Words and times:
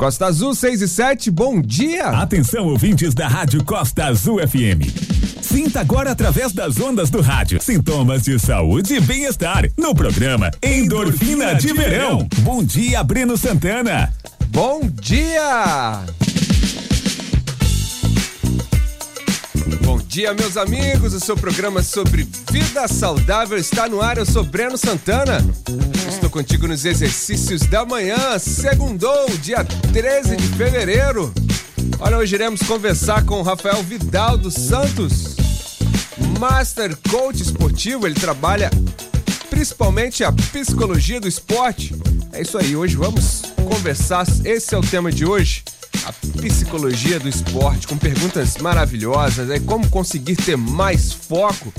Costa 0.00 0.28
Azul 0.28 0.54
6 0.54 0.80
e 0.80 0.88
7, 0.88 1.30
bom 1.30 1.60
dia! 1.60 2.06
Atenção, 2.06 2.68
ouvintes 2.68 3.12
da 3.12 3.28
Rádio 3.28 3.62
Costa 3.62 4.06
Azul 4.06 4.38
FM. 4.38 4.80
Sinta 5.42 5.80
agora 5.80 6.10
através 6.10 6.54
das 6.54 6.80
ondas 6.80 7.10
do 7.10 7.20
rádio 7.20 7.60
sintomas 7.60 8.22
de 8.22 8.38
saúde 8.38 8.94
e 8.94 9.00
bem-estar 9.00 9.68
no 9.76 9.94
programa 9.94 10.50
Endorfina 10.62 11.54
de 11.54 11.74
Verão. 11.74 12.26
Bom 12.38 12.64
dia, 12.64 13.04
Breno 13.04 13.36
Santana. 13.36 14.10
Bom 14.46 14.80
dia! 14.90 16.00
Bom 19.84 19.98
dia, 19.98 20.32
meus 20.32 20.56
amigos. 20.56 21.12
O 21.12 21.20
seu 21.20 21.36
programa 21.36 21.82
sobre 21.82 22.26
vida 22.50 22.88
saudável 22.88 23.58
está 23.58 23.86
no 23.86 24.00
ar. 24.00 24.16
Eu 24.16 24.24
sou 24.24 24.44
Breno 24.44 24.78
Santana. 24.78 25.44
Estou 26.10 26.28
contigo 26.28 26.66
nos 26.66 26.84
exercícios 26.84 27.62
da 27.62 27.84
manhã, 27.84 28.36
segundou, 28.36 29.30
dia 29.40 29.64
13 29.64 30.36
de 30.36 30.48
fevereiro. 30.48 31.32
Olha, 32.00 32.18
hoje 32.18 32.34
iremos 32.34 32.60
conversar 32.64 33.24
com 33.24 33.38
o 33.38 33.42
Rafael 33.42 33.80
Vidal 33.84 34.36
dos 34.36 34.54
Santos, 34.54 35.36
Master 36.40 36.96
Coach 37.08 37.40
Esportivo. 37.40 38.08
Ele 38.08 38.16
trabalha 38.16 38.70
principalmente 39.48 40.24
a 40.24 40.32
psicologia 40.32 41.20
do 41.20 41.28
esporte. 41.28 41.94
É 42.32 42.42
isso 42.42 42.58
aí, 42.58 42.74
hoje 42.74 42.96
vamos 42.96 43.42
conversar. 43.68 44.26
Esse 44.44 44.74
é 44.74 44.78
o 44.78 44.82
tema 44.82 45.12
de 45.12 45.24
hoje 45.24 45.62
a 46.04 46.12
psicologia 46.40 47.18
do 47.18 47.28
esporte 47.28 47.86
com 47.86 47.96
perguntas 47.96 48.56
maravilhosas, 48.58 49.50
é 49.50 49.60
como 49.60 49.88
conseguir 49.88 50.36
ter 50.36 50.56
mais 50.56 51.12
foco, 51.12 51.72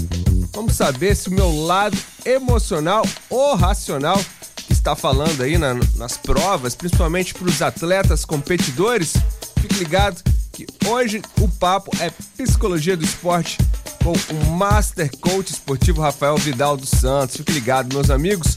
como 0.52 0.72
saber 0.72 1.16
se 1.16 1.30
o 1.30 1.34
meu 1.34 1.66
lado 1.66 1.98
emocional 2.26 3.06
ou 3.30 3.56
racional 3.56 4.20
que 4.56 4.74
está 4.74 4.96
falando 4.96 5.42
aí 5.42 5.58
na, 5.58 5.74
nas 5.96 6.18
provas, 6.18 6.76
principalmente 6.76 7.34
para 7.34 7.48
os 7.48 7.62
atletas 7.62 8.26
competidores, 8.26 9.14
fique 9.60 9.76
ligado 9.76 10.22
que 10.52 10.68
hoje 10.86 11.22
o 11.40 11.48
papo 11.48 11.92
é 12.00 12.12
psicologia 12.38 12.98
do 12.98 13.06
esporte 13.06 13.58
com 14.04 14.14
o 14.34 14.52
Master 14.52 15.10
Coach 15.20 15.52
Esportivo 15.52 16.02
Rafael 16.02 16.38
Vidal 16.38 16.76
dos 16.76 16.90
Santos. 16.90 17.38
Fique 17.38 17.52
ligado, 17.52 17.94
meus 17.94 18.10
amigos. 18.10 18.56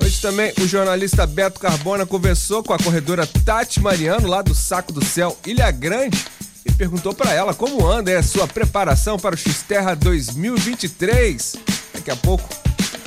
Hoje 0.00 0.20
também 0.20 0.52
o 0.60 0.66
jornalista 0.66 1.26
Beto 1.26 1.58
Carbona 1.58 2.06
conversou 2.06 2.62
com 2.62 2.72
a 2.72 2.78
corredora 2.78 3.26
Tati 3.26 3.80
Mariano, 3.80 4.28
lá 4.28 4.42
do 4.42 4.54
Saco 4.54 4.92
do 4.92 5.04
Céu, 5.04 5.36
Ilha 5.44 5.70
Grande, 5.70 6.24
e 6.64 6.72
perguntou 6.72 7.12
para 7.12 7.32
ela 7.32 7.52
como 7.52 7.86
anda 7.86 8.16
a 8.16 8.22
sua 8.22 8.46
preparação 8.46 9.18
para 9.18 9.34
o 9.34 9.38
X-Terra 9.38 9.94
2023. 9.94 11.56
Daqui 11.94 12.10
a 12.10 12.16
pouco, 12.16 12.48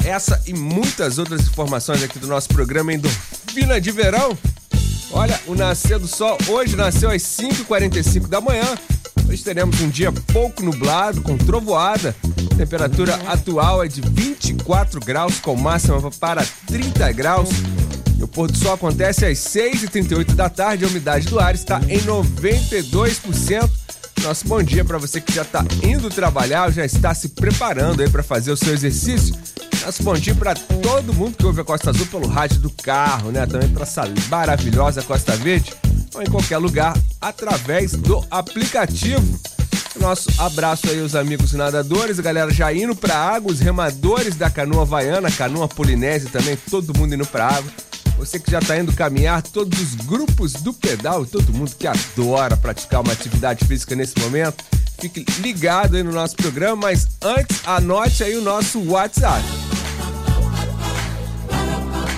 essa 0.03 0.41
e 0.45 0.53
muitas 0.53 1.17
outras 1.17 1.41
informações 1.41 2.03
aqui 2.03 2.19
do 2.19 2.27
nosso 2.27 2.49
programa 2.49 2.93
Endorfina 2.93 3.79
de 3.79 3.91
Verão. 3.91 4.37
Olha, 5.11 5.39
o 5.47 5.55
Nascer 5.55 5.99
do 5.99 6.07
Sol 6.07 6.37
hoje 6.47 6.75
nasceu 6.75 7.09
às 7.09 7.21
5h45 7.21 8.27
da 8.27 8.41
manhã 8.41 8.65
Hoje 9.31 9.45
teremos 9.45 9.79
um 9.79 9.87
dia 9.87 10.11
pouco 10.11 10.61
nublado, 10.61 11.21
com 11.21 11.37
trovoada. 11.37 12.13
A 12.51 12.55
temperatura 12.57 13.15
atual 13.27 13.81
é 13.81 13.87
de 13.87 14.01
24 14.01 14.99
graus, 14.99 15.39
com 15.39 15.55
máxima 15.55 16.11
para 16.19 16.45
30 16.67 17.09
graus. 17.13 17.47
E 18.19 18.21
o 18.21 18.27
pôr 18.27 18.51
do 18.51 18.57
sol 18.57 18.73
acontece 18.73 19.25
às 19.25 19.37
6h38 19.37 20.33
da 20.35 20.49
tarde. 20.49 20.83
A 20.83 20.89
umidade 20.89 21.27
do 21.27 21.39
ar 21.39 21.55
está 21.55 21.79
em 21.87 21.99
92%. 21.99 23.69
Nosso 24.21 24.45
bom 24.49 24.61
dia 24.61 24.83
para 24.83 24.97
você 24.97 25.21
que 25.21 25.33
já 25.33 25.43
está 25.43 25.63
indo 25.81 26.09
trabalhar, 26.09 26.69
já 26.69 26.83
está 26.83 27.13
se 27.13 27.29
preparando 27.29 28.01
aí 28.01 28.09
para 28.09 28.23
fazer 28.23 28.51
o 28.51 28.57
seu 28.57 28.73
exercício. 28.73 29.33
Nosso 29.85 30.03
bom 30.03 30.15
dia 30.15 30.35
para 30.35 30.55
todo 30.55 31.13
mundo 31.13 31.37
que 31.37 31.45
ouve 31.45 31.61
a 31.61 31.63
Costa 31.63 31.91
Azul 31.91 32.05
pelo 32.07 32.27
rádio 32.27 32.59
do 32.59 32.69
carro, 32.69 33.31
né? 33.31 33.45
Também 33.45 33.69
para 33.69 33.83
essa 33.83 34.03
maravilhosa 34.29 35.01
Costa 35.01 35.37
Verde 35.37 35.71
ou 36.13 36.21
em 36.21 36.29
qualquer 36.29 36.57
lugar 36.57 36.97
através 37.19 37.91
do 37.91 38.25
aplicativo. 38.29 39.39
Nosso 39.99 40.29
abraço 40.41 40.89
aí 40.89 41.01
aos 41.01 41.15
amigos 41.15 41.53
nadadores, 41.53 42.17
a 42.17 42.21
galera 42.21 42.51
já 42.51 42.73
indo 42.73 42.95
pra 42.95 43.15
água, 43.15 43.51
os 43.51 43.59
remadores 43.59 44.35
da 44.35 44.49
canoa 44.49 44.83
havaiana, 44.83 45.29
canoa 45.29 45.67
polinésia 45.67 46.29
também, 46.29 46.57
todo 46.69 46.97
mundo 46.97 47.13
indo 47.13 47.25
pra 47.25 47.47
água. 47.47 47.71
Você 48.17 48.39
que 48.39 48.51
já 48.51 48.59
está 48.59 48.77
indo 48.77 48.93
caminhar, 48.93 49.41
todos 49.41 49.79
os 49.79 49.95
grupos 50.05 50.53
do 50.53 50.73
pedal, 50.73 51.25
todo 51.25 51.53
mundo 51.53 51.75
que 51.77 51.87
adora 51.87 52.55
praticar 52.55 53.01
uma 53.01 53.13
atividade 53.13 53.65
física 53.65 53.95
nesse 53.95 54.17
momento, 54.19 54.63
fique 54.99 55.25
ligado 55.39 55.97
aí 55.97 56.03
no 56.03 56.11
nosso 56.11 56.35
programa, 56.35 56.75
mas 56.75 57.07
antes 57.21 57.59
anote 57.65 58.23
aí 58.23 58.35
o 58.35 58.41
nosso 58.41 58.79
WhatsApp 58.87 59.43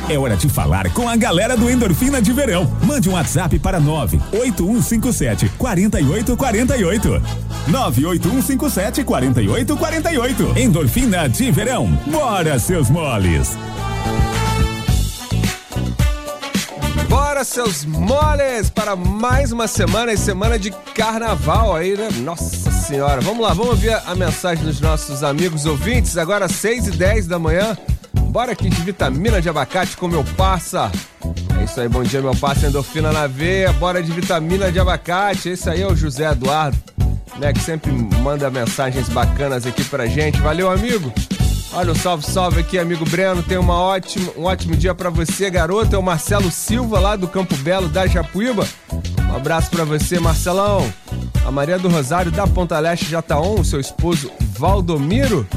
é 0.09 0.17
hora 0.17 0.35
de 0.35 0.49
falar 0.49 0.91
com 0.91 1.07
a 1.07 1.15
galera 1.15 1.55
do 1.55 1.69
Endorfina 1.69 2.21
de 2.21 2.33
Verão. 2.33 2.69
Mande 2.83 3.09
um 3.09 3.13
WhatsApp 3.13 3.57
para 3.59 3.79
98157 3.79 5.49
4848. 5.57 7.21
98157 7.67 9.03
4848. 9.03 10.59
Endorfina 10.59 11.29
de 11.29 11.51
Verão. 11.51 11.87
Bora, 12.07 12.59
seus 12.59 12.89
moles! 12.89 13.57
Bora, 17.09 17.43
seus 17.43 17.85
moles, 17.85 18.69
para 18.69 18.95
mais 18.95 19.51
uma 19.51 19.67
semana 19.67 20.13
e 20.13 20.17
semana 20.17 20.57
de 20.57 20.71
carnaval 20.95 21.75
aí, 21.75 21.95
né? 21.95 22.09
Nossa 22.23 22.71
senhora, 22.71 23.21
vamos 23.21 23.41
lá, 23.41 23.53
vamos 23.53 23.79
ver 23.79 24.01
a 24.05 24.15
mensagem 24.15 24.63
dos 24.63 24.81
nossos 24.81 25.23
amigos 25.23 25.65
ouvintes, 25.65 26.17
agora 26.17 26.47
6 26.47 26.87
e 26.87 26.91
10 26.91 27.27
da 27.27 27.37
manhã. 27.37 27.77
Bora 28.33 28.53
aqui 28.53 28.67
de 28.67 28.81
vitamina 28.81 29.39
de 29.39 29.47
abacate 29.47 29.95
com 29.95 30.07
meu 30.07 30.23
parça. 30.35 30.91
É 31.59 31.65
isso 31.65 31.79
aí, 31.79 31.87
bom 31.87 32.01
dia, 32.01 32.19
meu 32.19 32.35
parça 32.35 32.65
endorfina 32.65 33.11
na 33.11 33.27
veia. 33.27 33.71
Bora 33.73 34.01
de 34.01 34.11
vitamina 34.11 34.71
de 34.71 34.79
abacate. 34.79 35.49
Esse 35.49 35.69
aí 35.69 35.83
é 35.83 35.87
o 35.87 35.95
José 35.95 36.31
Eduardo, 36.31 36.75
né? 37.37 37.53
Que 37.53 37.59
sempre 37.59 37.91
manda 37.91 38.49
mensagens 38.49 39.07
bacanas 39.07 39.67
aqui 39.67 39.83
pra 39.83 40.07
gente. 40.07 40.41
Valeu, 40.41 40.71
amigo. 40.71 41.13
Olha 41.73 41.91
um 41.91 41.95
salve, 41.95 42.25
salve 42.25 42.61
aqui, 42.61 42.79
amigo 42.79 43.05
Breno. 43.05 43.43
Tem 43.43 43.59
uma 43.59 43.79
ótima, 43.79 44.31
um 44.35 44.45
ótimo 44.45 44.75
dia 44.75 44.95
para 44.95 45.11
você, 45.11 45.51
garoto. 45.51 45.95
É 45.95 45.99
o 45.99 46.03
Marcelo 46.03 46.49
Silva, 46.49 46.99
lá 46.99 47.15
do 47.15 47.27
Campo 47.27 47.55
Belo, 47.57 47.87
da 47.87 48.07
Japuíba. 48.07 48.67
Um 49.29 49.35
abraço 49.35 49.69
para 49.69 49.85
você, 49.85 50.19
Marcelão. 50.19 50.91
A 51.45 51.51
Maria 51.51 51.77
do 51.77 51.87
Rosário, 51.87 52.31
da 52.31 52.47
Ponta 52.47 52.79
Leste, 52.79 53.05
já 53.05 53.21
tá 53.21 53.39
on, 53.39 53.59
o 53.59 53.65
seu 53.65 53.79
esposo 53.79 54.31
Valdomiro. 54.57 55.47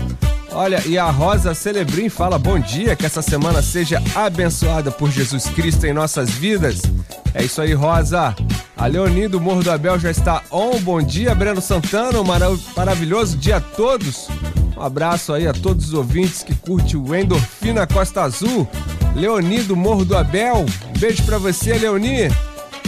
Olha, 0.58 0.82
e 0.86 0.96
a 0.96 1.10
Rosa 1.10 1.52
Celebrim 1.52 2.08
fala 2.08 2.38
bom 2.38 2.58
dia, 2.58 2.96
que 2.96 3.04
essa 3.04 3.20
semana 3.20 3.60
seja 3.60 4.02
abençoada 4.14 4.90
por 4.90 5.10
Jesus 5.10 5.44
Cristo 5.50 5.84
em 5.84 5.92
nossas 5.92 6.30
vidas. 6.30 6.80
É 7.34 7.44
isso 7.44 7.60
aí, 7.60 7.74
Rosa. 7.74 8.34
A 8.74 8.86
Leoni 8.86 9.28
do 9.28 9.38
Morro 9.38 9.62
do 9.62 9.70
Abel 9.70 9.98
já 9.98 10.10
está 10.10 10.42
on. 10.50 10.80
Bom 10.80 11.02
dia, 11.02 11.34
Breno 11.34 11.60
Santana. 11.60 12.22
Um 12.22 12.24
maravilhoso 12.74 13.36
dia 13.36 13.58
a 13.58 13.60
todos. 13.60 14.28
Um 14.74 14.80
abraço 14.80 15.34
aí 15.34 15.46
a 15.46 15.52
todos 15.52 15.88
os 15.88 15.92
ouvintes 15.92 16.42
que 16.42 16.54
curte 16.54 16.96
o 16.96 17.14
Endorfina 17.14 17.86
Costa 17.86 18.22
Azul. 18.22 18.66
Leoni 19.14 19.62
do 19.62 19.76
Morro 19.76 20.06
do 20.06 20.16
Abel. 20.16 20.64
beijo 20.98 21.22
para 21.24 21.36
você, 21.36 21.74
Leoni. 21.74 22.30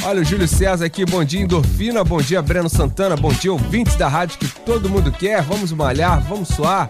Olha 0.05 0.23
o 0.23 0.25
Júlio 0.25 0.49
César 0.49 0.87
aqui, 0.87 1.05
bom 1.05 1.23
dia 1.23 1.41
Endorfina, 1.41 2.05
bom 2.05 2.19
dia 2.19 2.41
Breno 2.41 2.69
Santana, 2.69 3.17
bom 3.17 3.33
dia 3.33 3.53
ouvintes 3.53 3.97
da 3.97 4.07
rádio 4.07 4.39
que 4.39 4.49
todo 4.61 4.89
mundo 4.89 5.13
quer. 5.13 5.43
Vamos 5.43 5.71
malhar, 5.73 6.23
vamos 6.23 6.49
suar 6.49 6.89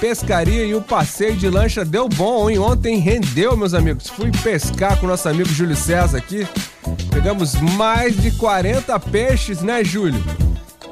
pescaria 0.00 0.64
e 0.64 0.74
o 0.74 0.80
passeio 0.80 1.36
de 1.36 1.48
lancha 1.48 1.84
deu 1.84 2.08
bom, 2.08 2.48
hein? 2.48 2.58
Ontem 2.58 2.98
rendeu, 2.98 3.56
meus 3.56 3.74
amigos. 3.74 4.08
Fui 4.08 4.30
pescar 4.42 4.98
com 4.98 5.06
nosso 5.06 5.28
amigo 5.28 5.48
Júlio 5.48 5.76
César 5.76 6.18
aqui. 6.18 6.46
Pegamos 7.10 7.54
mais 7.76 8.16
de 8.16 8.30
40 8.32 8.98
peixes, 9.00 9.60
né, 9.60 9.82
Júlio? 9.82 10.22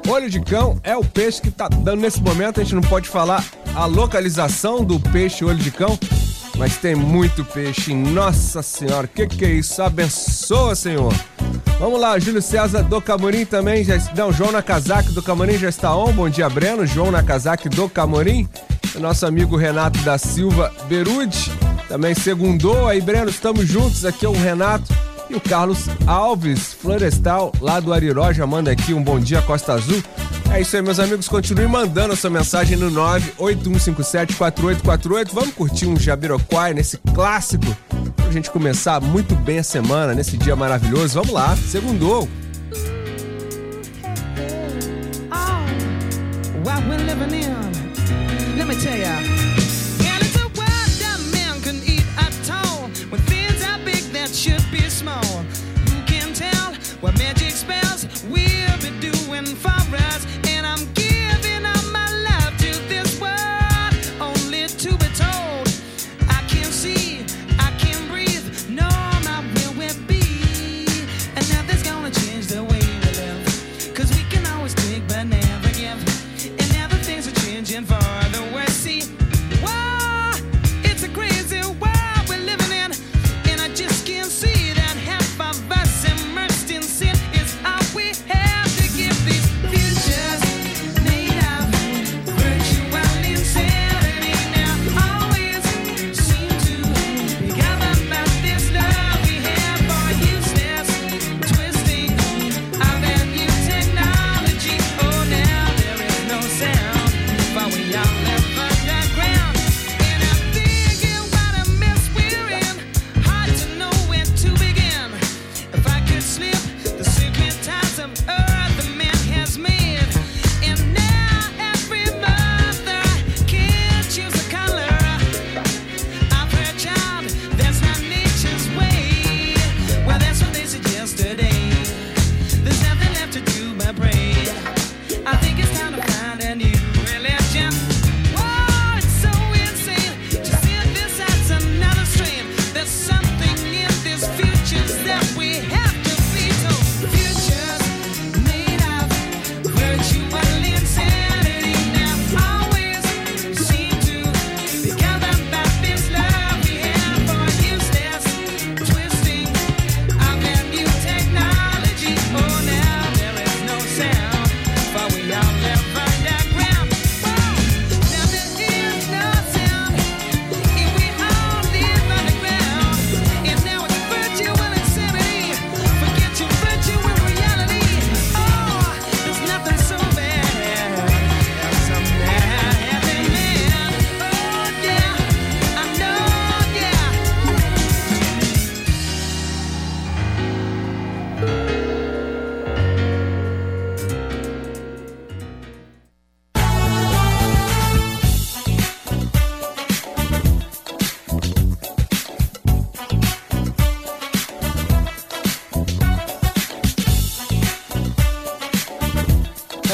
Olho 0.07 0.29
de 0.29 0.39
cão 0.39 0.79
é 0.83 0.95
o 0.95 1.03
peixe 1.03 1.41
que 1.41 1.51
tá 1.51 1.67
dando 1.67 2.01
nesse 2.01 2.21
momento. 2.21 2.59
A 2.59 2.63
gente 2.63 2.75
não 2.75 2.81
pode 2.81 3.09
falar 3.09 3.43
a 3.75 3.85
localização 3.85 4.83
do 4.83 4.99
peixe 4.99 5.43
olho 5.43 5.57
de 5.57 5.71
cão, 5.71 5.97
mas 6.57 6.77
tem 6.77 6.95
muito 6.95 7.43
peixe. 7.45 7.93
Nossa 7.93 8.61
Senhora, 8.61 9.07
que 9.07 9.27
que 9.27 9.45
é 9.45 9.49
isso? 9.51 9.81
Abençoa, 9.81 10.75
Senhor. 10.75 11.13
Vamos 11.79 11.99
lá, 12.01 12.17
Júlio 12.17 12.41
César 12.41 12.83
do 12.83 13.01
Camorim 13.01 13.45
também. 13.45 13.83
Já, 13.83 13.97
não, 14.15 14.31
João 14.33 14.51
Nakazaki 14.51 15.11
do 15.11 15.21
Camorim 15.21 15.57
já 15.57 15.69
está 15.69 15.95
on. 15.95 16.11
Bom 16.11 16.29
dia, 16.29 16.49
Breno. 16.49 16.85
João 16.85 17.11
Nakazaki 17.11 17.69
do 17.69 17.87
Camorim 17.87 18.49
o 18.95 18.99
nosso 18.99 19.25
amigo 19.25 19.55
Renato 19.55 19.99
da 19.99 20.17
Silva 20.17 20.73
Berude, 20.87 21.51
também 21.87 22.13
segundou. 22.13 22.87
Aí, 22.87 23.01
Breno, 23.01 23.29
estamos 23.29 23.67
juntos. 23.67 24.05
Aqui 24.05 24.25
é 24.25 24.29
o 24.29 24.33
Renato 24.33 24.93
e 25.29 25.35
o 25.35 25.41
Carlos 25.41 25.87
Alves 26.05 26.73
Florestal, 26.73 27.51
lá 27.59 27.79
do 27.79 27.93
Ariró, 27.93 28.31
já 28.31 28.47
manda 28.47 28.71
aqui 28.71 28.93
um 28.93 29.03
bom 29.03 29.19
dia, 29.19 29.41
Costa 29.41 29.73
Azul. 29.73 30.01
É 30.51 30.61
isso 30.61 30.75
aí, 30.75 30.81
meus 30.81 30.99
amigos. 30.99 31.27
Continue 31.27 31.67
mandando 31.67 32.13
a 32.13 32.15
sua 32.15 32.29
mensagem 32.29 32.77
no 32.77 32.89
981574848. 33.37 35.29
Vamos 35.33 35.53
curtir 35.53 35.87
um 35.87 35.99
Jabiroquai 35.99 36.73
nesse 36.73 36.97
clássico 37.13 37.65
pra 38.15 38.31
gente 38.31 38.49
começar 38.49 39.01
muito 39.01 39.35
bem 39.35 39.59
a 39.59 39.63
semana, 39.63 40.13
nesse 40.13 40.37
dia 40.37 40.55
maravilhoso. 40.55 41.15
Vamos 41.15 41.33
lá, 41.33 41.55
segundou. 41.57 42.29
Oh, 45.31 45.65
what 46.63 46.81
we're 46.87 47.03
living 47.03 47.35
in. 47.35 47.76
Let 48.57 48.67
me 48.67 48.73
tell 48.73 48.97
ya. 48.97 49.56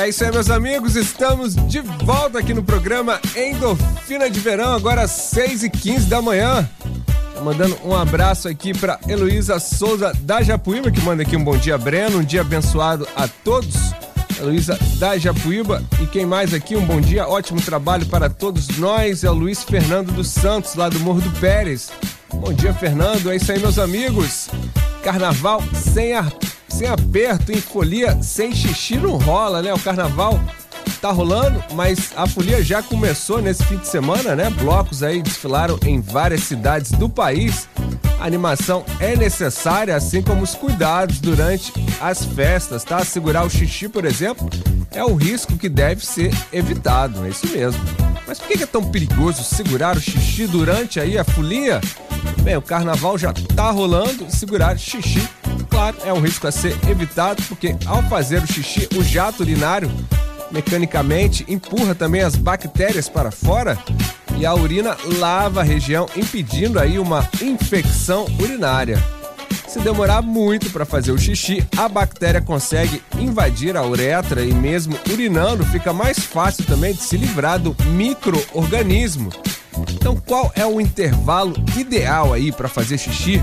É 0.04 0.10
isso 0.10 0.22
aí, 0.22 0.32
meus 0.34 0.50
amigos. 0.50 0.98
Estamos 0.98 1.56
de 1.56 1.80
volta 1.80 2.38
aqui 2.38 2.54
no 2.54 2.62
programa 2.62 3.22
Endorfina 3.38 4.30
de 4.30 4.38
Verão, 4.38 4.74
agora 4.74 5.04
às 5.04 5.12
6h15 5.34 6.10
da 6.10 6.22
manhã. 6.22 6.70
Mandando 7.42 7.80
um 7.86 7.96
abraço 7.96 8.50
aqui 8.50 8.78
para 8.78 9.00
Heloísa 9.08 9.62
Souza 9.62 10.12
da 10.20 10.42
Japuíba, 10.42 10.92
que 10.92 11.00
manda 11.00 11.24
aqui 11.24 11.38
um 11.38 11.44
bom 11.44 11.56
dia, 11.56 11.78
Breno. 11.78 12.18
Um 12.18 12.24
dia 12.24 12.42
abençoado 12.42 13.08
a 13.16 13.30
todos. 13.30 13.76
Heloísa 14.38 14.78
da 15.00 15.18
Japuíba. 15.18 15.82
E 16.02 16.06
quem 16.06 16.26
mais 16.26 16.54
aqui? 16.54 16.76
Um 16.76 16.86
bom 16.86 17.00
dia, 17.00 17.26
ótimo 17.26 17.62
trabalho 17.62 18.06
para 18.08 18.30
todos 18.30 18.78
nós. 18.78 19.24
É 19.24 19.30
o 19.30 19.34
Luiz 19.34 19.64
Fernando 19.64 20.12
dos 20.12 20.28
Santos, 20.28 20.76
lá 20.76 20.90
do 20.90 21.00
Morro 21.00 21.22
do 21.22 21.32
Pérez. 21.40 21.90
Bom 22.34 22.52
dia, 22.52 22.74
Fernando. 22.74 23.32
É 23.32 23.38
isso 23.38 23.50
aí, 23.54 23.60
meus 23.60 23.80
amigos. 23.80 24.50
Carnaval 25.02 25.64
sem, 25.74 26.14
a, 26.14 26.26
sem 26.74 26.88
aperto, 26.88 27.52
em 27.52 27.62
folia, 27.62 28.18
sem 28.24 28.54
xixi 28.54 28.98
não 28.98 29.18
rola, 29.18 29.62
né? 29.62 29.72
O 29.72 29.80
carnaval 29.80 30.40
tá 31.00 31.12
rolando, 31.12 31.64
mas 31.74 32.12
a 32.16 32.28
folia 32.28 32.64
já 32.64 32.82
começou 32.82 33.42
nesse 33.42 33.64
fim 33.66 33.78
de 33.78 33.88
semana, 33.88 34.36
né? 34.36 34.50
Blocos 34.50 35.04
aí 35.04 35.22
desfilaram 35.22 35.78
em 35.86 36.02
várias 36.02 36.42
cidades 36.44 36.92
do 36.92 37.08
país. 37.08 37.70
A 38.20 38.26
animação 38.26 38.84
é 39.00 39.16
necessária, 39.16 39.96
assim 39.96 40.24
como 40.24 40.42
os 40.42 40.56
cuidados 40.56 41.20
durante 41.20 41.72
as 42.02 42.26
festas, 42.26 42.84
tá? 42.84 43.06
Segurar 43.06 43.46
o 43.46 43.50
xixi, 43.50 43.88
por 43.88 44.04
exemplo, 44.04 44.50
é 44.92 45.06
um 45.06 45.16
risco 45.16 45.56
que 45.58 45.70
deve 45.70 46.04
ser 46.04 46.34
evitado, 46.52 47.24
é 47.26 47.30
isso 47.30 47.48
mesmo. 47.50 47.82
Mas 48.26 48.40
por 48.40 48.48
que 48.48 48.64
é 48.64 48.66
tão 48.66 48.84
perigoso 48.84 49.44
segurar 49.44 49.96
o 49.96 50.02
xixi 50.02 50.48
durante 50.48 51.00
aí 51.00 51.20
a 51.20 51.24
folia? 51.24 51.80
Bem, 52.42 52.58
o 52.58 52.62
carnaval 52.62 53.18
já 53.18 53.32
tá 53.56 53.70
rolando, 53.70 54.26
segurar 54.30 54.78
xixi, 54.78 55.28
claro, 55.74 55.98
é 56.06 56.14
um 56.14 56.20
risco 56.20 56.48
a 56.48 56.52
ser 56.52 56.78
evitado, 56.88 57.42
porque 57.50 57.76
ao 57.88 58.04
fazer 58.04 58.44
o 58.44 58.48
xixi, 58.48 58.88
o 58.96 59.04
jato 59.04 59.42
urinário 59.42 59.92
mecanicamente 60.52 61.44
empurra 61.50 61.96
também 61.96 62.22
as 62.22 62.36
bactérias 62.36 63.10
para 63.10 63.32
fora 63.32 63.76
e 64.38 64.46
a 64.46 64.54
urina 64.54 64.96
lava 65.18 65.62
a 65.62 65.64
região, 65.64 66.08
impedindo 66.16 66.80
aí 66.80 67.00
uma 67.00 67.28
infecção 67.42 68.26
urinária. 68.40 69.04
Se 69.68 69.80
demorar 69.80 70.22
muito 70.22 70.70
para 70.70 70.86
fazer 70.86 71.12
o 71.12 71.18
xixi, 71.18 71.66
a 71.76 71.90
bactéria 71.90 72.40
consegue 72.40 73.02
invadir 73.18 73.76
a 73.76 73.84
uretra 73.84 74.44
e 74.44 74.54
mesmo 74.54 74.96
urinando 75.12 75.66
fica 75.66 75.92
mais 75.92 76.20
fácil 76.20 76.66
também 76.66 76.94
de 76.94 77.02
se 77.02 77.18
livrar 77.18 77.58
do 77.58 77.76
microorganismo. 77.88 79.32
Então, 79.92 80.16
qual 80.16 80.52
é 80.56 80.64
o 80.64 80.80
intervalo 80.80 81.56
ideal 81.76 82.32
aí 82.32 82.52
para 82.52 82.70
fazer 82.70 83.00
xixi? 83.00 83.42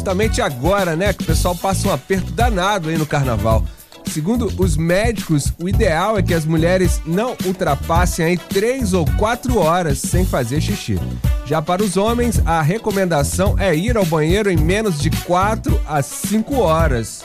Justamente 0.00 0.40
agora, 0.40 0.96
né, 0.96 1.12
que 1.12 1.22
o 1.22 1.26
pessoal 1.26 1.54
passa 1.54 1.86
um 1.86 1.92
aperto 1.92 2.32
danado 2.32 2.88
aí 2.88 2.96
no 2.96 3.04
carnaval. 3.04 3.62
Segundo 4.06 4.50
os 4.56 4.74
médicos, 4.74 5.52
o 5.62 5.68
ideal 5.68 6.16
é 6.16 6.22
que 6.22 6.32
as 6.32 6.46
mulheres 6.46 7.02
não 7.04 7.36
ultrapassem 7.44 8.24
aí 8.24 8.38
três 8.38 8.94
ou 8.94 9.04
quatro 9.18 9.58
horas 9.58 9.98
sem 9.98 10.24
fazer 10.24 10.62
xixi. 10.62 10.98
Já 11.44 11.60
para 11.60 11.82
os 11.82 11.98
homens, 11.98 12.40
a 12.46 12.62
recomendação 12.62 13.56
é 13.58 13.76
ir 13.76 13.94
ao 13.98 14.06
banheiro 14.06 14.50
em 14.50 14.56
menos 14.56 14.98
de 14.98 15.10
quatro 15.10 15.78
a 15.86 16.00
cinco 16.00 16.60
horas. 16.60 17.22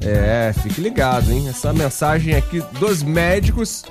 É, 0.00 0.54
fique 0.62 0.80
ligado, 0.80 1.30
hein? 1.30 1.46
Essa 1.50 1.74
mensagem 1.74 2.34
aqui 2.34 2.62
dos 2.80 3.02
médicos. 3.02 3.84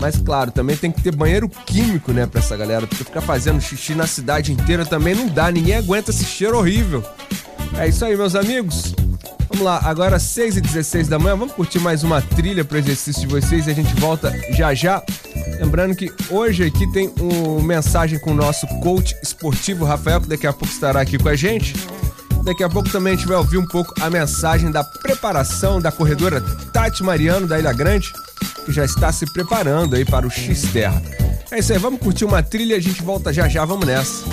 Mas 0.00 0.16
claro, 0.16 0.50
também 0.50 0.74
tem 0.74 0.90
que 0.90 1.02
ter 1.02 1.14
banheiro 1.14 1.50
químico, 1.50 2.12
né, 2.12 2.24
pra 2.24 2.40
essa 2.40 2.56
galera, 2.56 2.86
porque 2.86 3.04
ficar 3.04 3.20
fazendo 3.20 3.60
xixi 3.60 3.94
na 3.94 4.06
cidade 4.06 4.50
inteira 4.52 4.86
também 4.86 5.14
não 5.14 5.28
dá, 5.28 5.52
ninguém 5.52 5.74
aguenta 5.74 6.10
esse 6.10 6.24
cheiro 6.24 6.56
horrível. 6.56 7.04
É 7.78 7.88
isso 7.88 8.04
aí, 8.04 8.16
meus 8.16 8.34
amigos. 8.34 8.94
Vamos 9.48 9.64
lá, 9.64 9.80
agora 9.84 10.18
6 10.18 10.56
e 10.56 10.60
16 10.60 11.08
da 11.08 11.18
manhã, 11.18 11.36
vamos 11.36 11.54
curtir 11.54 11.78
mais 11.78 12.02
uma 12.02 12.20
trilha 12.20 12.64
para 12.64 12.76
o 12.76 12.78
exercício 12.78 13.22
de 13.22 13.28
vocês 13.28 13.66
e 13.66 13.70
a 13.70 13.74
gente 13.74 13.94
volta 14.00 14.32
já 14.50 14.74
já. 14.74 15.02
Lembrando 15.60 15.94
que 15.94 16.12
hoje 16.30 16.64
aqui 16.64 16.90
tem 16.92 17.12
uma 17.20 17.62
mensagem 17.62 18.18
com 18.18 18.32
o 18.32 18.34
nosso 18.34 18.66
coach 18.80 19.14
esportivo 19.22 19.84
Rafael, 19.84 20.20
que 20.20 20.28
daqui 20.28 20.46
a 20.46 20.52
pouco 20.52 20.72
estará 20.72 21.00
aqui 21.00 21.18
com 21.18 21.28
a 21.28 21.36
gente. 21.36 21.74
Daqui 22.44 22.62
a 22.62 22.68
pouco 22.68 22.90
também 22.90 23.14
a 23.14 23.16
gente 23.16 23.28
vai 23.28 23.36
ouvir 23.36 23.58
um 23.58 23.66
pouco 23.66 23.94
a 24.00 24.10
mensagem 24.10 24.70
da 24.70 24.82
preparação 24.82 25.80
da 25.80 25.92
corredora 25.92 26.40
Tati 26.72 27.02
Mariano 27.02 27.46
da 27.46 27.58
Ilha 27.58 27.72
Grande, 27.72 28.12
que 28.64 28.72
já 28.72 28.84
está 28.84 29.12
se 29.12 29.24
preparando 29.32 29.94
aí 29.94 30.04
para 30.04 30.26
o 30.26 30.30
X-Terra. 30.30 31.00
É 31.50 31.58
isso 31.58 31.72
aí, 31.72 31.78
vamos 31.78 32.00
curtir 32.00 32.24
uma 32.24 32.42
trilha 32.42 32.76
a 32.76 32.80
gente 32.80 33.02
volta 33.02 33.32
já 33.32 33.48
já, 33.48 33.64
vamos 33.64 33.86
nessa. 33.86 34.24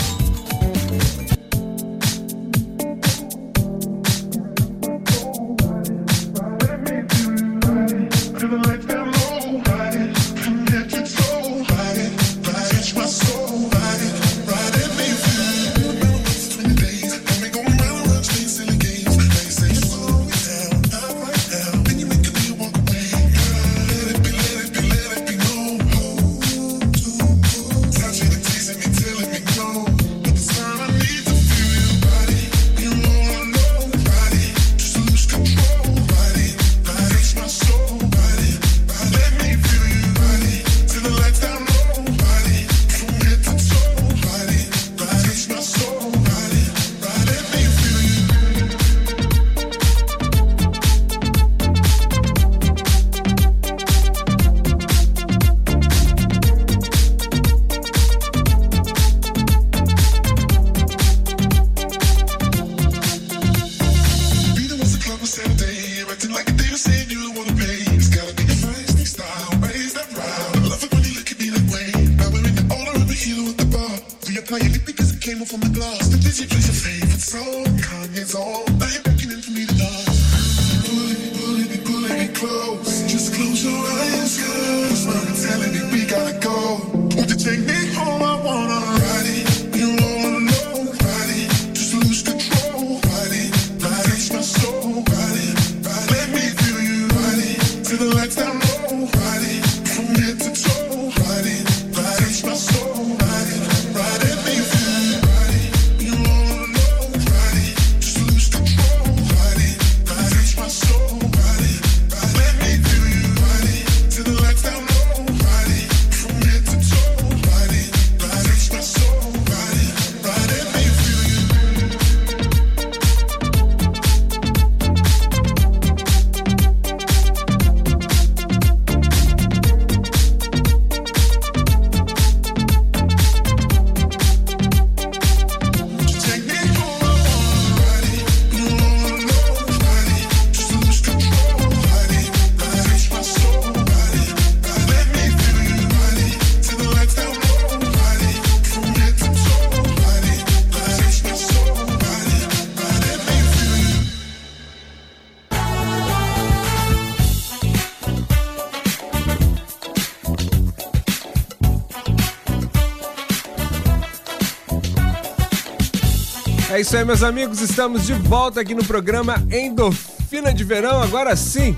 Isso 166.91 166.97
aí, 166.97 167.05
meus 167.05 167.23
amigos. 167.23 167.61
Estamos 167.61 168.05
de 168.05 168.11
volta 168.11 168.59
aqui 168.59 168.75
no 168.75 168.83
programa 168.83 169.41
Endorfina 169.49 170.53
de 170.53 170.61
Verão. 170.65 171.01
Agora 171.01 171.33
sim, 171.37 171.73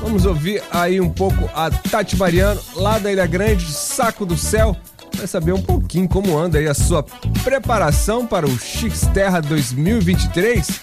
vamos 0.00 0.24
ouvir 0.24 0.62
aí 0.72 0.98
um 0.98 1.10
pouco 1.10 1.50
a 1.54 1.70
Tati 1.70 2.16
Mariano, 2.16 2.58
lá 2.74 2.98
da 2.98 3.12
Ilha 3.12 3.26
Grande, 3.26 3.70
Saco 3.70 4.24
do 4.24 4.38
Céu. 4.38 4.74
Vai 5.14 5.26
saber 5.26 5.52
um 5.52 5.60
pouquinho 5.60 6.08
como 6.08 6.38
anda 6.38 6.56
aí 6.56 6.66
a 6.66 6.72
sua 6.72 7.02
preparação 7.44 8.26
para 8.26 8.46
o 8.46 8.58
X 8.58 9.02
Terra 9.12 9.42
2023. 9.42 10.80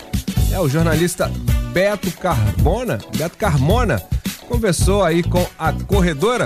É 0.52 0.60
o 0.60 0.70
jornalista 0.70 1.32
Beto 1.74 2.12
Carbona, 2.12 3.00
Beto 3.18 3.38
Carmona, 3.40 4.00
conversou 4.48 5.04
aí 5.04 5.24
com 5.24 5.44
a 5.58 5.74
corredora. 5.74 6.46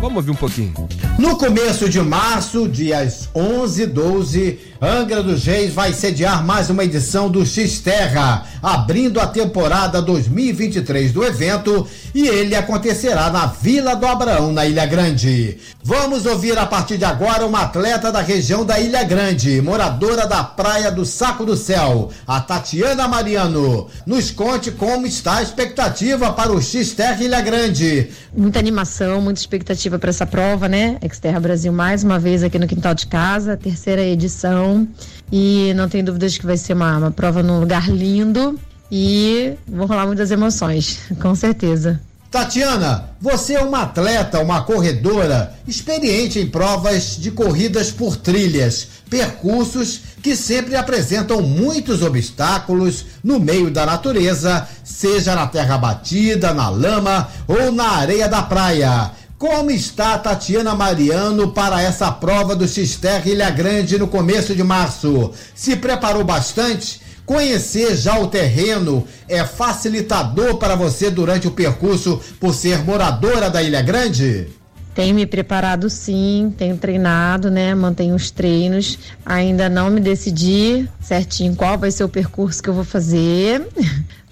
Vamos 0.00 0.16
ouvir 0.16 0.30
um 0.30 0.34
pouquinho. 0.34 0.74
No 1.18 1.36
começo 1.36 1.88
de 1.88 2.00
março, 2.00 2.68
dias 2.68 3.28
11 3.34 3.82
e 3.82 3.86
12, 3.86 4.58
Angra 4.80 5.22
dos 5.22 5.44
Reis 5.44 5.72
vai 5.72 5.94
sediar 5.94 6.44
mais 6.44 6.68
uma 6.68 6.84
edição 6.84 7.30
do 7.30 7.46
X-Terra, 7.46 8.46
abrindo 8.62 9.18
a 9.18 9.26
temporada 9.26 10.02
2023 10.02 11.12
do 11.12 11.24
evento 11.24 11.86
e 12.14 12.28
ele 12.28 12.54
acontecerá 12.54 13.30
na 13.30 13.46
Vila 13.46 13.96
do 13.96 14.06
Abraão, 14.06 14.52
na 14.52 14.66
Ilha 14.66 14.84
Grande. 14.84 15.56
Vamos 15.82 16.26
ouvir 16.26 16.58
a 16.58 16.66
partir 16.66 16.98
de 16.98 17.06
agora 17.06 17.46
uma 17.46 17.62
atleta 17.62 18.12
da 18.12 18.20
região 18.20 18.66
da 18.66 18.78
Ilha 18.78 19.02
Grande, 19.02 19.62
moradora 19.62 20.26
da 20.26 20.44
Praia 20.44 20.90
do 20.90 21.06
Saco 21.06 21.46
do 21.46 21.56
Céu, 21.56 22.10
a 22.26 22.40
Tatiana 22.40 23.08
Mariano. 23.08 23.86
Nos 24.04 24.30
conte 24.30 24.70
como 24.70 25.06
está 25.06 25.38
a 25.38 25.42
expectativa 25.42 26.32
para 26.32 26.52
o 26.52 26.60
X-Terra 26.60 27.22
Ilha 27.22 27.40
Grande. 27.40 28.10
Muita 28.36 28.58
animação, 28.58 29.22
muita 29.22 29.40
expectativa 29.40 29.85
para 29.90 30.10
essa 30.10 30.26
prova, 30.26 30.68
né? 30.68 30.98
X-Terra 31.02 31.38
Brasil 31.38 31.72
mais 31.72 32.02
uma 32.02 32.18
vez 32.18 32.42
aqui 32.42 32.58
no 32.58 32.66
quintal 32.66 32.94
de 32.94 33.06
casa, 33.06 33.56
terceira 33.56 34.02
edição 34.02 34.86
e 35.30 35.72
não 35.74 35.88
tem 35.88 36.02
dúvidas 36.02 36.36
que 36.36 36.44
vai 36.44 36.56
ser 36.56 36.74
uma, 36.74 36.98
uma 36.98 37.10
prova 37.10 37.42
num 37.42 37.60
lugar 37.60 37.88
lindo 37.88 38.58
e 38.90 39.54
vão 39.66 39.86
rolar 39.86 40.06
muitas 40.06 40.30
emoções, 40.30 41.00
com 41.20 41.34
certeza. 41.34 42.00
Tatiana, 42.30 43.10
você 43.20 43.54
é 43.54 43.60
uma 43.62 43.82
atleta, 43.82 44.40
uma 44.40 44.62
corredora, 44.62 45.54
experiente 45.66 46.38
em 46.38 46.46
provas 46.46 47.16
de 47.16 47.30
corridas 47.30 47.90
por 47.90 48.16
trilhas, 48.16 48.88
percursos 49.08 50.00
que 50.22 50.34
sempre 50.34 50.74
apresentam 50.74 51.40
muitos 51.40 52.02
obstáculos 52.02 53.06
no 53.22 53.38
meio 53.38 53.70
da 53.70 53.86
natureza, 53.86 54.68
seja 54.82 55.34
na 55.34 55.46
terra 55.46 55.78
batida, 55.78 56.52
na 56.52 56.68
lama 56.68 57.28
ou 57.46 57.70
na 57.70 57.92
areia 57.92 58.28
da 58.28 58.42
praia. 58.42 59.12
Como 59.38 59.70
está 59.70 60.16
Tatiana 60.16 60.74
Mariano 60.74 61.52
para 61.52 61.82
essa 61.82 62.10
prova 62.10 62.56
do 62.56 62.66
X-Terra 62.66 63.28
Ilha 63.28 63.50
Grande 63.50 63.98
no 63.98 64.08
começo 64.08 64.54
de 64.54 64.64
março? 64.64 65.30
Se 65.54 65.76
preparou 65.76 66.24
bastante? 66.24 67.02
Conhecer 67.26 67.94
já 67.96 68.18
o 68.18 68.28
terreno 68.28 69.06
é 69.28 69.44
facilitador 69.44 70.56
para 70.56 70.74
você 70.74 71.10
durante 71.10 71.46
o 71.46 71.50
percurso 71.50 72.18
por 72.40 72.54
ser 72.54 72.82
moradora 72.82 73.50
da 73.50 73.62
Ilha 73.62 73.82
Grande? 73.82 74.48
Tenho 74.94 75.14
me 75.14 75.26
preparado 75.26 75.90
sim, 75.90 76.54
tenho 76.56 76.78
treinado, 76.78 77.50
né? 77.50 77.74
Mantenho 77.74 78.14
os 78.14 78.30
treinos. 78.30 78.98
Ainda 79.26 79.68
não 79.68 79.90
me 79.90 80.00
decidi 80.00 80.88
certinho 80.98 81.54
qual 81.54 81.76
vai 81.76 81.90
ser 81.90 82.04
o 82.04 82.08
percurso 82.08 82.62
que 82.62 82.70
eu 82.70 82.74
vou 82.74 82.84
fazer. 82.84 83.68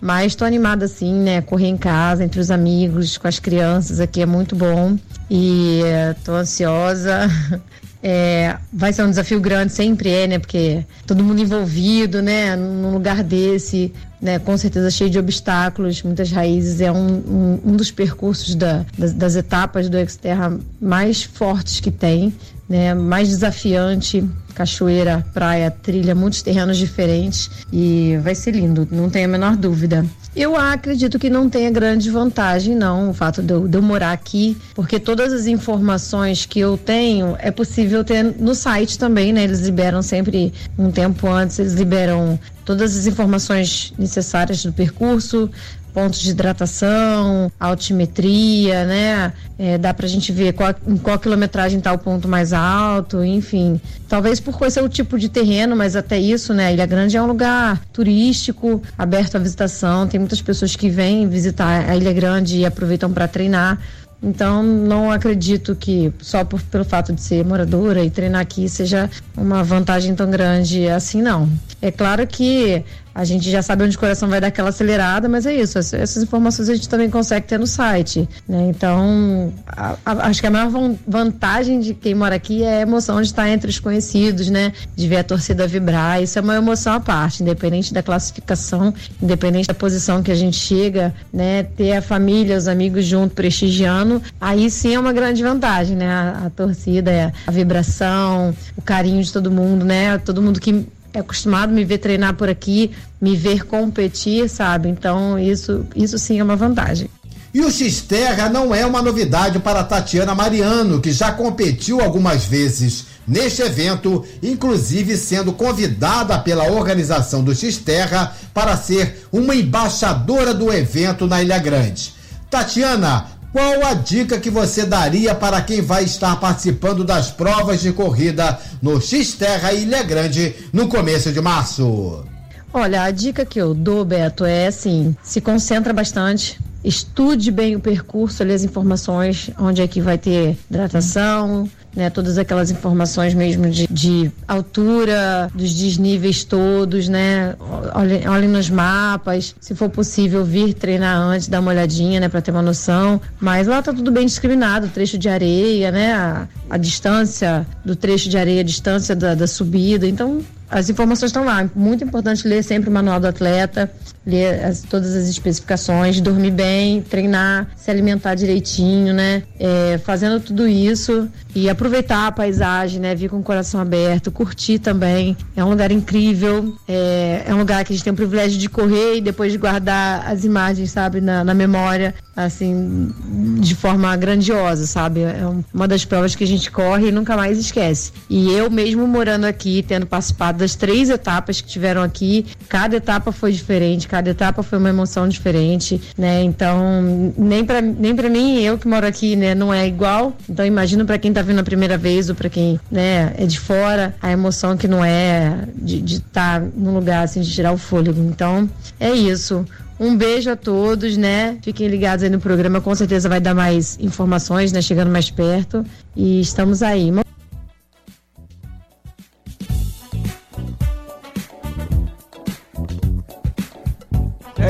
Mas 0.04 0.32
estou 0.32 0.46
animada 0.46 0.87
sim, 0.87 1.14
né? 1.14 1.40
Correr 1.40 1.68
em 1.68 1.78
casa, 1.78 2.23
entre 2.23 2.38
os 2.38 2.50
amigos, 2.50 3.16
com 3.16 3.26
as 3.26 3.38
crianças 3.38 4.00
aqui 4.00 4.20
é 4.20 4.26
muito 4.26 4.54
bom. 4.54 4.99
E 5.30 5.80
estou 6.14 6.37
ansiosa. 6.37 7.20
É, 8.06 8.58
vai 8.70 8.92
ser 8.92 9.02
um 9.02 9.08
desafio 9.08 9.40
grande, 9.40 9.73
sempre 9.73 10.11
é, 10.11 10.26
né? 10.26 10.38
Porque 10.38 10.84
todo 11.06 11.25
mundo 11.25 11.40
envolvido, 11.40 12.20
né? 12.20 12.54
Num 12.54 12.92
lugar 12.92 13.23
desse, 13.23 13.94
né? 14.20 14.38
Com 14.38 14.58
certeza 14.58 14.90
cheio 14.90 15.08
de 15.08 15.18
obstáculos, 15.18 16.02
muitas 16.02 16.30
raízes. 16.30 16.82
É 16.82 16.92
um, 16.92 16.99
um, 16.99 17.61
um 17.64 17.75
dos 17.75 17.90
percursos 17.90 18.54
da, 18.54 18.84
das, 18.99 19.14
das 19.14 19.37
etapas 19.37 19.88
do 19.88 19.96
Exterra 19.96 20.54
mais 20.78 21.23
fortes 21.23 21.80
que 21.80 21.90
tem, 21.90 22.34
né? 22.68 22.94
Mais 22.94 23.28
desafiante 23.28 24.25
cachoeira, 24.54 25.26
praia, 25.35 25.71
trilha, 25.71 26.14
muitos 26.14 26.40
terrenos 26.40 26.78
diferentes 26.78 27.50
e 27.73 28.16
vai 28.23 28.35
ser 28.35 28.52
lindo, 28.52 28.87
não 28.90 29.11
tenho 29.11 29.26
a 29.26 29.28
menor 29.28 29.56
dúvida. 29.56 30.06
Eu 30.35 30.56
acredito 30.56 31.18
que 31.18 31.28
não 31.28 31.49
tenha 31.49 31.71
grande 31.71 32.11
vantagem, 32.11 32.75
não, 32.75 33.11
o 33.11 33.14
fato 33.14 33.42
de 33.42 33.52
eu, 33.52 33.68
de 33.68 33.76
eu, 33.76 33.83
morar 33.83 34.12
aqui, 34.12 34.56
porque 34.75 34.99
todas 34.99 35.33
as 35.33 35.47
informações 35.47 36.47
que 36.47 36.59
eu 36.59 36.76
tenho 36.76 37.37
é 37.38 37.50
possível 37.50 38.02
ter 38.02 38.23
no 38.23 38.54
site 38.54 38.99
também, 38.99 39.33
né? 39.33 39.44
Eles 39.44 39.61
liberam 39.61 40.02
sempre 40.02 40.52
um 40.78 40.90
tempo 40.90 41.28
antes, 41.28 41.59
eles 41.59 41.75
liberam 41.75 42.38
todas 42.64 42.97
as 42.97 43.06
informações 43.06 43.92
necessárias 43.99 44.64
do 44.64 44.73
percurso, 44.73 45.50
pontos 45.94 46.20
de 46.20 46.30
hidratação, 46.30 47.50
altimetria, 47.58 48.84
né? 48.84 49.32
É, 49.56 49.78
dá 49.78 49.94
pra 49.94 50.08
gente 50.08 50.32
ver 50.32 50.52
qual, 50.52 50.74
em 50.86 50.96
qual 50.96 51.18
quilometragem 51.18 51.78
está 51.78 51.92
o 51.92 51.98
ponto 51.98 52.26
mais 52.26 52.52
alto, 52.52 53.24
enfim. 53.24 53.80
Talvez 54.08 54.40
por 54.40 54.70
ser 54.70 54.82
o 54.82 54.88
tipo 54.88 55.16
de 55.16 55.28
terreno, 55.28 55.76
mas 55.76 55.94
até 55.94 56.18
isso, 56.18 56.52
né? 56.52 56.74
Ilha 56.74 56.84
Grande 56.84 57.16
é 57.16 57.22
um 57.22 57.26
lugar 57.26 57.80
turístico, 57.92 58.82
aberto 58.98 59.36
à 59.36 59.38
visitação, 59.38 60.08
tem 60.08 60.18
muitas 60.18 60.42
pessoas 60.42 60.74
que 60.74 60.90
vêm 60.90 61.28
visitar 61.28 61.88
a 61.88 61.96
Ilha 61.96 62.12
Grande 62.12 62.58
e 62.58 62.66
aproveitam 62.66 63.12
para 63.12 63.28
treinar. 63.28 63.78
Então, 64.24 64.62
não 64.62 65.12
acredito 65.12 65.76
que 65.76 66.10
só 66.18 66.44
por, 66.44 66.60
pelo 66.62 66.84
fato 66.84 67.12
de 67.12 67.20
ser 67.20 67.44
moradora 67.44 68.02
e 68.02 68.08
treinar 68.08 68.40
aqui 68.40 68.68
seja 68.70 69.10
uma 69.36 69.62
vantagem 69.62 70.14
tão 70.14 70.30
grande 70.30 70.88
assim, 70.88 71.20
não. 71.20 71.46
É 71.82 71.90
claro 71.90 72.26
que 72.26 72.82
a 73.14 73.25
gente 73.25 73.49
já 73.49 73.62
sabe 73.62 73.85
onde 73.85 73.97
o 73.97 74.00
coração 74.00 74.28
vai 74.28 74.40
dar 74.40 74.49
aquela 74.49 74.71
acelerada, 74.71 75.28
mas 75.28 75.47
é 75.47 75.54
isso. 75.54 75.78
Essas 75.78 76.23
informações 76.23 76.68
a 76.68 76.75
gente 76.75 76.88
também 76.88 77.09
consegue 77.09 77.47
ter 77.47 77.59
no 77.59 77.66
site. 77.66 78.28
Né? 78.49 78.66
Então, 78.68 79.52
a, 79.66 79.97
a, 80.04 80.12
acho 80.28 80.40
que 80.40 80.47
a 80.47 80.50
maior 80.50 80.71
vantagem 81.06 81.78
de 81.78 81.94
quem 81.94 82.14
mora 82.14 82.35
aqui 82.35 82.64
é 82.64 82.78
a 82.78 82.80
emoção 82.80 83.21
de 83.23 83.28
estar 83.28 83.49
entre 83.49 83.71
os 83.71 83.78
conhecidos, 83.78 84.50
né? 84.50 84.73
De 84.97 85.06
ver 85.06 85.18
a 85.18 85.25
torcida 85.25 85.66
vibrar. 85.66 86.21
Isso 86.23 86.38
é 86.38 86.42
uma 86.42 86.56
emoção 86.56 86.94
à 86.94 87.00
parte, 87.00 87.42
independente 87.42 87.94
da 87.94 88.02
classificação, 88.02 88.92
independente 89.23 89.68
da 89.68 89.75
posição 89.75 90.23
que 90.23 90.33
a 90.33 90.35
gente 90.35 90.56
chega, 90.56 91.14
né? 91.33 91.62
Ter 91.62 91.92
a 91.97 92.02
família, 92.02 92.56
os 92.56 92.66
amigos 92.66 93.04
junto, 93.04 93.35
prestigiando, 93.35 94.21
aí 94.40 94.68
sim 94.71 94.94
é 94.94 94.99
uma 94.99 95.12
grande 95.12 95.42
vantagem, 95.42 95.97
né? 95.97 96.09
A, 96.09 96.47
a 96.47 96.50
torcida, 96.50 97.33
a 97.47 97.50
vibração, 97.50 98.54
o 98.76 98.83
carinho 98.83 99.23
de 99.23 99.33
todo 99.33 99.50
mundo, 99.50 99.85
né? 99.85 100.18
Todo 100.18 100.42
mundo 100.42 100.59
que 100.59 100.85
é 101.14 101.21
acostumado 101.21 101.71
a 101.71 101.73
me 101.73 101.85
ver 101.85 101.99
treinar 101.99 102.35
por 102.35 102.49
aqui, 102.49 102.90
me 103.21 103.37
ver 103.37 103.64
competir, 103.64 104.49
sabe? 104.50 104.88
Então 104.88 105.38
isso, 105.38 105.87
isso 105.94 106.18
sim 106.18 106.40
é 106.40 106.44
uma 106.44 106.56
vantagem. 106.56 107.09
E 107.54 107.61
o 107.61 107.71
X-Terra 107.71 108.49
não 108.49 108.75
é 108.75 108.85
uma 108.85 109.00
novidade 109.00 109.61
para 109.61 109.85
Tatiana 109.85 110.35
Mariano, 110.35 111.00
que 111.00 111.12
já 111.12 111.30
competiu 111.30 112.00
algumas 112.00 112.44
vezes 112.44 113.06
neste 113.26 113.62
evento, 113.62 114.25
inclusive 114.42 115.16
sendo 115.16 115.52
convidada 115.52 116.37
pela 116.40 116.68
organização 116.68 117.44
do 117.44 117.54
X-Terra 117.54 118.35
para 118.52 118.76
ser 118.76 119.28
uma 119.30 119.54
embaixadora 119.54 120.52
do 120.52 120.73
evento 120.73 121.28
na 121.28 121.40
Ilha 121.40 121.59
Grande. 121.59 122.12
Tatiana, 122.50 123.26
qual 123.54 123.87
a 123.87 123.94
dica 123.94 124.40
que 124.40 124.50
você 124.50 124.84
daria 124.84 125.32
para 125.32 125.62
quem 125.62 125.80
vai 125.80 126.02
estar 126.02 126.34
participando 126.40 127.04
das 127.04 127.30
provas 127.30 127.80
de 127.80 127.92
corrida 127.92 128.58
no 128.82 129.00
X-Terra 129.00 129.73
Ilha 129.73 130.02
Grande 130.02 130.56
no 130.73 130.88
começo 130.88 131.30
de 131.30 131.40
março? 131.40 132.25
Olha, 132.73 133.04
a 133.04 133.12
dica 133.12 133.46
que 133.46 133.61
eu 133.61 133.73
dou, 133.73 134.04
Beto, 134.04 134.44
é 134.44 134.66
assim: 134.66 135.16
se 135.23 135.40
concentra 135.40 135.92
bastante, 135.92 136.58
estude 136.82 137.52
bem 137.52 137.76
o 137.76 137.80
percurso, 137.80 138.42
ali 138.42 138.52
as 138.52 138.64
informações, 138.64 139.49
onde 139.56 139.80
é 139.80 139.87
que 139.87 140.00
vai 140.00 140.18
ter 140.18 140.58
hidratação, 140.68 141.70
né, 141.94 142.10
todas 142.10 142.38
aquelas 142.38 142.70
informações 142.70 143.34
mesmo 143.34 143.68
de, 143.70 143.86
de 143.86 144.30
altura, 144.46 145.50
dos 145.54 145.74
desníveis 145.74 146.44
todos, 146.44 147.08
né? 147.08 147.54
Olhem 147.94 148.28
olhe 148.28 148.46
nos 148.46 148.68
mapas, 148.68 149.54
se 149.60 149.74
for 149.74 149.88
possível 149.88 150.44
vir 150.44 150.74
treinar 150.74 151.16
antes, 151.16 151.48
dar 151.48 151.60
uma 151.60 151.70
olhadinha, 151.70 152.20
né, 152.20 152.28
para 152.28 152.40
ter 152.40 152.50
uma 152.50 152.62
noção. 152.62 153.20
Mas 153.40 153.66
lá 153.66 153.82
tá 153.82 153.92
tudo 153.92 154.10
bem 154.10 154.26
discriminado, 154.26 154.88
trecho 154.88 155.19
de 155.19 155.28
areia, 155.28 155.90
né, 155.90 156.12
a, 156.12 156.49
a 156.71 156.76
distância 156.76 157.66
do 157.84 157.95
trecho 157.95 158.28
de 158.28 158.36
areia, 158.36 158.60
a 158.60 158.64
distância 158.64 159.14
da, 159.14 159.34
da 159.34 159.47
subida. 159.47 160.06
Então 160.06 160.40
as 160.75 160.91
informações 160.91 161.28
estão 161.28 161.45
lá. 161.45 161.71
Muito 161.73 162.02
importante 162.02 162.47
ler 162.49 162.65
sempre 162.65 162.91
o 162.91 162.93
manual 162.93 163.21
do 163.21 163.28
atleta, 163.28 163.89
ler 164.26 164.65
as, 164.65 164.82
todas 164.82 165.15
as 165.15 165.28
especificações, 165.28 166.21
dormir 166.21 166.50
bem, 166.50 167.00
treinar, 167.00 167.69
se 167.76 167.91
alimentar 167.93 168.34
direitinho, 168.34 169.15
né? 169.15 169.45
É, 169.58 169.99
fazendo 169.99 170.41
tudo 170.41 170.67
isso 170.67 171.28
e 171.54 171.71
aproveitar 171.71 172.26
a 172.26 172.32
paisagem, 172.32 173.00
né? 173.00 173.15
Vir 173.15 173.30
com 173.30 173.39
o 173.39 173.43
coração 173.43 173.80
aberto, 173.80 174.32
curtir 174.32 174.80
também. 174.80 175.37
É 175.54 175.65
um 175.65 175.71
lugar 175.71 175.93
incrível, 175.93 176.75
é, 176.89 177.45
é 177.47 177.54
um 177.54 177.58
lugar 177.58 177.84
que 177.84 177.93
a 177.93 177.97
gente 177.97 178.04
tem 178.04 178.13
o 178.13 178.17
privilégio 178.17 178.58
de 178.58 178.69
correr 178.69 179.19
e 179.19 179.21
depois 179.21 179.52
de 179.52 179.58
guardar 179.58 180.26
as 180.26 180.45
imagens, 180.45 180.91
sabe, 180.91 181.21
na, 181.21 181.45
na 181.45 181.54
memória, 181.54 182.15
assim, 182.34 183.13
de 183.60 183.76
forma 183.76 184.17
grandiosa, 184.17 184.87
sabe? 184.87 185.21
É 185.21 185.43
uma 185.73 185.87
das 185.87 186.04
provas 186.04 186.34
que 186.34 186.43
a 186.43 186.47
gente 186.47 186.69
corre 186.69 187.08
e 187.08 187.13
nunca 187.13 187.37
mais 187.37 187.58
esquece. 187.58 188.13
E 188.28 188.50
eu 188.52 188.69
mesmo 188.69 189.06
morando 189.06 189.45
aqui, 189.45 189.84
tendo 189.87 190.06
participado 190.06 190.63
das 190.64 190.74
três 190.74 191.10
etapas 191.10 191.60
que 191.60 191.68
tiveram 191.68 192.02
aqui. 192.02 192.46
Cada 192.68 192.96
etapa 192.96 193.30
foi 193.30 193.52
diferente, 193.52 194.08
cada 194.08 194.30
etapa 194.30 194.62
foi 194.62 194.78
uma 194.78 194.88
emoção 194.88 195.28
diferente, 195.28 196.00
né? 196.16 196.42
Então, 196.42 197.32
nem 197.36 197.64
para 197.64 197.80
nem 197.82 198.16
para 198.16 198.30
mim, 198.30 198.60
eu 198.62 198.78
que 198.78 198.88
moro 198.88 199.06
aqui, 199.06 199.36
né, 199.36 199.54
não 199.54 199.72
é 199.72 199.86
igual. 199.86 200.34
Então, 200.48 200.64
imagino 200.64 201.04
para 201.04 201.18
quem 201.18 201.32
tá 201.32 201.42
vindo 201.42 201.58
a 201.58 201.62
primeira 201.62 201.98
vez 201.98 202.30
ou 202.30 202.34
para 202.34 202.48
quem, 202.48 202.80
né, 202.90 203.34
é 203.36 203.44
de 203.44 203.60
fora, 203.60 204.14
a 204.22 204.32
emoção 204.32 204.76
que 204.76 204.88
não 204.88 205.04
é 205.04 205.68
de 205.76 206.02
estar 206.16 206.60
tá 206.60 206.66
num 206.74 206.94
lugar 206.94 207.24
assim 207.24 207.42
de 207.42 207.52
tirar 207.52 207.72
o 207.72 207.78
fôlego. 207.78 208.20
Então, 208.22 208.68
é 208.98 209.10
isso. 209.10 209.64
Um 210.00 210.16
beijo 210.16 210.50
a 210.50 210.56
todos, 210.56 211.16
né? 211.16 211.58
Fiquem 211.62 211.86
ligados 211.88 212.24
aí 212.24 212.30
no 212.30 212.40
programa, 212.40 212.80
com 212.80 212.94
certeza 212.94 213.28
vai 213.28 213.40
dar 213.40 213.54
mais 213.54 213.96
informações, 214.00 214.72
né? 214.72 214.82
Chegando 214.82 215.10
mais 215.10 215.30
perto. 215.30 215.84
E 216.16 216.40
estamos 216.40 216.82
aí. 216.82 217.12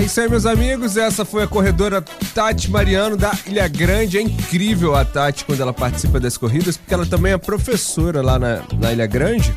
Isso 0.04 0.20
aí, 0.20 0.28
meus 0.28 0.44
amigos. 0.44 0.96
Essa 0.96 1.24
foi 1.24 1.42
a 1.42 1.46
corredora 1.46 2.02
Tati 2.34 2.70
Mariano 2.70 3.16
da 3.16 3.32
Ilha 3.46 3.66
Grande. 3.68 4.18
É 4.18 4.20
incrível 4.20 4.94
a 4.94 5.04
Tati 5.04 5.44
quando 5.44 5.60
ela 5.60 5.72
participa 5.72 6.20
das 6.20 6.36
corridas, 6.36 6.76
porque 6.76 6.92
ela 6.92 7.06
também 7.06 7.32
é 7.32 7.38
professora 7.38 8.20
lá 8.20 8.38
na, 8.38 8.62
na 8.78 8.92
Ilha 8.92 9.06
Grande. 9.06 9.54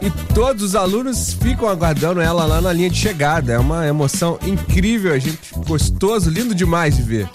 E 0.00 0.10
todos 0.34 0.62
os 0.62 0.74
alunos 0.74 1.34
ficam 1.34 1.68
aguardando 1.68 2.20
ela 2.20 2.44
lá 2.44 2.60
na 2.60 2.72
linha 2.72 2.88
de 2.88 2.96
chegada. 2.96 3.52
É 3.52 3.58
uma 3.58 3.86
emoção 3.86 4.38
incrível, 4.46 5.12
a 5.12 5.18
gente 5.18 5.38
gostoso, 5.66 6.30
lindo 6.30 6.54
demais 6.54 6.96
de 6.96 7.02
ver. 7.02 7.28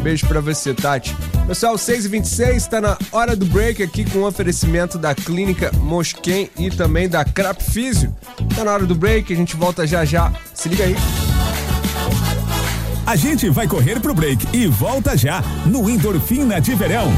Beijo 0.00 0.26
para 0.26 0.40
você, 0.40 0.74
Tati. 0.74 1.16
Pessoal, 1.46 1.74
6h26 1.76 2.56
está 2.56 2.80
na 2.80 2.98
hora 3.12 3.34
do 3.34 3.46
break 3.46 3.82
aqui 3.82 4.04
com 4.04 4.18
o 4.18 4.26
oferecimento 4.26 4.98
da 4.98 5.14
Clínica 5.14 5.70
Mosquen 5.76 6.50
e 6.58 6.70
também 6.70 7.08
da 7.08 7.24
Crap 7.24 7.62
Físio. 7.62 8.14
Tá 8.54 8.64
na 8.64 8.72
hora 8.72 8.86
do 8.86 8.94
break, 8.94 9.32
a 9.32 9.36
gente 9.36 9.56
volta 9.56 9.86
já 9.86 10.04
já. 10.04 10.32
Se 10.52 10.68
liga 10.68 10.84
aí. 10.84 10.96
A 13.06 13.16
gente 13.16 13.50
vai 13.50 13.68
correr 13.68 14.00
pro 14.00 14.14
break 14.14 14.56
e 14.56 14.66
volta 14.66 15.16
já 15.16 15.42
no 15.66 15.90
Endorfina 15.90 16.58
de 16.58 16.74
Verão. 16.74 17.12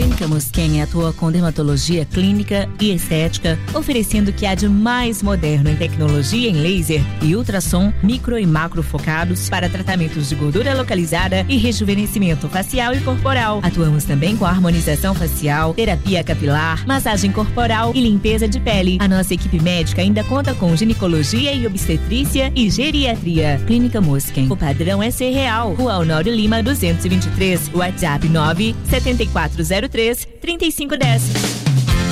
Clínica 0.00 0.26
Mosquen 0.26 0.80
atua 0.80 1.12
com 1.12 1.30
dermatologia 1.30 2.06
clínica 2.06 2.66
e 2.80 2.90
estética, 2.90 3.58
oferecendo 3.74 4.28
o 4.28 4.32
que 4.32 4.46
há 4.46 4.54
de 4.54 4.66
mais 4.66 5.22
moderno 5.22 5.68
em 5.68 5.76
tecnologia 5.76 6.48
em 6.48 6.54
laser 6.54 7.02
e 7.20 7.36
ultrassom 7.36 7.92
micro 8.02 8.38
e 8.38 8.46
macro 8.46 8.82
focados 8.82 9.50
para 9.50 9.68
tratamentos 9.68 10.30
de 10.30 10.34
gordura 10.36 10.72
localizada 10.72 11.44
e 11.50 11.58
rejuvenescimento 11.58 12.48
facial 12.48 12.94
e 12.94 13.00
corporal. 13.02 13.60
Atuamos 13.62 14.04
também 14.04 14.38
com 14.38 14.46
harmonização 14.46 15.14
facial, 15.14 15.74
terapia 15.74 16.24
capilar, 16.24 16.86
massagem 16.86 17.30
corporal 17.30 17.92
e 17.94 18.00
limpeza 18.00 18.48
de 18.48 18.58
pele. 18.58 18.96
A 19.00 19.06
nossa 19.06 19.34
equipe 19.34 19.60
médica 19.60 20.00
ainda 20.00 20.24
conta 20.24 20.54
com 20.54 20.74
ginecologia 20.74 21.52
e 21.52 21.66
obstetrícia 21.66 22.50
e 22.56 22.70
geriatria. 22.70 23.60
Clínica 23.66 24.00
Mosquen. 24.00 24.50
O 24.50 24.56
padrão 24.56 25.02
é 25.02 25.10
ser 25.10 25.28
real. 25.28 25.74
Rua 25.74 25.98
Honório 25.98 26.34
Lima 26.34 26.62
223. 26.62 27.70
WhatsApp 27.74 28.26
974 28.26 29.62
03 29.90 30.26
3510. 30.40 31.60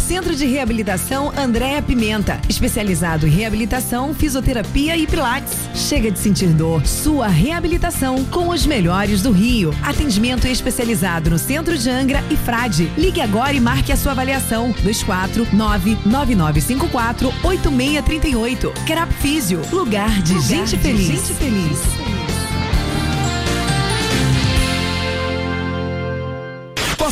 Centro 0.08 0.34
de 0.34 0.44
Reabilitação 0.46 1.30
Andréa 1.36 1.82
Pimenta, 1.82 2.40
especializado 2.48 3.26
em 3.26 3.30
reabilitação, 3.30 4.14
fisioterapia 4.14 4.96
e 4.96 5.06
pilates. 5.06 5.52
Chega 5.74 6.10
de 6.10 6.18
sentir 6.18 6.48
dor. 6.48 6.86
Sua 6.86 7.28
reabilitação 7.28 8.24
com 8.24 8.48
os 8.48 8.64
melhores 8.64 9.22
do 9.22 9.30
Rio. 9.30 9.74
Atendimento 9.82 10.46
especializado 10.46 11.28
no 11.28 11.38
Centro 11.38 11.76
de 11.76 11.90
Angra 11.90 12.24
e 12.30 12.38
Frade. 12.38 12.90
Ligue 12.96 13.20
agora 13.20 13.52
e 13.52 13.60
marque 13.60 13.92
a 13.92 13.98
sua 13.98 14.12
avaliação. 14.12 14.72
2499954 14.82 17.30
8638. 17.44 18.72
Kerap 18.86 19.12
Físio. 19.12 19.60
Lugar 19.70 20.22
de, 20.22 20.32
Lugar 20.32 20.48
gente, 20.48 20.70
de 20.70 20.78
feliz. 20.78 21.06
gente 21.06 21.34
feliz. 21.34 21.97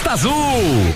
Costa 0.07 0.13
Azul. 0.13 0.95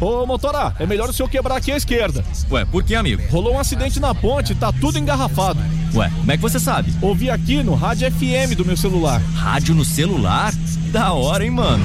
Ô, 0.00 0.26
motora, 0.26 0.74
é 0.78 0.86
melhor 0.86 1.08
o 1.08 1.12
senhor 1.12 1.28
quebrar 1.30 1.56
aqui 1.56 1.72
à 1.72 1.76
esquerda. 1.76 2.22
Ué, 2.50 2.64
por 2.66 2.82
que, 2.84 2.94
amigo? 2.94 3.22
Rolou 3.30 3.54
um 3.54 3.58
acidente 3.58 3.98
na 3.98 4.14
ponte, 4.14 4.54
tá 4.54 4.70
tudo 4.70 4.98
engarrafado. 4.98 5.58
Ué, 5.94 6.10
como 6.10 6.30
é 6.30 6.36
que 6.36 6.42
você 6.42 6.60
sabe? 6.60 6.92
Ouvi 7.00 7.30
aqui 7.30 7.62
no 7.62 7.74
rádio 7.74 8.10
FM 8.10 8.54
do 8.56 8.64
meu 8.64 8.76
celular. 8.76 9.20
Rádio 9.34 9.74
no 9.74 9.84
celular? 9.84 10.52
Da 10.92 11.12
hora, 11.12 11.44
hein, 11.44 11.50
mano? 11.50 11.82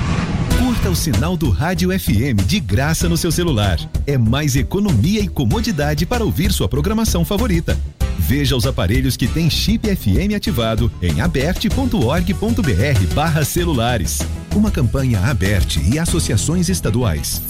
Curta 0.59 0.89
o 0.89 0.95
sinal 0.95 1.38
do 1.38 1.49
Rádio 1.49 1.97
FM 1.97 2.43
de 2.45 2.59
graça 2.59 3.07
no 3.07 3.15
seu 3.15 3.31
celular. 3.31 3.79
É 4.05 4.17
mais 4.17 4.55
economia 4.57 5.21
e 5.21 5.27
comodidade 5.29 6.05
para 6.05 6.25
ouvir 6.25 6.51
sua 6.51 6.67
programação 6.67 7.23
favorita. 7.23 7.77
Veja 8.17 8.56
os 8.56 8.65
aparelhos 8.65 9.15
que 9.15 9.28
têm 9.28 9.49
chip 9.49 9.88
FM 9.95 10.36
ativado 10.36 10.91
em 11.01 11.21
aberte.org.br 11.21 13.13
barra 13.13 13.45
celulares. 13.45 14.19
Uma 14.56 14.71
campanha 14.71 15.19
aberte 15.19 15.80
e 15.82 15.99
associações 15.99 16.69
estaduais. 16.69 17.41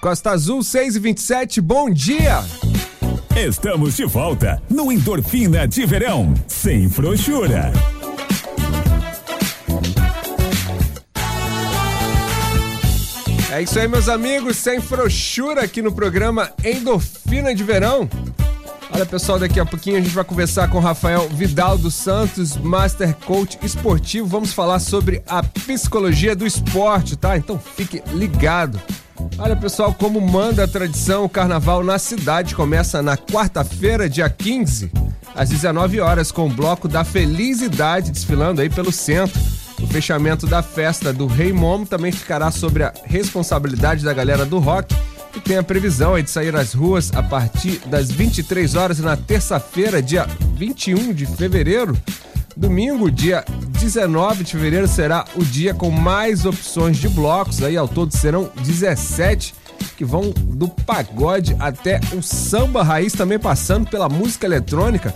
Costa 0.00 0.30
Azul 0.30 0.62
6 0.62 0.96
e 0.96 0.98
27, 1.00 1.60
bom 1.60 1.90
dia! 1.90 2.44
Estamos 3.36 3.96
de 3.96 4.04
volta 4.04 4.62
no 4.70 4.90
Endorfina 4.90 5.68
de 5.68 5.84
Verão, 5.84 6.32
sem 6.48 6.88
frouxura. 6.88 7.72
É 13.52 13.62
isso 13.62 13.78
aí, 13.78 13.88
meus 13.88 14.08
amigos, 14.08 14.56
sem 14.56 14.80
frouxura 14.80 15.62
aqui 15.64 15.82
no 15.82 15.92
programa 15.92 16.50
Endorfina 16.64 17.54
de 17.54 17.64
Verão. 17.64 18.08
Olha, 18.90 19.04
pessoal, 19.04 19.38
daqui 19.38 19.58
a 19.58 19.66
pouquinho 19.66 19.98
a 19.98 20.00
gente 20.00 20.14
vai 20.14 20.24
conversar 20.24 20.68
com 20.68 20.78
Rafael 20.78 21.28
Vidal 21.28 21.76
dos 21.76 21.94
Santos, 21.94 22.56
Master 22.56 23.14
Coach 23.14 23.58
Esportivo. 23.62 24.26
Vamos 24.26 24.52
falar 24.52 24.78
sobre 24.78 25.22
a 25.26 25.42
psicologia 25.42 26.36
do 26.36 26.46
esporte, 26.46 27.16
tá? 27.16 27.36
Então 27.36 27.58
fique 27.58 28.02
ligado. 28.12 28.80
Olha, 29.38 29.56
pessoal, 29.56 29.92
como 29.92 30.20
manda 30.20 30.64
a 30.64 30.68
tradição, 30.68 31.24
o 31.24 31.28
carnaval 31.28 31.82
na 31.82 31.98
cidade 31.98 32.54
começa 32.54 33.02
na 33.02 33.16
quarta-feira, 33.16 34.08
dia 34.08 34.30
15, 34.30 34.90
às 35.34 35.48
19 35.48 36.00
horas, 36.00 36.30
com 36.30 36.46
o 36.46 36.50
bloco 36.50 36.86
da 36.86 37.04
Felicidade 37.04 38.10
desfilando 38.10 38.60
aí 38.60 38.70
pelo 38.70 38.92
centro. 38.92 39.38
O 39.82 39.86
fechamento 39.86 40.46
da 40.46 40.62
festa 40.62 41.12
do 41.12 41.26
Rei 41.26 41.52
Momo 41.52 41.84
também 41.84 42.12
ficará 42.12 42.50
sobre 42.50 42.84
a 42.84 42.94
responsabilidade 43.04 44.04
da 44.04 44.14
galera 44.14 44.46
do 44.46 44.58
rock 44.58 44.94
e 45.36 45.40
tem 45.40 45.58
a 45.58 45.62
previsão 45.62 46.20
de 46.20 46.30
sair 46.30 46.56
às 46.56 46.72
ruas 46.72 47.12
a 47.14 47.22
partir 47.22 47.80
das 47.86 48.10
23 48.10 48.74
horas 48.74 48.98
na 48.98 49.16
terça-feira, 49.16 50.02
dia 50.02 50.26
21 50.54 51.12
de 51.12 51.26
fevereiro. 51.26 51.96
Domingo, 52.56 53.10
dia 53.10 53.44
19 53.78 54.44
de 54.44 54.52
fevereiro, 54.52 54.88
será 54.88 55.26
o 55.34 55.44
dia 55.44 55.74
com 55.74 55.90
mais 55.90 56.46
opções 56.46 56.96
de 56.96 57.06
blocos. 57.06 57.62
Aí 57.62 57.76
ao 57.76 57.86
todo 57.86 58.16
serão 58.16 58.50
17 58.62 59.54
que 59.96 60.06
vão 60.06 60.30
do 60.30 60.68
pagode 60.68 61.54
até 61.58 62.00
o 62.14 62.22
samba 62.22 62.82
raiz, 62.82 63.12
também 63.12 63.38
passando 63.38 63.90
pela 63.90 64.08
música 64.08 64.46
eletrônica. 64.46 65.14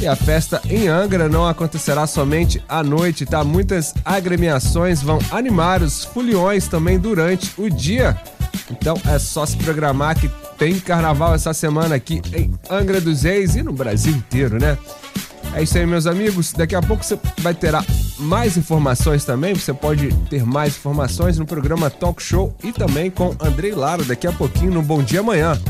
E 0.00 0.06
a 0.08 0.16
festa 0.16 0.60
em 0.68 0.88
Angra 0.88 1.28
não 1.28 1.46
acontecerá 1.46 2.06
somente 2.06 2.60
à 2.68 2.82
noite, 2.82 3.26
tá? 3.26 3.44
Muitas 3.44 3.94
agremiações 4.04 5.00
vão 5.02 5.18
animar 5.30 5.82
os 5.82 6.04
foliões 6.04 6.66
também 6.66 6.98
durante 6.98 7.52
o 7.60 7.68
dia. 7.68 8.20
Então 8.70 8.94
é 9.06 9.18
só 9.18 9.44
se 9.44 9.56
programar 9.56 10.18
que 10.18 10.30
tem 10.58 10.78
carnaval 10.78 11.34
essa 11.34 11.52
semana 11.52 11.94
aqui 11.94 12.22
em 12.34 12.52
Angra 12.70 13.00
dos 13.00 13.22
Reis 13.22 13.56
e 13.56 13.62
no 13.62 13.72
Brasil 13.72 14.12
inteiro, 14.12 14.58
né? 14.58 14.76
É 15.52 15.62
isso 15.62 15.76
aí, 15.76 15.84
meus 15.84 16.06
amigos. 16.06 16.52
Daqui 16.52 16.76
a 16.76 16.82
pouco 16.82 17.04
você 17.04 17.18
vai 17.38 17.54
ter 17.54 17.72
mais 18.18 18.56
informações 18.56 19.24
também. 19.24 19.54
Você 19.54 19.74
pode 19.74 20.12
ter 20.28 20.44
mais 20.44 20.76
informações 20.76 21.38
no 21.38 21.46
programa 21.46 21.90
Talk 21.90 22.22
Show 22.22 22.54
e 22.62 22.72
também 22.72 23.10
com 23.10 23.34
Andrei 23.40 23.72
Lara 23.72 24.04
daqui 24.04 24.26
a 24.26 24.32
pouquinho 24.32 24.72
no 24.72 24.82
Bom 24.82 25.02
Dia 25.02 25.20
Amanhã. 25.20 25.60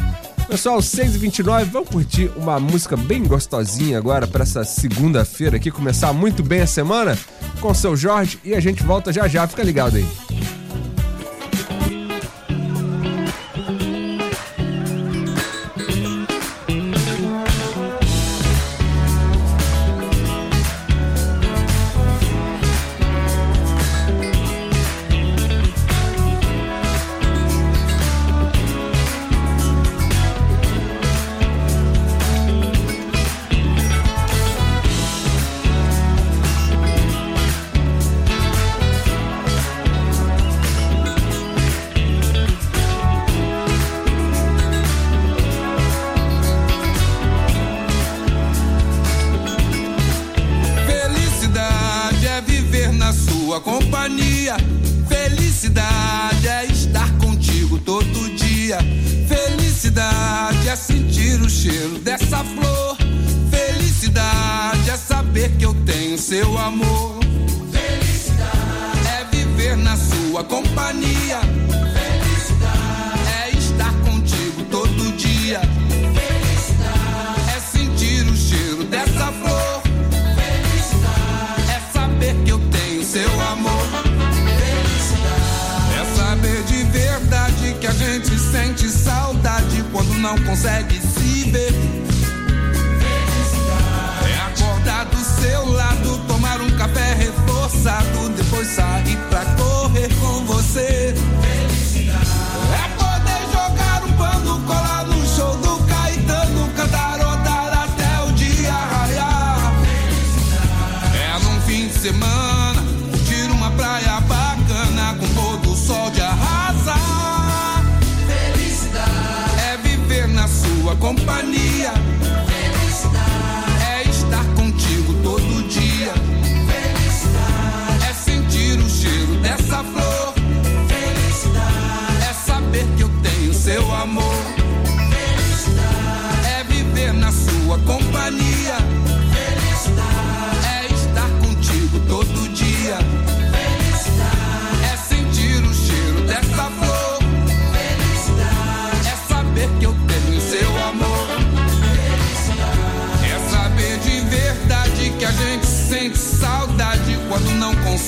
Pessoal, 0.47 0.81
6h29, 0.81 1.65
vamos 1.67 1.89
curtir 1.89 2.31
uma 2.37 2.59
música 2.59 2.97
bem 2.97 3.23
gostosinha 3.23 3.97
agora 3.97 4.27
para 4.27 4.43
essa 4.43 4.65
segunda-feira 4.65 5.57
aqui, 5.57 5.71
começar 5.71 6.13
muito 6.13 6.43
bem 6.43 6.61
a 6.61 6.67
semana 6.67 7.17
com 7.61 7.71
o 7.71 7.75
seu 7.75 7.97
Jorge 7.97 8.41
e 8.45 8.53
a 8.53 8.59
gente 8.59 8.83
volta 8.83 9.13
já 9.13 9.29
já. 9.29 9.47
Fica 9.47 9.63
ligado 9.63 9.97
aí. 9.97 10.07
Sentir 60.81 61.41
o 61.43 61.51
cheiro 61.51 61.99
dessa 61.99 62.43
flor. 62.43 62.97
Felicidade 63.51 64.91
é 64.91 64.97
saber 64.97 65.51
que 65.59 65.65
eu 65.65 65.75
tenho 65.85 66.19
seu 66.19 66.57
amor. 66.59 67.21
Felicidade 67.71 69.07
é 69.07 69.25
viver 69.31 69.77
na 69.77 69.97
sua 69.97 70.43
companhia. 70.43 71.30
Não 90.21 90.37
consegue 90.45 91.01
se 91.01 91.51
ver. 91.51 91.73
É 94.29 94.41
acordar 94.53 95.07
do 95.07 95.17
seu 95.17 95.73
lado, 95.73 96.19
tomar 96.29 96.61
um 96.61 96.71
café 96.77 97.15
reforçado, 97.15 98.29
depois 98.37 98.69
sair 98.69 99.17
pra 99.31 99.45
correr 99.57 100.11
com 100.21 100.45
você. 100.45 101.15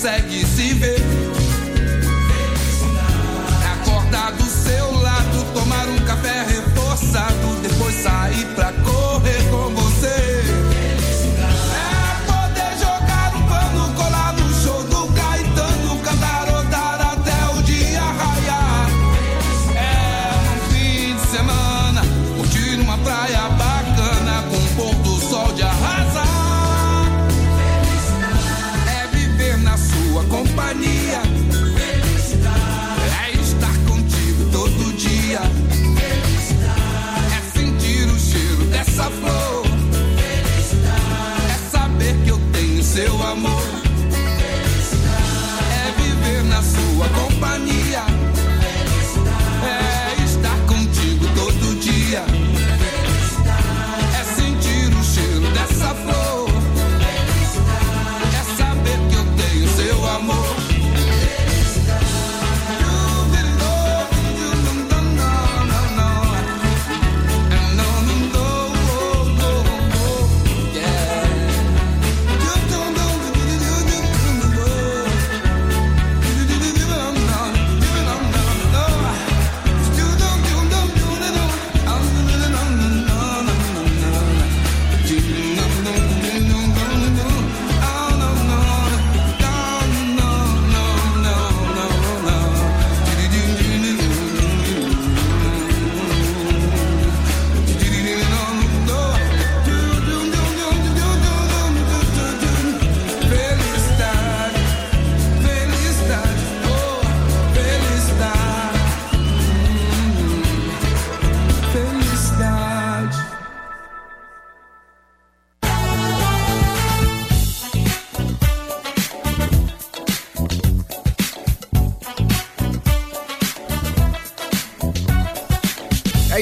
Consegue 0.03 0.42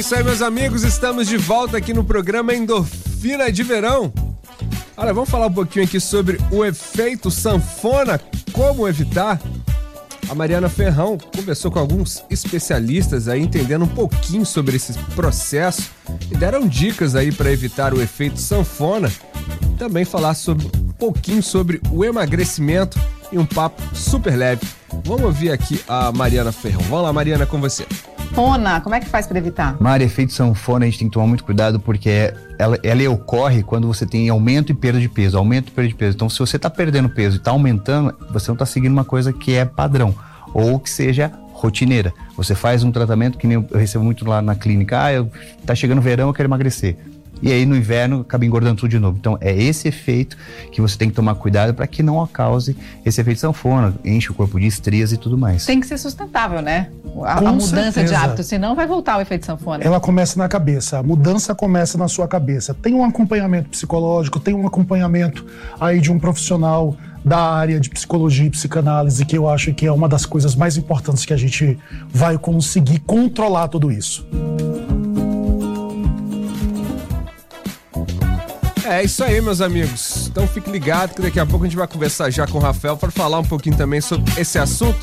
isso 0.01 0.15
aí, 0.15 0.25
meus 0.25 0.41
amigos. 0.41 0.83
Estamos 0.83 1.29
de 1.29 1.37
volta 1.37 1.77
aqui 1.77 1.93
no 1.93 2.03
programa 2.03 2.55
Endorfina 2.55 3.53
de 3.53 3.63
Verão. 3.63 4.11
Olha, 4.97 5.13
vamos 5.13 5.29
falar 5.29 5.49
um 5.49 5.53
pouquinho 5.53 5.85
aqui 5.85 6.01
sobre 6.01 6.39
o 6.51 6.65
efeito 6.65 7.31
sanfona, 7.31 8.19
como 8.51 8.89
evitar. 8.89 9.39
A 10.27 10.35
Mariana 10.35 10.71
Ferrão 10.71 11.19
conversou 11.19 11.71
com 11.71 11.79
alguns 11.79 12.25
especialistas 12.31 13.29
aí, 13.29 13.43
entendendo 13.43 13.85
um 13.85 13.89
pouquinho 13.89 14.47
sobre 14.47 14.77
esse 14.77 14.95
processo 15.15 15.91
e 16.31 16.35
deram 16.35 16.67
dicas 16.67 17.15
aí 17.15 17.31
para 17.31 17.53
evitar 17.53 17.93
o 17.93 18.01
efeito 18.01 18.41
sanfona. 18.41 19.13
Também 19.77 20.07
falar 20.07 20.33
sobre 20.33 20.67
um 20.79 20.93
pouquinho 20.93 21.43
sobre 21.43 21.79
o 21.91 22.07
emagrecimento 22.07 22.99
e 23.31 23.39
um 23.39 23.45
papo 23.45 23.83
super 23.95 24.35
leve. 24.35 24.67
Vamos 25.05 25.25
ouvir 25.25 25.51
aqui 25.51 25.79
a 25.87 26.11
Mariana 26.11 26.53
Ferrão. 26.53 26.81
Vamos 26.89 27.05
lá, 27.05 27.13
Mariana, 27.13 27.45
com 27.45 27.61
você. 27.61 27.85
Sanfona, 28.40 28.81
como 28.81 28.94
é 28.94 29.00
que 29.00 29.07
faz 29.07 29.26
para 29.26 29.37
evitar? 29.37 29.76
Mari, 29.79 30.05
efeito 30.05 30.33
sanfona, 30.33 30.87
a 30.87 30.88
gente 30.88 30.98
tem 30.98 31.09
que 31.09 31.12
tomar 31.12 31.26
muito 31.26 31.44
cuidado 31.44 31.79
porque 31.79 32.33
ela, 32.59 32.79
ela 32.83 33.11
ocorre 33.11 33.62
quando 33.62 33.87
você 33.87 34.07
tem 34.07 34.31
aumento 34.31 34.72
e 34.72 34.74
perda 34.74 34.98
de 34.98 35.11
peso, 35.11 35.37
aumento 35.37 35.68
e 35.68 35.70
perda 35.72 35.88
de 35.88 35.94
peso. 35.94 36.16
Então, 36.16 36.31
se 36.31 36.38
você 36.38 36.57
está 36.57 36.70
perdendo 36.70 37.11
peso 37.11 37.37
e 37.37 37.38
está 37.38 37.50
aumentando, 37.50 38.14
você 38.31 38.48
não 38.48 38.55
está 38.55 38.64
seguindo 38.64 38.92
uma 38.92 39.05
coisa 39.05 39.31
que 39.31 39.55
é 39.55 39.66
padrão 39.66 40.14
ou 40.55 40.81
que 40.81 40.88
seja 40.88 41.31
rotineira. 41.53 42.14
Você 42.35 42.55
faz 42.55 42.83
um 42.83 42.90
tratamento 42.90 43.37
que 43.37 43.46
nem 43.46 43.57
eu 43.57 43.79
recebo 43.79 44.03
muito 44.03 44.24
lá 44.24 44.40
na 44.40 44.55
clínica, 44.55 45.05
ah, 45.05 45.12
eu, 45.12 45.31
tá 45.66 45.74
chegando 45.74 46.00
verão, 46.00 46.29
eu 46.29 46.33
quero 46.33 46.46
emagrecer. 46.46 46.96
E 47.43 47.51
aí 47.51 47.64
no 47.64 47.77
inverno 47.77 48.21
acaba 48.21 48.45
engordando 48.45 48.77
tudo 48.77 48.90
de 48.90 48.99
novo. 48.99 49.16
Então 49.19 49.38
é 49.40 49.55
esse 49.55 49.88
efeito 49.88 50.37
que 50.71 50.81
você 50.81 50.97
tem 50.97 51.09
que 51.09 51.14
tomar 51.14 51.35
cuidado 51.35 51.73
para 51.73 51.87
que 51.87 52.03
não 52.03 52.25
cause 52.27 52.77
esse 53.05 53.21
efeito 53.21 53.40
sanfona, 53.40 53.95
enche 54.05 54.31
o 54.31 54.35
corpo 54.35 54.61
de 54.61 54.66
estrias 54.66 55.12
e 55.12 55.16
tudo 55.16 55.38
mais. 55.38 55.64
Tem 55.64 55.81
que 55.81 55.87
ser 55.87 55.99
sustentável, 55.99 56.61
né? 56.61 56.90
A, 57.23 57.38
a 57.38 57.40
mudança 57.40 57.73
de 57.73 57.93
certeza. 57.93 58.19
hábito, 58.19 58.43
senão 58.43 58.75
vai 58.75 58.87
voltar 58.87 59.19
o 59.19 59.21
efeito 59.21 59.47
sanfona. 59.47 59.83
Ela 59.83 60.01
começa 60.01 60.38
na 60.38 60.49
cabeça, 60.49 60.99
a 60.99 61.03
mudança 61.03 61.55
começa 61.55 61.97
na 61.97 62.09
sua 62.09 62.29
cabeça. 62.29 62.75
Tem 62.75 62.95
um 62.95 63.05
acompanhamento 63.05 63.71
psicológico, 63.71 64.38
tem 64.38 64.55
um 64.55 64.66
acompanhamento 64.66 65.47
aí 65.81 66.01
de 66.01 66.12
um 66.12 66.19
profissional 66.19 66.97
da 67.25 67.38
área 67.38 67.79
de 67.79 67.90
psicologia 67.90 68.47
e 68.47 68.51
psicanálise, 68.51 69.25
que 69.25 69.37
eu 69.37 69.49
acho 69.49 69.75
que 69.75 69.87
é 69.87 69.93
uma 69.93 70.09
das 70.09 70.25
coisas 70.25 70.55
mais 70.55 70.77
importantes 70.77 71.25
que 71.25 71.33
a 71.33 71.37
gente 71.37 71.79
vai 72.09 72.38
conseguir 72.38 72.99
controlar 73.01 73.69
tudo 73.69 73.90
isso. 73.93 74.27
É 78.90 79.05
isso 79.05 79.22
aí, 79.22 79.40
meus 79.40 79.61
amigos. 79.61 80.26
Então 80.26 80.48
fique 80.48 80.68
ligado 80.68 81.14
que 81.14 81.22
daqui 81.22 81.38
a 81.38 81.46
pouco 81.46 81.64
a 81.64 81.68
gente 81.68 81.76
vai 81.76 81.87
conversar 81.87 82.29
já 82.29 82.44
com 82.44 82.59
o 82.59 82.61
Rafael 82.61 82.96
para 82.96 83.09
falar 83.12 83.38
um 83.38 83.44
pouquinho 83.44 83.76
também 83.76 84.00
sobre 84.00 84.29
esse 84.37 84.59
assunto. 84.59 84.98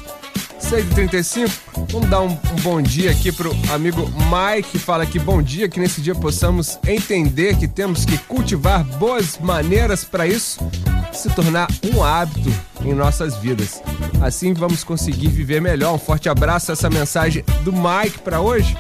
6h35, 0.62 1.50
vamos 1.90 2.10
dar 2.10 2.20
um, 2.20 2.32
um, 2.32 2.56
bom 2.62 2.82
dia 2.82 3.12
aqui 3.12 3.32
pro 3.32 3.56
amigo 3.72 4.02
Mike, 4.02 4.72
que 4.72 4.80
fala 4.80 5.04
aqui 5.04 5.18
bom 5.18 5.42
dia, 5.42 5.70
que 5.70 5.80
nesse 5.80 6.02
dia 6.02 6.14
possamos 6.14 6.78
entender 6.86 7.56
que 7.56 7.66
temos 7.66 8.04
que 8.04 8.18
cultivar 8.18 8.84
boas 8.84 9.38
maneiras 9.38 10.04
para 10.04 10.28
isso 10.28 10.60
se 11.14 11.30
tornar 11.30 11.70
um 11.86 12.04
hábito 12.04 12.52
em 12.84 12.94
nossas 12.94 13.38
vidas. 13.38 13.82
Assim 14.20 14.54
vamos 14.54 14.84
conseguir 14.84 15.30
viver 15.30 15.62
melhor. 15.62 15.94
Um 15.94 16.00
forte 16.00 16.28
abraço, 16.28 16.74
essa 16.74 16.90
mensagem 16.90 17.42
do 17.64 17.72
Mike 17.72 18.20
para 18.20 18.42
hoje. 18.42 18.76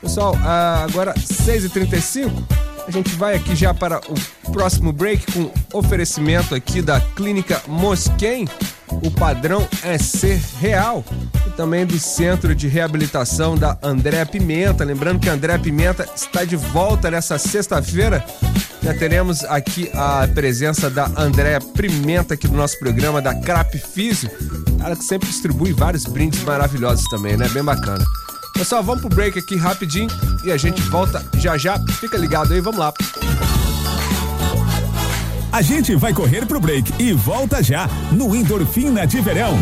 Pessoal, 0.00 0.34
ah, 0.42 0.84
agora 0.88 1.14
6h35. 1.14 2.69
A 2.90 2.92
gente 2.92 3.14
vai 3.14 3.36
aqui 3.36 3.54
já 3.54 3.72
para 3.72 4.00
o 4.00 4.50
próximo 4.50 4.92
break 4.92 5.30
com 5.30 5.48
oferecimento 5.72 6.56
aqui 6.56 6.82
da 6.82 7.00
Clínica 7.00 7.62
Mosquen. 7.68 8.48
O 8.90 9.12
padrão 9.12 9.64
é 9.84 9.96
ser 9.96 10.40
real. 10.58 11.04
E 11.46 11.50
também 11.50 11.86
do 11.86 11.96
Centro 12.00 12.52
de 12.52 12.66
Reabilitação 12.66 13.56
da 13.56 13.78
André 13.80 14.24
Pimenta. 14.24 14.82
Lembrando 14.82 15.20
que 15.20 15.30
a 15.30 15.34
André 15.34 15.56
Pimenta 15.58 16.04
está 16.16 16.44
de 16.44 16.56
volta 16.56 17.08
nessa 17.12 17.38
sexta-feira. 17.38 18.24
Já 18.82 18.92
teremos 18.92 19.44
aqui 19.44 19.88
a 19.94 20.26
presença 20.34 20.90
da 20.90 21.06
Andréa 21.16 21.60
Pimenta 21.60 22.34
aqui 22.34 22.48
no 22.48 22.56
nosso 22.56 22.76
programa, 22.80 23.22
da 23.22 23.36
Crap 23.36 23.78
Físio. 23.78 24.28
Ela 24.84 24.96
que 24.96 25.04
sempre 25.04 25.28
distribui 25.28 25.72
vários 25.72 26.06
brindes 26.06 26.42
maravilhosos 26.42 27.04
também, 27.08 27.36
né? 27.36 27.48
Bem 27.50 27.62
bacana. 27.62 28.04
Pessoal, 28.60 28.82
vamos 28.82 29.00
pro 29.00 29.08
break 29.08 29.38
aqui 29.38 29.56
rapidinho 29.56 30.10
e 30.44 30.52
a 30.52 30.56
gente 30.58 30.82
volta 30.82 31.24
já 31.38 31.56
já. 31.56 31.78
Fica 31.98 32.18
ligado 32.18 32.52
aí, 32.52 32.60
vamos 32.60 32.78
lá. 32.78 32.92
A 35.50 35.62
gente 35.62 35.96
vai 35.96 36.12
correr 36.12 36.44
pro 36.44 36.60
break 36.60 36.92
e 37.02 37.14
volta 37.14 37.62
já 37.62 37.88
no 38.12 38.36
Endorfina 38.36 39.06
de 39.06 39.18
Verão. 39.22 39.56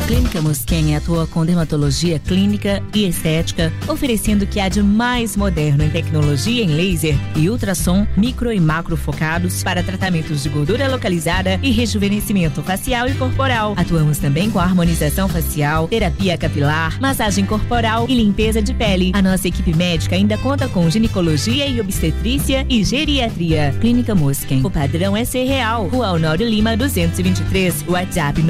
Clínica 0.00 0.42
Mosquen 0.42 0.96
atua 0.96 1.26
com 1.26 1.44
dermatologia 1.44 2.18
clínica 2.18 2.82
e 2.94 3.06
estética, 3.06 3.72
oferecendo 3.88 4.42
o 4.42 4.46
que 4.46 4.60
há 4.60 4.68
de 4.68 4.82
mais 4.82 5.36
moderno 5.36 5.84
em 5.84 5.90
tecnologia 5.90 6.62
em 6.62 6.68
laser 6.68 7.16
e 7.36 7.48
ultrassom 7.48 8.06
micro 8.16 8.52
e 8.52 8.60
macro 8.60 8.96
focados 8.96 9.62
para 9.62 9.82
tratamentos 9.82 10.42
de 10.42 10.48
gordura 10.48 10.88
localizada 10.88 11.58
e 11.62 11.70
rejuvenescimento 11.70 12.62
facial 12.62 13.08
e 13.08 13.14
corporal. 13.14 13.74
Atuamos 13.76 14.18
também 14.18 14.50
com 14.50 14.58
harmonização 14.58 15.28
facial, 15.28 15.88
terapia 15.88 16.36
capilar, 16.36 17.00
massagem 17.00 17.46
corporal 17.46 18.06
e 18.08 18.14
limpeza 18.14 18.60
de 18.60 18.74
pele. 18.74 19.12
A 19.14 19.22
nossa 19.22 19.48
equipe 19.48 19.74
médica 19.74 20.16
ainda 20.16 20.36
conta 20.38 20.68
com 20.68 20.88
ginecologia 20.90 21.66
e 21.66 21.80
obstetrícia 21.80 22.66
e 22.68 22.84
geriatria. 22.84 23.74
Clínica 23.80 24.14
Mosquen. 24.14 24.64
O 24.64 24.70
padrão 24.70 25.16
é 25.16 25.24
ser 25.24 25.44
real. 25.44 25.88
Rua 25.88 26.12
Honório 26.12 26.48
Lima 26.48 26.76
223. 26.76 27.84
WhatsApp 27.88 28.42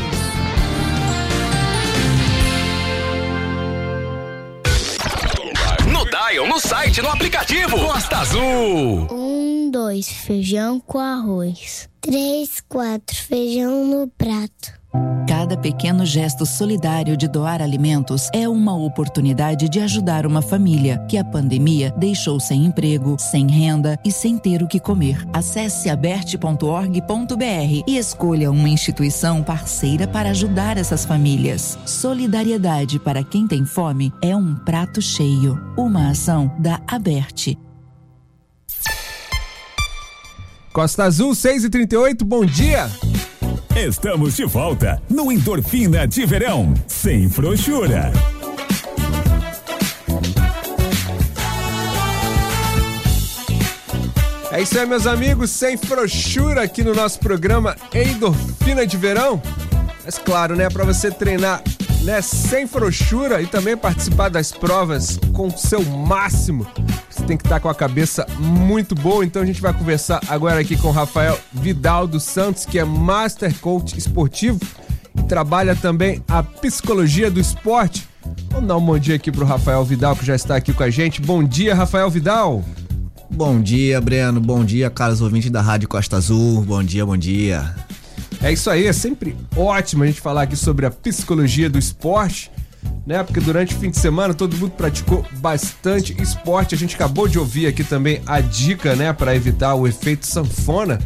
Site, 6.92 7.02
no 7.02 7.08
aplicativo. 7.08 7.78
Costa 7.78 8.18
Azul. 8.18 9.08
Um, 9.10 9.70
dois, 9.70 10.08
feijão 10.08 10.78
com 10.78 10.98
arroz. 10.98 11.88
Três, 12.00 12.60
quatro, 12.68 13.16
feijão 13.16 13.86
no 13.86 14.08
prato. 14.08 14.81
Cada 15.26 15.56
pequeno 15.56 16.04
gesto 16.04 16.44
solidário 16.44 17.16
de 17.16 17.26
doar 17.26 17.62
alimentos 17.62 18.28
é 18.32 18.48
uma 18.48 18.76
oportunidade 18.76 19.68
de 19.68 19.80
ajudar 19.80 20.26
uma 20.26 20.42
família 20.42 20.98
que 21.08 21.16
a 21.16 21.24
pandemia 21.24 21.92
deixou 21.96 22.38
sem 22.38 22.64
emprego, 22.64 23.16
sem 23.18 23.46
renda 23.46 23.98
e 24.04 24.12
sem 24.12 24.36
ter 24.36 24.62
o 24.62 24.68
que 24.68 24.78
comer. 24.78 25.26
Acesse 25.32 25.88
aberte.org.br 25.88 27.82
e 27.86 27.96
escolha 27.96 28.50
uma 28.50 28.68
instituição 28.68 29.42
parceira 29.42 30.06
para 30.06 30.30
ajudar 30.30 30.76
essas 30.76 31.04
famílias. 31.04 31.78
Solidariedade 31.86 32.98
para 32.98 33.24
quem 33.24 33.46
tem 33.46 33.64
fome 33.64 34.12
é 34.20 34.36
um 34.36 34.54
prato 34.54 35.00
cheio. 35.00 35.58
Uma 35.76 36.10
ação 36.10 36.54
da 36.58 36.80
Aberte. 36.86 37.58
Costa 40.72 41.04
Azul 41.04 41.34
6 41.34 41.64
e 41.64 41.70
38 41.70 42.24
bom 42.24 42.46
dia! 42.46 43.11
Estamos 43.74 44.36
de 44.36 44.44
volta 44.44 45.02
no 45.08 45.32
Endorfina 45.32 46.06
de 46.06 46.26
Verão, 46.26 46.74
sem 46.86 47.30
frouxura. 47.30 48.12
É 54.50 54.60
isso 54.60 54.78
aí, 54.78 54.84
meus 54.84 55.06
amigos, 55.06 55.50
sem 55.50 55.78
frouxura 55.78 56.62
aqui 56.62 56.84
no 56.84 56.94
nosso 56.94 57.18
programa 57.18 57.74
Endorfina 57.94 58.86
de 58.86 58.98
Verão. 58.98 59.40
Mas 60.04 60.18
claro, 60.18 60.54
né, 60.54 60.68
para 60.68 60.84
você 60.84 61.10
treinar 61.10 61.62
né, 62.02 62.20
sem 62.20 62.66
frouxura 62.66 63.40
e 63.40 63.46
também 63.46 63.76
participar 63.76 64.28
das 64.28 64.50
provas 64.50 65.18
com 65.32 65.48
o 65.48 65.56
seu 65.56 65.82
máximo, 65.84 66.66
você 67.08 67.22
tem 67.24 67.36
que 67.36 67.44
estar 67.44 67.60
com 67.60 67.68
a 67.68 67.74
cabeça 67.74 68.26
muito 68.38 68.94
boa. 68.94 69.24
Então 69.24 69.42
a 69.42 69.46
gente 69.46 69.60
vai 69.60 69.72
conversar 69.72 70.20
agora 70.28 70.60
aqui 70.60 70.76
com 70.76 70.88
o 70.88 70.92
Rafael 70.92 71.38
Vidal 71.52 72.06
dos 72.06 72.24
Santos, 72.24 72.64
que 72.64 72.78
é 72.78 72.84
Master 72.84 73.54
Coach 73.60 73.96
Esportivo 73.96 74.60
e 75.16 75.22
trabalha 75.22 75.76
também 75.76 76.22
a 76.28 76.42
psicologia 76.42 77.30
do 77.30 77.40
esporte. 77.40 78.08
Vamos 78.50 78.68
dar 78.68 78.76
um 78.76 78.84
bom 78.84 78.98
dia 78.98 79.16
aqui 79.16 79.30
pro 79.30 79.44
Rafael 79.44 79.84
Vidal, 79.84 80.16
que 80.16 80.24
já 80.24 80.34
está 80.34 80.56
aqui 80.56 80.72
com 80.72 80.82
a 80.82 80.90
gente. 80.90 81.20
Bom 81.20 81.42
dia, 81.42 81.74
Rafael 81.74 82.10
Vidal. 82.10 82.64
Bom 83.30 83.60
dia, 83.60 84.00
Breno. 84.00 84.40
Bom 84.40 84.64
dia, 84.64 84.90
caros 84.90 85.20
ouvintes 85.20 85.50
da 85.50 85.62
Rádio 85.62 85.88
Costa 85.88 86.16
Azul. 86.16 86.62
Bom 86.62 86.82
dia, 86.82 87.04
bom 87.04 87.16
dia. 87.16 87.74
É 88.42 88.52
isso 88.52 88.68
aí, 88.68 88.88
é 88.88 88.92
sempre 88.92 89.36
ótimo 89.56 90.02
a 90.02 90.06
gente 90.06 90.20
falar 90.20 90.42
aqui 90.42 90.56
sobre 90.56 90.84
a 90.84 90.90
psicologia 90.90 91.70
do 91.70 91.78
esporte, 91.78 92.50
né? 93.06 93.22
Porque 93.22 93.38
durante 93.38 93.72
o 93.72 93.78
fim 93.78 93.88
de 93.88 93.96
semana 93.96 94.34
todo 94.34 94.56
mundo 94.56 94.72
praticou 94.72 95.24
bastante 95.34 96.20
esporte. 96.20 96.74
A 96.74 96.78
gente 96.78 96.96
acabou 96.96 97.28
de 97.28 97.38
ouvir 97.38 97.68
aqui 97.68 97.84
também 97.84 98.20
a 98.26 98.40
dica, 98.40 98.96
né, 98.96 99.12
para 99.12 99.36
evitar 99.36 99.76
o 99.76 99.86
efeito 99.86 100.26
sanfona, 100.26 100.98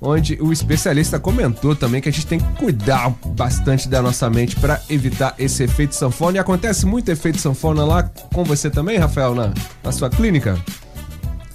onde 0.00 0.36
o 0.40 0.52
especialista 0.52 1.20
comentou 1.20 1.76
também 1.76 2.00
que 2.00 2.08
a 2.08 2.12
gente 2.12 2.26
tem 2.26 2.40
que 2.40 2.52
cuidar 2.54 3.10
bastante 3.36 3.88
da 3.88 4.02
nossa 4.02 4.28
mente 4.28 4.56
para 4.56 4.82
evitar 4.90 5.36
esse 5.38 5.62
efeito 5.62 5.94
sanfona. 5.94 6.38
E 6.38 6.40
acontece 6.40 6.86
muito 6.86 7.08
efeito 7.08 7.38
sanfona 7.38 7.84
lá 7.84 8.02
com 8.02 8.42
você 8.42 8.68
também, 8.68 8.98
Rafael, 8.98 9.32
na, 9.32 9.54
na 9.84 9.92
sua 9.92 10.10
clínica? 10.10 10.58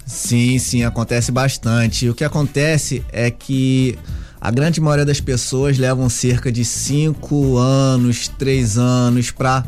Sim, 0.06 0.58
sim, 0.58 0.82
acontece 0.82 1.30
bastante. 1.30 2.08
O 2.08 2.14
que 2.14 2.24
acontece 2.24 3.04
é 3.12 3.30
que 3.30 3.98
a 4.46 4.50
grande 4.52 4.80
maioria 4.80 5.04
das 5.04 5.20
pessoas 5.20 5.76
levam 5.76 6.08
cerca 6.08 6.52
de 6.52 6.64
5 6.64 7.56
anos, 7.58 8.28
3 8.28 8.78
anos 8.78 9.32
para 9.32 9.64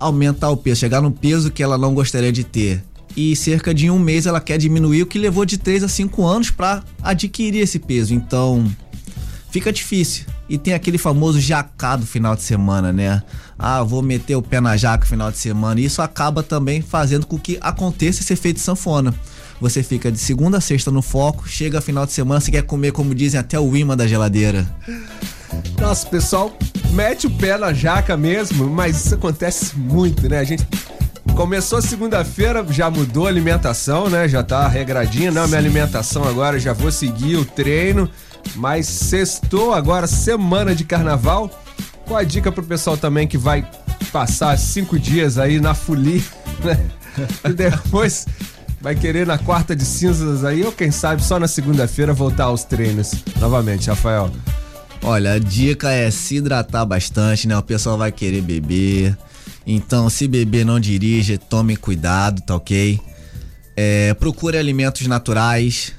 aumentar 0.00 0.48
o 0.48 0.56
peso, 0.56 0.80
chegar 0.80 1.02
no 1.02 1.10
peso 1.10 1.50
que 1.50 1.62
ela 1.62 1.76
não 1.76 1.92
gostaria 1.92 2.32
de 2.32 2.42
ter. 2.42 2.82
E 3.14 3.36
cerca 3.36 3.74
de 3.74 3.90
um 3.90 3.98
mês 3.98 4.24
ela 4.24 4.40
quer 4.40 4.56
diminuir 4.56 5.02
o 5.02 5.06
que 5.06 5.18
levou 5.18 5.44
de 5.44 5.58
3 5.58 5.84
a 5.84 5.88
5 5.88 6.24
anos 6.24 6.50
para 6.50 6.82
adquirir 7.02 7.60
esse 7.60 7.78
peso. 7.78 8.14
Então 8.14 8.64
fica 9.50 9.70
difícil. 9.70 10.24
E 10.48 10.56
tem 10.56 10.72
aquele 10.72 10.96
famoso 10.96 11.38
jacado 11.38 12.06
final 12.06 12.34
de 12.34 12.40
semana, 12.40 12.90
né? 12.90 13.22
Ah, 13.58 13.82
vou 13.82 14.00
meter 14.00 14.36
o 14.36 14.40
pé 14.40 14.58
na 14.58 14.74
jaca 14.74 15.04
final 15.04 15.30
de 15.30 15.36
semana. 15.36 15.80
E 15.80 15.84
isso 15.84 16.00
acaba 16.00 16.42
também 16.42 16.80
fazendo 16.80 17.26
com 17.26 17.38
que 17.38 17.58
aconteça 17.60 18.22
esse 18.22 18.32
efeito 18.32 18.58
sanfona. 18.58 19.14
Você 19.60 19.82
fica 19.82 20.10
de 20.10 20.18
segunda 20.18 20.58
a 20.58 20.60
sexta 20.60 20.90
no 20.90 21.02
foco, 21.02 21.48
chega 21.48 21.80
final 21.80 22.06
de 22.06 22.12
semana, 22.12 22.40
você 22.40 22.50
quer 22.50 22.62
comer, 22.62 22.92
como 22.92 23.14
dizem, 23.14 23.40
até 23.40 23.58
o 23.58 23.76
imã 23.76 23.96
da 23.96 24.06
geladeira. 24.06 24.66
Nossa, 25.80 26.06
pessoal, 26.06 26.56
mete 26.92 27.26
o 27.26 27.30
pé 27.30 27.58
na 27.58 27.72
jaca 27.72 28.16
mesmo, 28.16 28.68
mas 28.68 29.04
isso 29.04 29.14
acontece 29.14 29.76
muito, 29.76 30.28
né? 30.28 30.38
A 30.38 30.44
gente 30.44 30.66
começou 31.34 31.82
segunda-feira, 31.82 32.64
já 32.70 32.90
mudou 32.90 33.26
a 33.26 33.28
alimentação, 33.28 34.08
né? 34.08 34.28
Já 34.28 34.42
tá 34.42 34.68
regradinha, 34.68 35.30
não, 35.30 35.46
minha 35.46 35.58
alimentação 35.58 36.24
agora 36.24 36.58
já 36.58 36.72
vou 36.72 36.92
seguir 36.92 37.36
o 37.36 37.44
treino, 37.44 38.08
mas 38.54 38.86
sextou 38.86 39.74
agora, 39.74 40.06
semana 40.06 40.74
de 40.74 40.84
carnaval. 40.84 41.50
Qual 42.06 42.18
a 42.18 42.24
dica 42.24 42.50
pro 42.50 42.62
pessoal 42.62 42.96
também 42.96 43.26
que 43.26 43.36
vai 43.36 43.68
passar 44.12 44.56
cinco 44.56 44.98
dias 44.98 45.36
aí 45.36 45.60
na 45.60 45.74
folia, 45.74 46.22
né? 46.64 46.78
E 47.44 47.52
depois 47.52 48.26
vai 48.80 48.94
querer 48.94 49.26
na 49.26 49.38
quarta 49.38 49.74
de 49.74 49.84
cinzas 49.84 50.44
aí, 50.44 50.64
ou 50.64 50.72
quem 50.72 50.90
sabe 50.90 51.22
só 51.22 51.38
na 51.38 51.48
segunda-feira 51.48 52.12
voltar 52.12 52.44
aos 52.44 52.64
treinos 52.64 53.12
novamente, 53.40 53.88
Rafael. 53.88 54.30
Olha, 55.02 55.34
a 55.34 55.38
dica 55.38 55.90
é 55.90 56.10
se 56.10 56.36
hidratar 56.36 56.84
bastante, 56.84 57.46
né? 57.46 57.56
O 57.56 57.62
pessoal 57.62 57.96
vai 57.96 58.10
querer 58.10 58.42
beber. 58.42 59.16
Então, 59.66 60.08
se 60.08 60.26
beber, 60.26 60.64
não 60.64 60.80
dirige, 60.80 61.38
tome 61.38 61.76
cuidado, 61.76 62.40
tá 62.42 62.56
ok? 62.56 62.98
É, 63.76 64.12
procure 64.14 64.58
alimentos 64.58 65.06
naturais. 65.06 65.92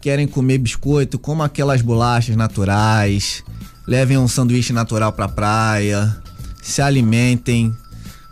Querem 0.00 0.26
comer 0.26 0.58
biscoito, 0.58 1.18
coma 1.18 1.44
aquelas 1.44 1.80
bolachas 1.80 2.34
naturais. 2.34 3.44
Levem 3.86 4.18
um 4.18 4.26
sanduíche 4.26 4.72
natural 4.72 5.12
pra 5.12 5.28
praia. 5.28 6.16
Se 6.60 6.82
alimentem. 6.82 7.72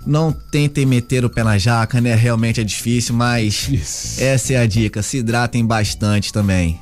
Não 0.07 0.33
tentem 0.33 0.87
meter 0.87 1.25
o 1.25 1.31
pé 1.31 1.45
na 1.45 1.59
jaca, 1.59 2.01
né? 2.01 2.15
Realmente 2.15 2.61
é 2.61 2.65
difícil, 2.65 3.15
mas 3.15 4.19
essa 4.19 4.55
é 4.55 4.57
a 4.57 4.67
dica. 4.67 5.03
Se 5.03 5.19
hidratem 5.19 5.65
bastante 5.65 6.33
também. 6.33 6.81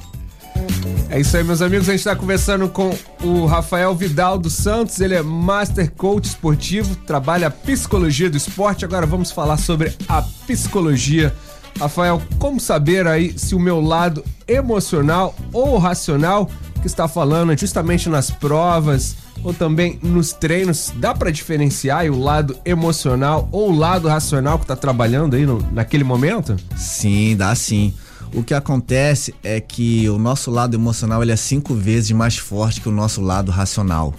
É 1.10 1.18
isso 1.18 1.36
aí, 1.36 1.42
meus 1.42 1.62
amigos. 1.62 1.88
A 1.88 1.92
gente 1.92 2.00
está 2.00 2.14
conversando 2.14 2.68
com 2.68 2.96
o 3.22 3.46
Rafael 3.46 3.94
Vidal 3.94 4.38
dos 4.38 4.52
Santos. 4.52 5.00
Ele 5.00 5.14
é 5.14 5.22
Master 5.22 5.90
Coach 5.92 6.26
esportivo, 6.26 6.94
trabalha 6.96 7.50
psicologia 7.50 8.28
do 8.28 8.36
esporte. 8.36 8.84
Agora 8.84 9.06
vamos 9.06 9.30
falar 9.30 9.56
sobre 9.56 9.92
a 10.08 10.22
psicologia. 10.46 11.34
Rafael, 11.78 12.20
como 12.38 12.60
saber 12.60 13.06
aí 13.06 13.38
se 13.38 13.54
o 13.54 13.60
meu 13.60 13.80
lado 13.80 14.24
emocional 14.46 15.34
ou 15.52 15.78
racional 15.78 16.50
que 16.80 16.86
está 16.86 17.08
falando 17.08 17.58
justamente 17.58 18.08
nas 18.08 18.30
provas 18.30 19.16
ou 19.42 19.54
também 19.54 19.98
nos 20.02 20.32
treinos, 20.32 20.92
dá 20.96 21.14
para 21.14 21.30
diferenciar 21.30 22.06
o 22.06 22.18
lado 22.18 22.56
emocional 22.64 23.48
ou 23.52 23.70
o 23.70 23.76
lado 23.76 24.08
racional 24.08 24.58
que 24.58 24.64
está 24.64 24.76
trabalhando 24.76 25.36
aí 25.36 25.46
no, 25.46 25.60
naquele 25.72 26.04
momento? 26.04 26.56
Sim, 26.76 27.36
dá 27.36 27.54
sim. 27.54 27.94
O 28.34 28.42
que 28.42 28.52
acontece 28.52 29.34
é 29.42 29.60
que 29.60 30.08
o 30.08 30.18
nosso 30.18 30.50
lado 30.50 30.74
emocional 30.74 31.22
ele 31.22 31.32
é 31.32 31.36
cinco 31.36 31.74
vezes 31.74 32.10
mais 32.10 32.36
forte 32.36 32.80
que 32.80 32.88
o 32.88 32.92
nosso 32.92 33.22
lado 33.22 33.50
racional, 33.50 34.14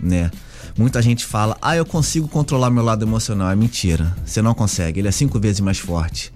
né? 0.00 0.30
Muita 0.76 1.02
gente 1.02 1.24
fala, 1.24 1.56
ah, 1.60 1.76
eu 1.76 1.84
consigo 1.84 2.26
controlar 2.26 2.70
meu 2.70 2.82
lado 2.82 3.04
emocional. 3.04 3.50
É 3.50 3.54
mentira. 3.54 4.16
Você 4.24 4.40
não 4.40 4.54
consegue. 4.54 5.00
Ele 5.00 5.08
é 5.08 5.12
cinco 5.12 5.38
vezes 5.38 5.60
mais 5.60 5.78
forte. 5.78 6.32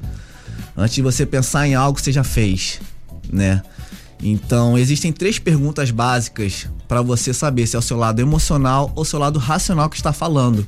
Antes 0.77 0.97
de 0.97 1.03
você 1.03 1.25
pensar 1.25 1.67
em 1.67 1.75
algo, 1.75 1.99
você 1.99 2.13
já 2.13 2.23
fez, 2.23 2.81
né? 3.33 3.63
Então, 4.23 4.77
existem 4.77 5.11
três 5.11 5.39
perguntas 5.39 5.91
básicas 5.91 6.69
para 6.89 7.03
você 7.03 7.35
saber 7.35 7.67
se 7.67 7.77
é 7.77 7.79
o 7.79 7.83
seu 7.83 7.97
lado 7.97 8.21
emocional 8.21 8.93
ou 8.95 9.05
seu 9.05 9.19
lado 9.19 9.39
racional 9.39 9.89
que 9.89 9.97
está 9.97 10.13
falando. 10.13 10.67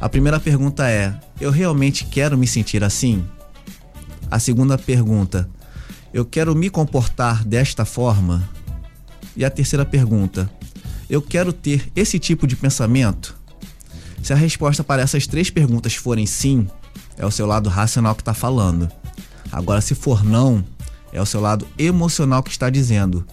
A 0.00 0.08
primeira 0.08 0.40
pergunta 0.40 0.88
é: 0.88 1.14
eu 1.40 1.50
realmente 1.50 2.04
quero 2.04 2.36
me 2.36 2.46
sentir 2.46 2.82
assim? 2.82 3.24
A 4.30 4.38
segunda 4.38 4.78
pergunta: 4.78 5.48
eu 6.12 6.24
quero 6.24 6.54
me 6.54 6.70
comportar 6.70 7.44
desta 7.44 7.84
forma? 7.84 8.48
E 9.36 9.44
a 9.44 9.50
terceira 9.50 9.84
pergunta: 9.84 10.50
eu 11.08 11.20
quero 11.20 11.52
ter 11.52 11.90
esse 11.94 12.18
tipo 12.18 12.46
de 12.46 12.56
pensamento? 12.56 13.36
Se 14.22 14.32
a 14.32 14.36
resposta 14.36 14.84
para 14.84 15.02
essas 15.02 15.26
três 15.26 15.50
perguntas 15.50 15.94
forem 15.94 16.26
sim, 16.26 16.66
é 17.16 17.24
o 17.24 17.30
seu 17.30 17.46
lado 17.46 17.68
racional 17.68 18.14
que 18.14 18.22
está 18.22 18.34
falando. 18.34 18.90
Agora, 19.52 19.80
se 19.80 19.94
for 19.94 20.24
não, 20.24 20.64
é 21.12 21.20
o 21.20 21.26
seu 21.26 21.40
lado 21.40 21.66
emocional 21.78 22.42
que 22.42 22.50
está 22.50 22.70
dizendo. 22.70 23.26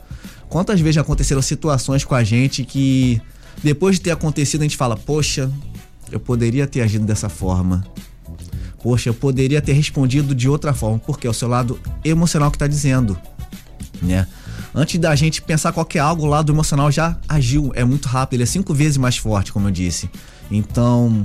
Quantas 0.50 0.80
vezes 0.80 0.95
já 0.95 1.02
aconteceram 1.02 1.41
situações 1.41 2.04
com 2.04 2.16
a 2.16 2.24
gente 2.24 2.64
que 2.64 3.22
depois 3.64 3.95
de 3.95 4.02
ter 4.02 4.12
acontecido 4.12 4.62
a 4.62 4.64
gente 4.64 4.78
fala: 4.78 4.95
"Poxa, 4.95 5.52
eu 6.12 6.20
poderia 6.20 6.66
ter 6.66 6.82
agido 6.82 7.06
dessa 7.06 7.30
forma. 7.30 7.86
Poxa, 8.82 9.10
eu 9.10 9.14
poderia 9.14 9.62
ter 9.62 9.74
respondido 9.74 10.34
de 10.34 10.48
outra 10.48 10.74
forma", 10.74 11.00
porque 11.00 11.28
é 11.28 11.30
o 11.30 11.34
seu 11.34 11.48
lado 11.48 11.80
emocional 12.04 12.50
que 12.50 12.56
está 12.56 12.68
dizendo, 12.68 13.18
né? 14.02 14.28
Antes 14.74 15.00
da 15.00 15.16
gente 15.16 15.41
pensar 15.41 15.72
qualquer 15.74 16.00
algo, 16.00 16.24
o 16.24 16.28
lado 16.28 16.52
emocional 16.52 16.91
já 16.91 17.18
agiu, 17.28 17.72
é 17.74 17.84
muito 17.84 18.08
rápido, 18.08 18.36
ele 18.36 18.43
é 18.43 18.45
cinco 18.45 18.74
vezes 18.74 18.98
mais 18.98 19.18
forte, 19.18 19.52
como 19.52 19.68
eu 19.68 19.72
disse. 19.72 20.10
Então, 20.52 21.24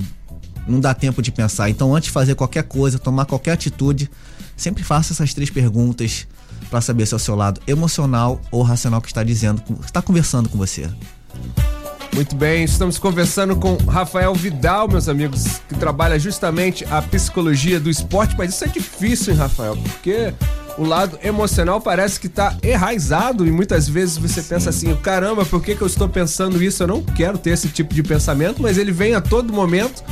não 0.66 0.80
dá 0.80 0.94
tempo 0.94 1.20
de 1.20 1.30
pensar. 1.30 1.68
Então, 1.68 1.94
antes 1.94 2.06
de 2.06 2.12
fazer 2.12 2.34
qualquer 2.34 2.62
coisa, 2.62 2.98
tomar 2.98 3.26
qualquer 3.26 3.52
atitude, 3.52 4.10
sempre 4.56 4.82
faça 4.82 5.12
essas 5.12 5.34
três 5.34 5.50
perguntas 5.50 6.26
para 6.72 6.80
saber 6.80 7.04
se 7.04 7.12
é 7.12 7.16
o 7.16 7.20
seu 7.20 7.36
lado 7.36 7.60
emocional 7.66 8.40
ou 8.50 8.62
racional 8.62 9.02
que 9.02 9.08
está 9.08 9.22
dizendo, 9.22 9.62
está 9.84 10.00
conversando 10.00 10.48
com 10.48 10.56
você. 10.56 10.88
Muito 12.14 12.34
bem, 12.34 12.64
estamos 12.64 12.98
conversando 12.98 13.56
com 13.56 13.76
Rafael 13.76 14.34
Vidal, 14.34 14.88
meus 14.88 15.06
amigos, 15.06 15.60
que 15.68 15.74
trabalha 15.74 16.18
justamente 16.18 16.82
a 16.90 17.02
psicologia 17.02 17.78
do 17.78 17.90
esporte, 17.90 18.34
mas 18.38 18.54
isso 18.54 18.64
é 18.64 18.68
difícil, 18.68 19.34
hein, 19.34 19.38
Rafael? 19.38 19.76
Porque 19.76 20.32
o 20.78 20.84
lado 20.84 21.18
emocional 21.22 21.78
parece 21.78 22.18
que 22.18 22.28
tá 22.28 22.56
enraizado 22.62 23.46
e 23.46 23.50
muitas 23.50 23.86
vezes 23.86 24.16
você 24.16 24.40
Sim. 24.40 24.48
pensa 24.48 24.70
assim, 24.70 24.96
caramba, 24.96 25.44
por 25.44 25.62
que, 25.62 25.74
que 25.74 25.82
eu 25.82 25.86
estou 25.86 26.08
pensando 26.08 26.62
isso? 26.62 26.82
Eu 26.82 26.86
não 26.86 27.02
quero 27.02 27.36
ter 27.36 27.50
esse 27.50 27.68
tipo 27.68 27.92
de 27.92 28.02
pensamento, 28.02 28.62
mas 28.62 28.78
ele 28.78 28.92
vem 28.92 29.14
a 29.14 29.20
todo 29.20 29.52
momento. 29.52 30.02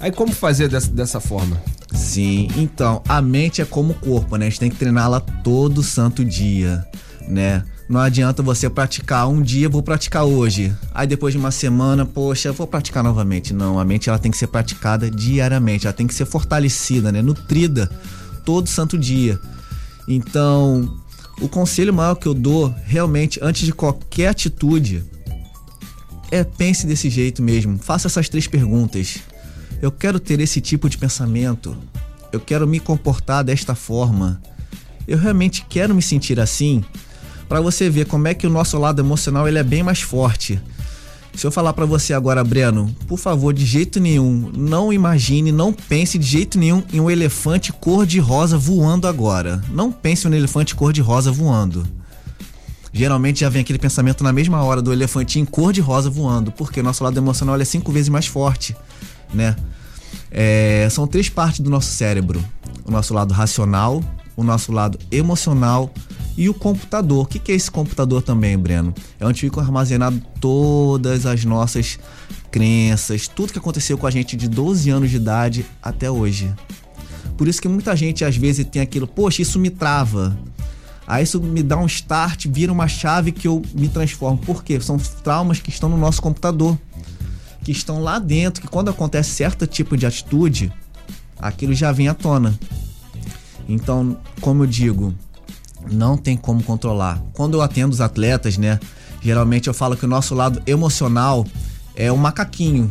Aí 0.00 0.10
como 0.10 0.32
fazer 0.32 0.68
dessa, 0.68 0.90
dessa 0.90 1.20
forma? 1.20 1.60
Sim, 1.98 2.48
então, 2.56 3.02
a 3.08 3.20
mente 3.20 3.60
é 3.60 3.64
como 3.64 3.92
o 3.92 3.94
corpo, 3.94 4.36
né? 4.36 4.46
A 4.46 4.48
gente 4.48 4.60
tem 4.60 4.70
que 4.70 4.76
treiná-la 4.76 5.20
todo 5.20 5.82
santo 5.82 6.24
dia, 6.24 6.86
né? 7.26 7.64
Não 7.88 8.00
adianta 8.00 8.42
você 8.42 8.70
praticar 8.70 9.28
um 9.28 9.42
dia, 9.42 9.68
vou 9.68 9.82
praticar 9.82 10.24
hoje. 10.24 10.74
Aí 10.94 11.06
depois 11.06 11.34
de 11.34 11.38
uma 11.38 11.50
semana, 11.50 12.06
poxa, 12.06 12.52
vou 12.52 12.66
praticar 12.66 13.02
novamente. 13.02 13.52
Não, 13.52 13.80
a 13.80 13.84
mente 13.84 14.08
ela 14.08 14.18
tem 14.18 14.30
que 14.30 14.38
ser 14.38 14.46
praticada 14.46 15.10
diariamente, 15.10 15.86
ela 15.86 15.92
tem 15.92 16.06
que 16.06 16.14
ser 16.14 16.24
fortalecida, 16.24 17.10
né? 17.10 17.20
Nutrida 17.20 17.90
todo 18.44 18.68
santo 18.68 18.96
dia. 18.96 19.38
Então, 20.06 21.02
o 21.40 21.48
conselho 21.48 21.92
maior 21.92 22.14
que 22.14 22.28
eu 22.28 22.34
dou, 22.34 22.74
realmente, 22.84 23.40
antes 23.42 23.66
de 23.66 23.72
qualquer 23.72 24.28
atitude, 24.28 25.04
é 26.30 26.44
pense 26.44 26.86
desse 26.86 27.10
jeito 27.10 27.42
mesmo. 27.42 27.76
Faça 27.78 28.06
essas 28.06 28.28
três 28.28 28.46
perguntas. 28.46 29.18
Eu 29.80 29.92
quero 29.92 30.18
ter 30.18 30.40
esse 30.40 30.60
tipo 30.60 30.88
de 30.88 30.98
pensamento. 30.98 31.76
Eu 32.32 32.40
quero 32.40 32.66
me 32.66 32.80
comportar 32.80 33.44
desta 33.44 33.74
forma. 33.74 34.40
Eu 35.06 35.18
realmente 35.18 35.64
quero 35.68 35.94
me 35.94 36.02
sentir 36.02 36.40
assim 36.40 36.84
para 37.48 37.60
você 37.60 37.88
ver 37.88 38.06
como 38.06 38.28
é 38.28 38.34
que 38.34 38.46
o 38.46 38.50
nosso 38.50 38.78
lado 38.78 39.00
emocional 39.00 39.48
ele 39.48 39.58
é 39.58 39.62
bem 39.62 39.82
mais 39.82 40.02
forte. 40.02 40.60
Se 41.34 41.46
eu 41.46 41.52
falar 41.52 41.72
para 41.72 41.86
você 41.86 42.12
agora, 42.12 42.42
Breno, 42.42 42.94
por 43.06 43.16
favor, 43.16 43.54
de 43.54 43.64
jeito 43.64 44.00
nenhum, 44.00 44.50
não 44.56 44.92
imagine, 44.92 45.52
não 45.52 45.72
pense 45.72 46.18
de 46.18 46.26
jeito 46.26 46.58
nenhum 46.58 46.82
em 46.92 46.98
um 47.00 47.08
elefante 47.08 47.72
cor-de-rosa 47.72 48.58
voando 48.58 49.06
agora. 49.06 49.62
Não 49.70 49.92
pense 49.92 50.26
em 50.26 50.30
um 50.30 50.34
elefante 50.34 50.74
cor-de-rosa 50.74 51.30
voando. 51.30 51.86
Geralmente 52.92 53.40
já 53.40 53.48
vem 53.48 53.60
aquele 53.60 53.78
pensamento 53.78 54.24
na 54.24 54.32
mesma 54.32 54.62
hora 54.64 54.82
do 54.82 54.92
elefantinho 54.92 55.46
cor-de-rosa 55.46 56.10
voando, 56.10 56.50
porque 56.50 56.82
nosso 56.82 57.04
lado 57.04 57.16
emocional 57.16 57.58
é 57.60 57.64
cinco 57.64 57.92
vezes 57.92 58.08
mais 58.08 58.26
forte, 58.26 58.76
né? 59.32 59.56
É, 60.30 60.88
são 60.90 61.06
três 61.06 61.28
partes 61.28 61.60
do 61.60 61.70
nosso 61.70 61.90
cérebro: 61.90 62.44
o 62.84 62.90
nosso 62.90 63.14
lado 63.14 63.32
racional, 63.32 64.02
o 64.36 64.42
nosso 64.42 64.72
lado 64.72 64.98
emocional 65.10 65.92
e 66.36 66.48
o 66.48 66.54
computador. 66.54 67.24
O 67.24 67.26
que, 67.26 67.38
que 67.38 67.52
é 67.52 67.54
esse 67.54 67.70
computador 67.70 68.22
também, 68.22 68.56
Breno? 68.56 68.94
É 69.18 69.26
onde 69.26 69.40
ficam 69.40 69.62
armazenadas 69.62 70.20
todas 70.40 71.26
as 71.26 71.44
nossas 71.44 71.98
crenças, 72.50 73.26
tudo 73.28 73.52
que 73.52 73.58
aconteceu 73.58 73.98
com 73.98 74.06
a 74.06 74.10
gente 74.10 74.36
de 74.36 74.48
12 74.48 74.88
anos 74.90 75.10
de 75.10 75.16
idade 75.16 75.66
até 75.82 76.10
hoje. 76.10 76.52
Por 77.36 77.46
isso 77.46 77.60
que 77.60 77.68
muita 77.68 77.94
gente 77.94 78.24
às 78.24 78.36
vezes 78.36 78.64
tem 78.66 78.80
aquilo, 78.80 79.06
poxa, 79.06 79.42
isso 79.42 79.58
me 79.58 79.70
trava. 79.70 80.36
Aí 81.06 81.24
isso 81.24 81.40
me 81.40 81.62
dá 81.62 81.76
um 81.78 81.86
start, 81.86 82.46
vira 82.48 82.70
uma 82.70 82.86
chave 82.86 83.32
que 83.32 83.48
eu 83.48 83.62
me 83.74 83.88
transformo. 83.88 84.38
Por 84.38 84.62
quê? 84.62 84.78
São 84.80 84.98
traumas 84.98 85.58
que 85.58 85.70
estão 85.70 85.88
no 85.88 85.96
nosso 85.96 86.20
computador, 86.20 86.78
que 87.68 87.72
estão 87.72 88.00
lá 88.00 88.18
dentro, 88.18 88.62
que 88.62 88.68
quando 88.68 88.88
acontece 88.88 89.28
certo 89.28 89.66
tipo 89.66 89.94
de 89.94 90.06
atitude, 90.06 90.72
aquilo 91.38 91.74
já 91.74 91.92
vem 91.92 92.08
à 92.08 92.14
tona. 92.14 92.58
Então, 93.68 94.16
como 94.40 94.62
eu 94.62 94.66
digo, 94.66 95.14
não 95.92 96.16
tem 96.16 96.34
como 96.34 96.62
controlar. 96.62 97.22
Quando 97.34 97.58
eu 97.58 97.60
atendo 97.60 97.92
os 97.92 98.00
atletas, 98.00 98.56
né, 98.56 98.80
geralmente 99.20 99.66
eu 99.66 99.74
falo 99.74 99.98
que 99.98 100.06
o 100.06 100.08
nosso 100.08 100.34
lado 100.34 100.62
emocional 100.66 101.46
é 101.94 102.10
o 102.10 102.16
macaquinho, 102.16 102.90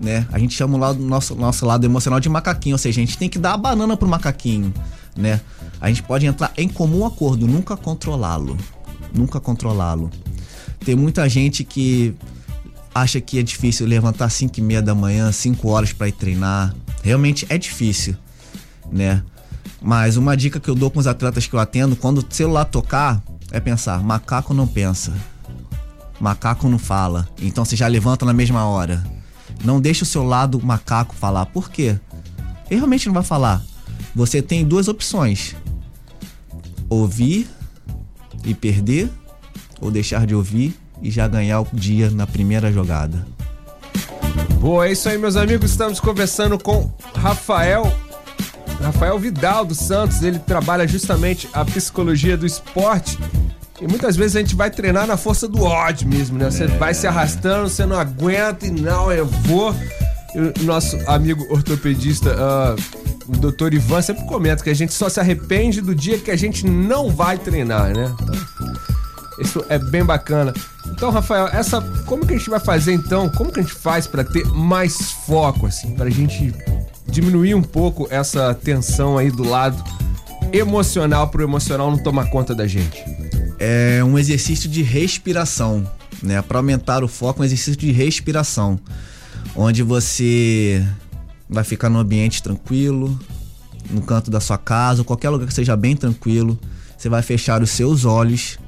né? 0.00 0.24
A 0.30 0.38
gente 0.38 0.54
chama 0.54 0.76
o 0.76 0.80
lado, 0.80 1.02
nosso, 1.02 1.34
nosso 1.34 1.66
lado 1.66 1.84
emocional 1.84 2.20
de 2.20 2.28
macaquinho, 2.28 2.76
ou 2.76 2.78
seja, 2.78 3.00
a 3.00 3.04
gente 3.04 3.18
tem 3.18 3.28
que 3.28 3.40
dar 3.40 3.54
a 3.54 3.56
banana 3.56 3.96
pro 3.96 4.08
macaquinho, 4.08 4.72
né? 5.16 5.40
A 5.80 5.88
gente 5.88 6.04
pode 6.04 6.26
entrar 6.26 6.52
em 6.56 6.68
comum 6.68 7.04
acordo, 7.04 7.48
nunca 7.48 7.76
controlá-lo. 7.76 8.56
Nunca 9.12 9.40
controlá-lo. 9.40 10.12
Tem 10.84 10.94
muita 10.94 11.28
gente 11.28 11.64
que 11.64 12.14
acha 12.94 13.20
que 13.20 13.38
é 13.38 13.42
difícil 13.42 13.86
levantar 13.86 14.28
5 14.28 14.58
e 14.58 14.62
meia 14.62 14.82
da 14.82 14.94
manhã, 14.94 15.30
5 15.30 15.68
horas 15.68 15.92
para 15.92 16.08
ir 16.08 16.12
treinar. 16.12 16.74
Realmente 17.02 17.46
é 17.48 17.58
difícil, 17.58 18.16
né? 18.90 19.22
Mas 19.80 20.16
uma 20.16 20.36
dica 20.36 20.60
que 20.60 20.68
eu 20.68 20.74
dou 20.74 20.90
com 20.90 21.00
os 21.00 21.06
atletas 21.06 21.46
que 21.46 21.54
eu 21.54 21.60
atendo, 21.60 21.96
quando 21.96 22.18
o 22.18 22.26
celular 22.28 22.64
tocar, 22.64 23.22
é 23.50 23.58
pensar: 23.58 24.02
macaco 24.02 24.54
não 24.54 24.66
pensa. 24.66 25.12
Macaco 26.20 26.68
não 26.68 26.78
fala. 26.78 27.28
Então 27.40 27.64
você 27.64 27.74
já 27.74 27.88
levanta 27.88 28.24
na 28.24 28.32
mesma 28.32 28.64
hora. 28.64 29.02
Não 29.64 29.80
deixe 29.80 30.02
o 30.02 30.06
seu 30.06 30.24
lado 30.24 30.64
macaco 30.64 31.14
falar. 31.14 31.46
Por 31.46 31.70
quê? 31.70 31.98
Ele 32.70 32.78
realmente 32.78 33.06
não 33.06 33.14
vai 33.14 33.24
falar. 33.24 33.62
Você 34.14 34.40
tem 34.40 34.64
duas 34.64 34.86
opções: 34.86 35.56
ouvir 36.88 37.48
e 38.44 38.54
perder, 38.54 39.10
ou 39.80 39.90
deixar 39.90 40.26
de 40.26 40.34
ouvir 40.34 40.76
e 41.02 41.10
já 41.10 41.26
ganhar 41.26 41.60
o 41.60 41.66
dia 41.72 42.10
na 42.10 42.26
primeira 42.26 42.72
jogada. 42.72 43.26
Boa, 44.60 44.86
é 44.86 44.92
isso 44.92 45.08
aí, 45.08 45.18
meus 45.18 45.36
amigos. 45.36 45.72
Estamos 45.72 45.98
conversando 45.98 46.58
com 46.58 46.90
Rafael. 47.16 47.92
Rafael 48.80 49.18
Vidal 49.18 49.64
dos 49.64 49.78
Santos, 49.78 50.22
ele 50.22 50.38
trabalha 50.38 50.86
justamente 50.86 51.48
a 51.52 51.64
psicologia 51.64 52.36
do 52.36 52.46
esporte. 52.46 53.18
E 53.80 53.86
muitas 53.86 54.14
vezes 54.14 54.36
a 54.36 54.40
gente 54.40 54.54
vai 54.54 54.70
treinar 54.70 55.06
na 55.06 55.16
força 55.16 55.48
do 55.48 55.64
ódio 55.64 56.08
mesmo, 56.08 56.38
né? 56.38 56.50
Você 56.50 56.68
vai 56.68 56.94
se 56.94 57.06
arrastando, 57.06 57.68
você 57.68 57.84
não 57.84 57.98
aguenta 57.98 58.66
e 58.66 58.70
não, 58.70 59.10
eu 59.10 59.26
vou. 59.26 59.74
E 60.34 60.62
o 60.62 60.64
nosso 60.64 60.96
amigo 61.08 61.44
ortopedista, 61.50 62.34
ah, 62.38 62.76
o 63.26 63.36
doutor 63.36 63.74
Ivan, 63.74 64.00
sempre 64.00 64.24
comenta 64.26 64.62
que 64.62 64.70
a 64.70 64.74
gente 64.74 64.92
só 64.92 65.08
se 65.08 65.18
arrepende 65.18 65.80
do 65.80 65.94
dia 65.94 66.18
que 66.18 66.30
a 66.30 66.36
gente 66.36 66.64
não 66.66 67.10
vai 67.10 67.36
treinar, 67.36 67.92
né? 67.92 68.14
Isso 69.38 69.64
é 69.68 69.78
bem 69.78 70.04
bacana. 70.04 70.52
Então, 70.86 71.10
Rafael, 71.10 71.48
essa 71.48 71.80
como 72.06 72.26
que 72.26 72.34
a 72.34 72.36
gente 72.36 72.50
vai 72.50 72.60
fazer 72.60 72.92
então? 72.92 73.28
Como 73.28 73.50
que 73.50 73.60
a 73.60 73.62
gente 73.62 73.74
faz 73.74 74.06
para 74.06 74.24
ter 74.24 74.44
mais 74.46 75.12
foco 75.26 75.66
assim, 75.66 75.94
pra 75.94 76.10
gente 76.10 76.54
diminuir 77.08 77.54
um 77.54 77.62
pouco 77.62 78.06
essa 78.10 78.54
tensão 78.54 79.18
aí 79.18 79.30
do 79.30 79.48
lado 79.48 79.82
emocional 80.52 81.28
pro 81.28 81.42
emocional 81.42 81.90
não 81.90 81.98
tomar 81.98 82.30
conta 82.30 82.54
da 82.54 82.66
gente? 82.66 83.02
É 83.58 84.02
um 84.04 84.18
exercício 84.18 84.68
de 84.68 84.82
respiração, 84.82 85.88
né? 86.22 86.42
Para 86.42 86.58
aumentar 86.58 87.02
o 87.02 87.08
foco, 87.08 87.42
um 87.42 87.44
exercício 87.44 87.76
de 87.76 87.92
respiração, 87.92 88.78
onde 89.54 89.82
você 89.82 90.84
vai 91.48 91.64
ficar 91.64 91.88
num 91.88 91.98
ambiente 91.98 92.42
tranquilo, 92.42 93.18
no 93.90 94.02
canto 94.02 94.30
da 94.30 94.40
sua 94.40 94.58
casa, 94.58 95.00
ou 95.00 95.04
qualquer 95.04 95.30
lugar 95.30 95.46
que 95.46 95.54
seja 95.54 95.76
bem 95.76 95.94
tranquilo. 95.94 96.58
Você 96.96 97.08
vai 97.08 97.22
fechar 97.22 97.62
os 97.62 97.70
seus 97.70 98.04
olhos 98.04 98.58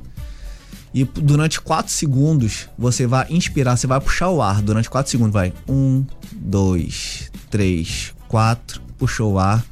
e 0.95 1.03
durante 1.03 1.61
4 1.61 1.93
segundos 1.93 2.69
você 2.79 3.05
vai 3.05 3.27
inspirar, 3.29 3.77
você 3.77 3.85
vai 3.85 4.01
puxar 4.01 4.31
o 4.31 4.41
ar 4.41 4.63
durante 4.63 4.89
4 4.89 5.11
segundos. 5.11 5.33
Vai. 5.33 5.53
1, 5.69 6.07
2, 6.33 7.33
3, 7.51 8.15
4. 8.29 8.81
Puxou 8.97 9.33
o 9.33 9.39
ar. 9.41 9.67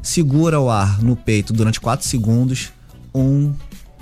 Segura 0.00 0.60
o 0.60 0.70
ar 0.70 1.02
no 1.02 1.16
peito 1.16 1.52
durante 1.52 1.80
4 1.80 2.06
segundos. 2.06 2.72
1, 3.12 3.52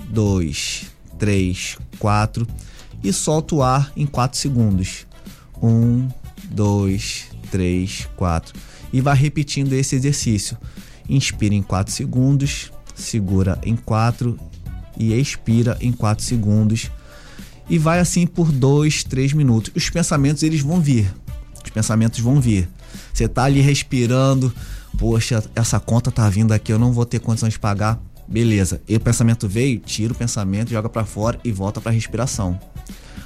2, 0.09 0.85
3, 1.17 1.77
4. 1.97 2.47
E 3.03 3.11
solta 3.11 3.55
o 3.55 3.63
ar 3.63 3.91
em 3.97 4.05
4 4.05 4.37
segundos. 4.37 5.07
1, 5.63 6.07
2, 6.51 7.31
3, 7.49 8.07
4. 8.15 8.53
E 8.93 9.01
vai 9.01 9.15
repetindo 9.15 9.73
esse 9.73 9.95
exercício. 9.95 10.55
Inspira 11.09 11.55
em 11.55 11.63
4 11.63 11.91
segundos, 11.91 12.71
segura 12.93 13.57
em 13.63 13.75
4 13.75 14.39
e 14.99 15.13
expira 15.13 15.77
em 15.79 15.91
4 15.91 16.23
segundos. 16.23 16.91
E 17.69 17.77
vai 17.77 17.99
assim 17.99 18.27
por 18.27 18.51
2, 18.51 19.05
3 19.05 19.33
minutos. 19.33 19.71
Os 19.75 19.89
pensamentos 19.89 20.43
eles 20.43 20.61
vão 20.61 20.81
vir. 20.81 21.11
Os 21.63 21.69
pensamentos 21.71 22.19
vão 22.19 22.41
vir. 22.41 22.69
Você 23.13 23.27
tá 23.27 23.45
ali 23.45 23.61
respirando, 23.61 24.53
poxa, 24.97 25.43
essa 25.55 25.79
conta 25.79 26.11
tá 26.11 26.29
vindo 26.29 26.51
aqui, 26.51 26.73
eu 26.73 26.79
não 26.79 26.91
vou 26.91 27.05
ter 27.05 27.19
condições 27.19 27.53
de 27.53 27.59
pagar. 27.59 27.99
Beleza. 28.27 28.81
E 28.87 28.95
o 28.95 28.99
pensamento 28.99 29.47
veio, 29.47 29.79
tira 29.79 30.13
o 30.13 30.15
pensamento, 30.15 30.69
joga 30.69 30.89
para 30.89 31.05
fora 31.05 31.39
e 31.43 31.51
volta 31.51 31.81
para 31.81 31.91
respiração. 31.91 32.59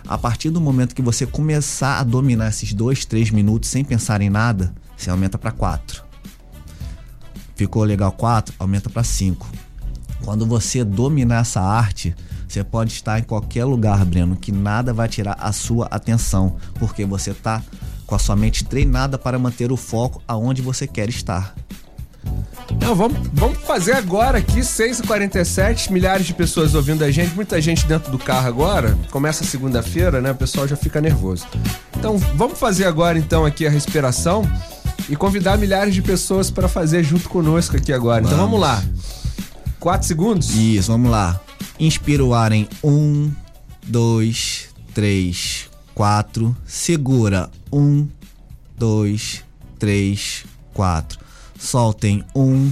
A 0.07 0.17
partir 0.17 0.49
do 0.49 0.61
momento 0.61 0.95
que 0.95 1.01
você 1.01 1.25
começar 1.25 1.99
a 1.99 2.03
dominar 2.03 2.49
esses 2.49 2.73
2, 2.73 3.05
3 3.05 3.31
minutos 3.31 3.69
sem 3.69 3.83
pensar 3.83 4.21
em 4.21 4.29
nada, 4.29 4.73
você 4.95 5.09
aumenta 5.09 5.37
para 5.37 5.51
4. 5.51 6.03
Ficou 7.55 7.83
legal 7.83 8.11
4, 8.11 8.55
aumenta 8.59 8.89
para 8.89 9.03
5. 9.03 9.47
Quando 10.23 10.45
você 10.45 10.83
dominar 10.83 11.41
essa 11.41 11.61
arte, 11.61 12.15
você 12.47 12.63
pode 12.63 12.93
estar 12.93 13.19
em 13.19 13.23
qualquer 13.23 13.65
lugar, 13.65 14.03
Breno, 14.05 14.35
que 14.35 14.51
nada 14.51 14.93
vai 14.93 15.07
tirar 15.07 15.35
a 15.39 15.51
sua 15.51 15.87
atenção, 15.87 16.55
porque 16.75 17.05
você 17.05 17.31
está 17.31 17.61
com 18.05 18.15
a 18.15 18.19
sua 18.19 18.35
mente 18.35 18.63
treinada 18.63 19.17
para 19.17 19.39
manter 19.39 19.71
o 19.71 19.77
foco 19.77 20.21
aonde 20.27 20.61
você 20.61 20.85
quer 20.85 21.09
estar. 21.09 21.55
Não, 22.81 22.95
vamos, 22.95 23.17
vamos 23.33 23.57
fazer 23.59 23.93
agora 23.93 24.37
aqui, 24.37 24.59
6h47, 24.59 25.91
milhares 25.91 26.25
de 26.25 26.33
pessoas 26.33 26.73
ouvindo 26.73 27.03
a 27.03 27.11
gente, 27.11 27.35
muita 27.35 27.59
gente 27.61 27.85
dentro 27.85 28.11
do 28.11 28.17
carro 28.17 28.47
agora. 28.47 28.97
Começa 29.11 29.43
segunda-feira, 29.43 30.21
né? 30.21 30.31
O 30.31 30.35
pessoal 30.35 30.67
já 30.67 30.75
fica 30.75 31.01
nervoso. 31.01 31.45
Então, 31.97 32.17
vamos 32.35 32.57
fazer 32.57 32.85
agora 32.85 33.17
então 33.17 33.45
aqui 33.45 33.67
a 33.67 33.69
respiração 33.69 34.43
e 35.09 35.15
convidar 35.15 35.57
milhares 35.57 35.93
de 35.93 36.01
pessoas 36.01 36.49
para 36.49 36.67
fazer 36.67 37.03
junto 37.03 37.29
conosco 37.29 37.75
aqui 37.75 37.91
agora. 37.91 38.23
Então 38.23 38.37
vamos 38.37 38.59
lá. 38.59 38.81
4 39.83 40.07
segundos? 40.07 40.55
Isso, 40.55 40.93
vamos 40.93 41.11
lá. 41.11 41.41
Inspira 41.77 42.23
o 42.23 42.33
ar 42.33 42.53
em 42.53 42.69
1, 42.81 43.33
2, 43.85 44.69
3, 44.93 45.69
4. 45.93 46.55
Segura 46.65 47.51
1, 47.69 48.07
2, 48.77 49.43
3, 49.77 50.45
4. 50.73 51.19
Soltem 51.59 52.23
1, 52.33 52.71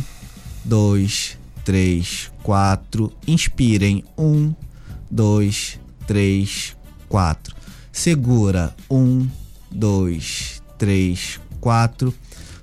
2, 0.63 1.37
3, 1.65 2.31
4. 2.43 3.11
Inspirem 3.27 4.05
1, 4.17 4.55
2, 5.11 5.79
3, 6.07 6.77
4. 7.09 7.55
Segura 7.91 8.73
1, 8.89 9.29
2, 9.69 10.61
3, 10.77 11.41
4. 11.59 12.13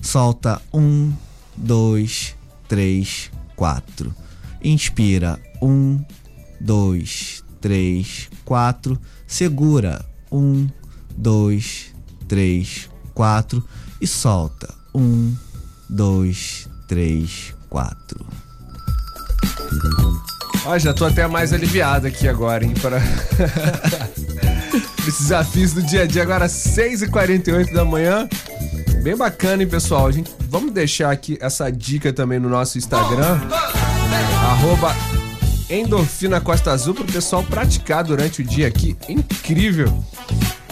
Solta 0.00 0.62
1, 0.72 1.12
2, 1.54 2.34
3, 2.66 3.30
4. 3.54 4.27
Inspira. 4.62 5.38
Um, 5.62 6.02
dois, 6.60 7.42
três, 7.60 8.28
quatro. 8.44 8.98
Segura. 9.26 10.04
Um, 10.30 10.68
dois, 11.16 11.94
três, 12.26 12.88
quatro. 13.14 13.64
E 14.00 14.06
solta. 14.06 14.72
Um, 14.94 15.34
dois, 15.88 16.68
três, 16.86 17.54
quatro. 17.68 18.26
Ó, 20.64 20.78
já 20.78 20.92
tô 20.92 21.04
até 21.04 21.26
mais 21.26 21.52
aliviado 21.52 22.06
aqui 22.06 22.28
agora, 22.28 22.64
hein? 22.64 22.74
Para 22.80 22.98
os 25.06 25.18
desafios 25.18 25.72
do 25.72 25.82
dia 25.82 26.02
a 26.02 26.06
dia. 26.06 26.22
Agora, 26.22 26.46
6h48 26.46 27.72
da 27.72 27.84
manhã. 27.84 28.28
Bem 29.02 29.16
bacana, 29.16 29.62
hein, 29.62 29.68
pessoal? 29.68 30.06
A 30.06 30.12
gente, 30.12 30.30
vamos 30.48 30.72
deixar 30.72 31.10
aqui 31.10 31.38
essa 31.40 31.70
dica 31.70 32.12
também 32.12 32.38
no 32.38 32.48
nosso 32.48 32.76
Instagram. 32.76 33.40
Arroba 34.50 34.94
Endorfina 35.70 36.40
Costa 36.40 36.72
Azul 36.72 36.94
para 36.94 37.04
o 37.04 37.12
pessoal 37.12 37.42
praticar 37.42 38.02
durante 38.02 38.40
o 38.42 38.44
dia 38.44 38.66
aqui. 38.66 38.96
Incrível! 39.08 40.02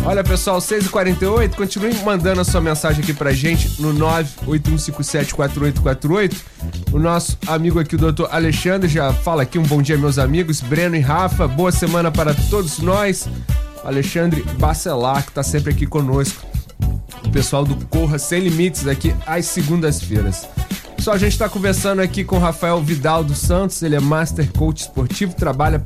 Olha, 0.04 0.22
pessoal, 0.22 0.58
6h48, 0.58 1.56
continue 1.56 1.92
mandando 2.04 2.40
a 2.40 2.44
sua 2.44 2.60
mensagem 2.60 3.02
aqui 3.02 3.12
pra 3.12 3.32
gente 3.32 3.82
no 3.82 3.92
981574848. 4.46 6.36
O 6.92 6.98
nosso 7.00 7.36
amigo 7.46 7.80
aqui, 7.80 7.96
o 7.96 7.98
doutor 7.98 8.28
Alexandre, 8.30 8.88
já 8.88 9.12
fala 9.12 9.42
aqui 9.42 9.58
um 9.58 9.64
bom 9.64 9.82
dia, 9.82 9.98
meus 9.98 10.16
amigos. 10.16 10.60
Breno 10.60 10.94
e 10.94 11.00
Rafa, 11.00 11.48
boa 11.48 11.72
semana 11.72 12.12
para 12.12 12.32
todos 12.34 12.78
nós. 12.78 13.28
Alexandre 13.84 14.44
Bacelar, 14.58 15.26
que 15.26 15.32
tá 15.32 15.42
sempre 15.42 15.72
aqui 15.72 15.86
conosco. 15.86 16.46
O 17.24 17.30
pessoal 17.30 17.64
do 17.64 17.74
Corra 17.86 18.18
Sem 18.18 18.40
Limites 18.40 18.86
aqui 18.86 19.12
às 19.26 19.46
segundas-feiras. 19.46 20.46
Pessoal, 20.96 21.14
a 21.14 21.18
gente 21.18 21.32
está 21.32 21.48
conversando 21.48 22.00
aqui 22.00 22.24
com 22.24 22.36
o 22.36 22.38
Rafael 22.38 22.82
Vidal 22.82 23.22
dos 23.22 23.38
Santos, 23.38 23.82
ele 23.82 23.94
é 23.94 24.00
Master 24.00 24.50
Coach 24.52 24.82
Esportivo, 24.82 25.34
trabalha 25.34 25.78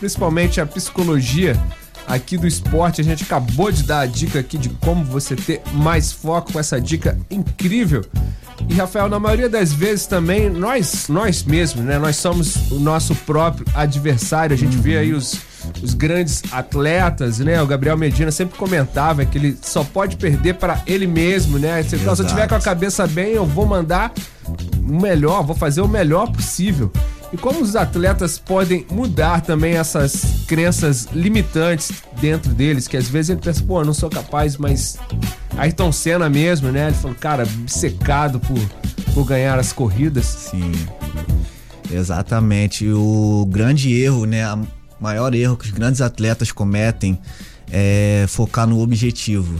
principalmente 0.00 0.60
a 0.60 0.66
psicologia 0.66 1.60
aqui 2.06 2.38
do 2.38 2.46
esporte. 2.46 3.00
A 3.00 3.04
gente 3.04 3.24
acabou 3.24 3.70
de 3.70 3.82
dar 3.82 4.00
a 4.00 4.06
dica 4.06 4.38
aqui 4.38 4.56
de 4.56 4.68
como 4.68 5.04
você 5.04 5.34
ter 5.36 5.60
mais 5.72 6.12
foco 6.12 6.52
com 6.52 6.60
essa 6.60 6.80
dica 6.80 7.18
incrível. 7.30 8.04
E 8.68 8.74
Rafael, 8.74 9.08
na 9.08 9.18
maioria 9.18 9.48
das 9.48 9.72
vezes 9.72 10.06
também 10.06 10.48
nós, 10.48 11.08
nós 11.08 11.42
mesmos, 11.42 11.84
né? 11.84 11.98
Nós 11.98 12.16
somos 12.16 12.70
o 12.70 12.78
nosso 12.78 13.14
próprio 13.14 13.66
adversário. 13.74 14.54
A 14.54 14.58
gente 14.58 14.76
vê 14.76 14.96
aí 14.96 15.12
os, 15.12 15.38
os 15.82 15.94
grandes 15.94 16.42
atletas, 16.52 17.38
né? 17.40 17.60
O 17.60 17.66
Gabriel 17.66 17.96
Medina 17.96 18.30
sempre 18.30 18.56
comentava 18.56 19.24
que 19.24 19.36
ele 19.36 19.58
só 19.60 19.82
pode 19.82 20.16
perder 20.16 20.54
para 20.54 20.80
ele 20.86 21.06
mesmo, 21.06 21.58
né? 21.58 21.82
Se, 21.82 21.96
eu 21.96 22.26
tiver 22.26 22.48
com 22.48 22.54
a 22.54 22.60
cabeça 22.60 23.06
bem, 23.06 23.32
eu 23.32 23.44
vou 23.44 23.66
mandar 23.66 24.12
melhor, 25.00 25.42
vou 25.42 25.56
fazer 25.56 25.80
o 25.80 25.88
melhor 25.88 26.30
possível. 26.30 26.90
E 27.32 27.36
como 27.36 27.62
os 27.62 27.74
atletas 27.74 28.38
podem 28.38 28.84
mudar 28.90 29.40
também 29.40 29.74
essas 29.74 30.44
crenças 30.46 31.08
limitantes 31.12 31.90
dentro 32.20 32.52
deles, 32.52 32.86
que 32.86 32.96
às 32.96 33.08
vezes 33.08 33.30
ele 33.30 33.40
pensa, 33.40 33.64
pô, 33.64 33.80
eu 33.80 33.86
não 33.86 33.94
sou 33.94 34.10
capaz, 34.10 34.58
mas 34.58 34.98
Ayrton 35.56 35.90
Senna 35.92 36.28
mesmo, 36.28 36.70
né? 36.70 36.88
Ele 36.88 36.96
falou, 36.96 37.16
cara, 37.18 37.46
secado 37.66 38.38
por, 38.38 38.58
por 39.14 39.24
ganhar 39.24 39.58
as 39.58 39.72
corridas. 39.72 40.26
Sim. 40.26 40.72
Exatamente. 41.90 42.86
O 42.90 43.46
grande 43.48 43.94
erro, 43.94 44.26
né? 44.26 44.52
O 44.52 44.66
maior 45.00 45.34
erro 45.34 45.56
que 45.56 45.64
os 45.64 45.70
grandes 45.70 46.02
atletas 46.02 46.52
cometem 46.52 47.18
é 47.70 48.26
focar 48.28 48.66
no 48.66 48.80
objetivo, 48.80 49.58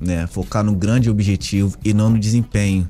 né? 0.00 0.26
Focar 0.26 0.64
no 0.64 0.74
grande 0.74 1.08
objetivo 1.08 1.76
e 1.84 1.94
não 1.94 2.10
no 2.10 2.18
desempenho. 2.18 2.88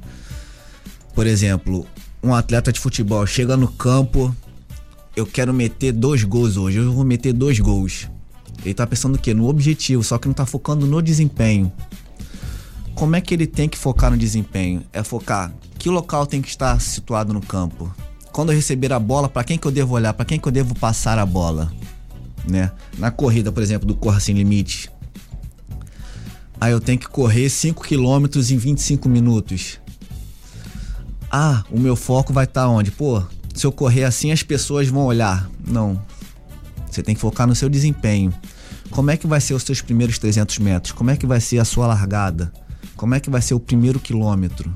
Por 1.17 1.27
exemplo, 1.27 1.87
um 2.23 2.35
atleta 2.35 2.71
de 2.71 2.79
futebol 2.79 3.27
chega 3.27 3.57
no 3.57 3.69
campo, 3.69 4.37
eu 5.17 5.25
quero 5.25 5.55
meter 5.55 5.91
dois 5.91 6.23
gols 6.23 6.59
hoje, 6.59 6.77
eu 6.77 6.93
vou 6.93 7.05
meter 7.05 7.33
dois 7.33 7.59
gols. 7.59 8.07
Ele 8.63 8.75
tá 8.75 8.87
pensando 8.87 9.15
o 9.15 9.19
quê? 9.19 9.33
No 9.33 9.49
objetivo, 9.49 10.05
só 10.05 10.19
que 10.19 10.29
não 10.29 10.35
tá 10.35 10.45
focando 10.45 10.87
no 10.87 11.01
desempenho. 11.01 11.73
Como 12.95 13.17
é 13.17 13.23
que 13.23 13.33
ele 13.33 13.47
tem 13.47 13.67
que 13.67 13.79
focar 13.79 14.11
no 14.11 14.19
desempenho? 14.19 14.83
É 14.93 15.03
focar 15.03 15.55
que 15.79 15.89
local 15.89 16.27
tem 16.27 16.43
que 16.43 16.49
estar 16.49 16.79
situado 16.83 17.33
no 17.33 17.41
campo. 17.41 17.91
Quando 18.31 18.53
eu 18.53 18.57
receber 18.57 18.93
a 18.93 18.99
bola, 18.99 19.27
para 19.27 19.43
quem 19.43 19.57
que 19.57 19.67
eu 19.67 19.73
devo 19.73 19.95
olhar? 19.95 20.13
Para 20.13 20.27
quem 20.27 20.39
que 20.39 20.47
eu 20.47 20.53
devo 20.53 20.75
passar 20.75 21.19
a 21.19 21.25
bola? 21.25 21.73
Né? 22.47 22.71
Na 22.99 23.11
corrida, 23.11 23.51
por 23.51 23.63
exemplo, 23.63 23.89
do 23.89 23.95
Corra 23.95 24.21
Sem 24.21 24.35
Limite. 24.35 24.91
Aí 26.61 26.73
eu 26.73 26.81
tenho 26.81 26.99
que 26.99 27.09
correr 27.09 27.49
5 27.49 27.83
km 27.83 28.27
em 28.37 28.59
25 28.59 29.09
minutos. 29.09 29.81
Ah, 31.31 31.65
o 31.71 31.79
meu 31.79 31.97
foco 31.97 32.33
vai 32.33 32.45
estar 32.45 32.63
tá 32.63 32.69
onde? 32.69 32.91
Pô, 32.91 33.23
se 33.55 33.67
eu 33.67 33.73
correr 33.73 34.05
assim 34.05 34.33
as 34.33 34.43
pessoas 34.43 34.89
vão 34.89 35.05
olhar. 35.05 35.49
Não. 35.67 36.01
Você 36.91 37.03
tem 37.03 37.15
que 37.15 37.21
focar 37.21 37.47
no 37.47 37.55
seu 37.55 37.69
desempenho. 37.69 38.33
Como 38.91 39.11
é 39.11 39.17
que 39.17 39.27
vai 39.27 39.41
ser 39.41 39.55
os 39.55 39.63
seus 39.63 39.81
primeiros 39.81 40.19
300 40.19 40.59
metros? 40.59 40.93
Como 40.93 41.11
é 41.11 41.17
que 41.17 41.27
vai 41.27 41.41
ser 41.41 41.59
a 41.59 41.65
sua 41.65 41.87
largada? 41.87 42.53
Como 42.97 43.15
é 43.15 43.21
que 43.21 43.29
vai 43.29 43.43
ser 43.43 43.55
o 43.55 43.61
primeiro 43.61 44.01
quilômetro? 44.01 44.75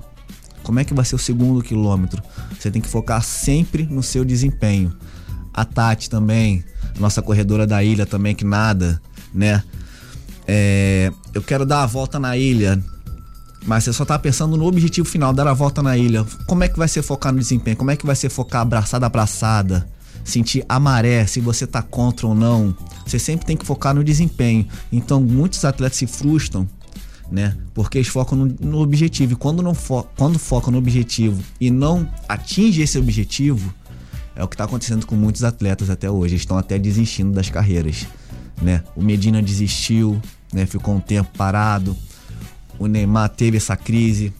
Como 0.63 0.79
é 0.79 0.85
que 0.85 0.93
vai 0.93 1.05
ser 1.05 1.15
o 1.15 1.19
segundo 1.19 1.63
quilômetro? 1.63 2.23
Você 2.59 2.71
tem 2.71 2.83
que 2.83 2.89
focar 2.89 3.23
sempre 3.23 3.85
no 3.85 4.03
seu 4.03 4.25
desempenho. 4.25 4.93
A 5.53 5.65
Tati 5.65 6.11
também, 6.11 6.65
nossa 6.99 7.23
corredora 7.23 7.67
da 7.67 7.83
ilha 7.83 8.05
também 8.05 8.35
que 8.35 8.45
nada, 8.45 9.01
né? 9.33 9.63
É, 10.47 11.13
eu 11.33 11.43
quero 11.43 11.65
dar 11.65 11.83
a 11.83 11.87
volta 11.87 12.19
na 12.19 12.37
ilha, 12.37 12.83
mas 13.67 13.85
você 13.85 13.93
só 13.93 14.05
tá 14.05 14.19
pensando 14.19 14.57
no 14.57 14.67
objetivo 14.67 15.07
final, 15.07 15.33
dar 15.33 15.47
a 15.47 15.53
volta 15.53 15.83
na 15.83 15.97
ilha. 15.97 16.25
Como 16.47 16.65
é 16.65 16.69
que 16.69 16.79
vai 16.79 16.89
ser 16.89 17.03
focar 17.03 17.33
no 17.33 17.39
desempenho? 17.39 17.77
Como 17.77 17.91
é 17.91 17.97
que 17.97 18.07
vai 18.07 18.17
ser 18.17 18.31
focar 18.31 18.63
abraçada 18.63 19.07
abraçada? 19.07 19.89
Sentir 20.25 20.65
a 20.69 20.79
maré, 20.79 21.27
se 21.27 21.41
você 21.41 21.67
tá 21.67 21.83
contra 21.83 22.27
ou 22.27 22.35
não. 22.35 22.75
Você 23.07 23.19
sempre 23.19 23.47
tem 23.47 23.57
que 23.57 23.67
focar 23.67 23.95
no 23.95 24.05
desempenho. 24.05 24.67
Então, 24.91 25.21
muitos 25.21 25.65
atletas 25.65 25.99
se 25.99 26.07
frustram, 26.07 26.69
né? 27.31 27.57
Porque 27.75 27.99
eles 27.99 28.09
focam 28.09 28.37
no, 28.37 28.57
no 28.61 28.79
objetivo. 28.81 29.33
E 29.33 29.37
quando, 29.37 29.63
não 29.63 29.75
fo 29.75 30.05
quando 30.17 30.39
focam 30.39 30.73
no 30.73 30.79
objetivo 30.79 31.43
e 31.61 31.71
não 31.71 32.09
atinge 32.29 32.83
esse 32.83 32.99
objetivo, 32.99 33.73
é 34.35 34.43
o 34.43 34.49
que 34.49 34.55
está 34.55 34.65
acontecendo 34.65 35.07
com 35.07 35.15
muitos 35.15 35.45
atletas 35.45 35.91
até 35.91 36.11
hoje. 36.11 36.37
Estão 36.37 36.57
até 36.57 36.79
desistindo 36.79 37.33
das 37.33 37.51
carreiras, 37.51 38.07
né? 38.61 38.83
O 38.97 39.03
Medina 39.03 39.43
desistiu, 39.43 40.21
né? 40.53 40.67
Ficou 40.67 40.95
um 40.95 41.01
tempo 41.01 41.31
parado. 41.37 41.97
O 42.81 42.87
Neymar 42.87 43.29
teve 43.29 43.59
essa 43.59 43.77
crise. 43.77 44.33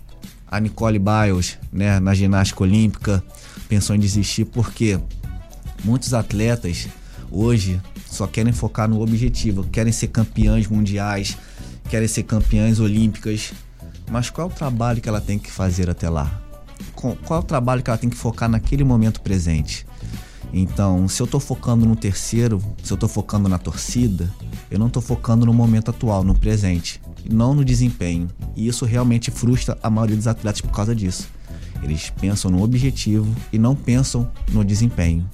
A 0.51 0.59
Nicole 0.59 0.99
Biles, 0.99 1.59
né, 1.71 2.01
na 2.01 2.15
ginástica 2.15 2.65
olímpica, 2.65 3.23
pensou 3.69 3.95
em 3.95 4.01
desistir 4.01 4.47
porque 4.47 4.99
muitos 5.85 6.15
atletas 6.15 6.89
hoje 7.31 7.81
só 8.07 8.27
querem 8.27 8.53
focar 8.53 8.89
no 8.89 9.01
objetivo, 9.01 9.63
querem 9.65 9.93
ser 9.93 10.09
campeãs 10.09 10.67
mundiais, 10.67 11.37
querem 11.89 12.09
ser 12.09 12.23
campeãs 12.23 12.81
olímpicas. 12.81 13.53
Mas 14.11 14.31
qual 14.31 14.49
é 14.49 14.51
o 14.51 14.55
trabalho 14.55 15.01
que 15.03 15.09
ela 15.09 15.21
tem 15.21 15.39
que 15.39 15.53
fazer 15.53 15.89
até 15.89 16.09
lá? 16.09 16.43
Qual 16.95 17.17
é 17.31 17.43
o 17.43 17.47
trabalho 17.47 17.83
que 17.83 17.91
ela 17.91 17.99
tem 17.99 18.11
que 18.11 18.17
focar 18.17 18.49
naquele 18.49 18.83
momento 18.83 19.21
presente? 19.21 19.87
Então, 20.53 21.07
se 21.07 21.23
eu 21.23 21.27
tô 21.27 21.39
focando 21.39 21.87
no 21.87 21.95
terceiro, 21.95 22.61
se 22.83 22.91
eu 22.91 22.97
tô 22.97 23.07
focando 23.07 23.49
na 23.49 23.59
torcida, 23.59 24.33
eu 24.71 24.79
não 24.79 24.89
tô 24.89 25.01
focando 25.01 25.45
no 25.45 25.53
momento 25.53 25.91
atual, 25.91 26.23
no 26.23 26.35
presente, 26.35 27.01
não 27.29 27.55
no 27.55 27.65
desempenho. 27.65 28.29
E 28.55 28.69
isso 28.69 28.85
realmente 28.85 29.31
frustra 29.31 29.77
a 29.83 29.91
maioria 29.91 30.17
dos 30.17 30.27
atletas 30.27 30.61
por 30.61 30.71
causa 30.71 30.95
disso. 30.95 31.29
Eles 31.83 32.11
pensam 32.21 32.51
no 32.51 32.63
objetivo 32.63 33.35
e 33.53 33.59
não 33.59 33.75
pensam 33.75 34.31
no 34.51 34.65
desempenho. 34.65 35.29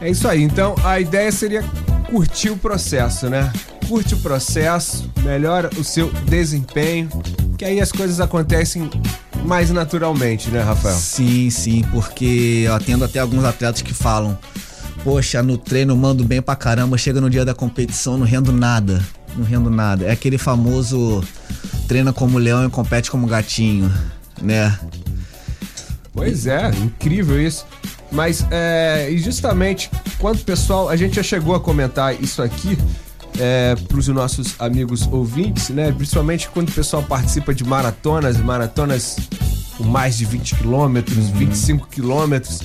É 0.00 0.08
isso 0.10 0.26
aí. 0.28 0.42
Então, 0.42 0.74
a 0.84 1.00
ideia 1.00 1.30
seria 1.30 1.62
curtir 2.08 2.50
o 2.50 2.56
processo, 2.56 3.28
né? 3.28 3.52
Curte 3.88 4.14
o 4.14 4.18
processo, 4.18 5.10
melhora 5.22 5.68
o 5.76 5.84
seu 5.84 6.10
desempenho, 6.26 7.08
que 7.58 7.64
aí 7.64 7.80
as 7.80 7.90
coisas 7.90 8.20
acontecem 8.20 8.88
mais 9.44 9.70
naturalmente, 9.70 10.48
né, 10.48 10.60
Rafael? 10.60 10.96
Sim, 10.96 11.50
sim, 11.50 11.82
porque 11.92 12.62
eu 12.64 12.74
atendo 12.74 13.04
até 13.04 13.18
alguns 13.18 13.44
atletas 13.44 13.82
que 13.82 13.92
falam: 13.92 14.38
Poxa, 15.02 15.42
no 15.42 15.56
treino 15.56 15.96
mando 15.96 16.24
bem 16.24 16.42
pra 16.42 16.54
caramba, 16.54 16.98
chega 16.98 17.20
no 17.20 17.30
dia 17.30 17.44
da 17.44 17.54
competição, 17.54 18.18
não 18.18 18.26
rendo 18.26 18.52
nada. 18.52 19.02
Não 19.36 19.44
rendo 19.44 19.70
nada. 19.70 20.04
É 20.04 20.12
aquele 20.12 20.36
famoso 20.36 21.24
treina 21.88 22.12
como 22.12 22.38
leão 22.38 22.66
e 22.66 22.70
compete 22.70 23.10
como 23.10 23.26
gatinho, 23.26 23.90
né? 24.42 24.78
Pois 26.12 26.46
é, 26.46 26.70
incrível 26.70 27.40
isso. 27.40 27.64
Mas, 28.12 28.44
é, 28.50 29.08
e 29.10 29.18
justamente, 29.18 29.90
quando 30.18 30.40
o 30.40 30.44
pessoal, 30.44 30.88
a 30.88 30.96
gente 30.96 31.16
já 31.16 31.22
chegou 31.22 31.54
a 31.54 31.60
comentar 31.60 32.20
isso 32.20 32.42
aqui 32.42 32.76
é, 33.38 33.74
para 33.88 33.96
os 33.96 34.08
nossos 34.08 34.54
amigos 34.58 35.06
ouvintes, 35.10 35.70
né? 35.70 35.92
Principalmente 35.92 36.48
quando 36.48 36.68
o 36.68 36.72
pessoal 36.72 37.02
participa 37.02 37.54
de 37.54 37.64
maratonas, 37.64 38.36
maratonas 38.36 39.16
com 39.80 39.88
mais 39.88 40.18
de 40.18 40.26
20 40.26 40.56
quilômetros, 40.56 41.16
uhum. 41.16 41.34
25 41.34 41.88
quilômetros. 41.88 42.60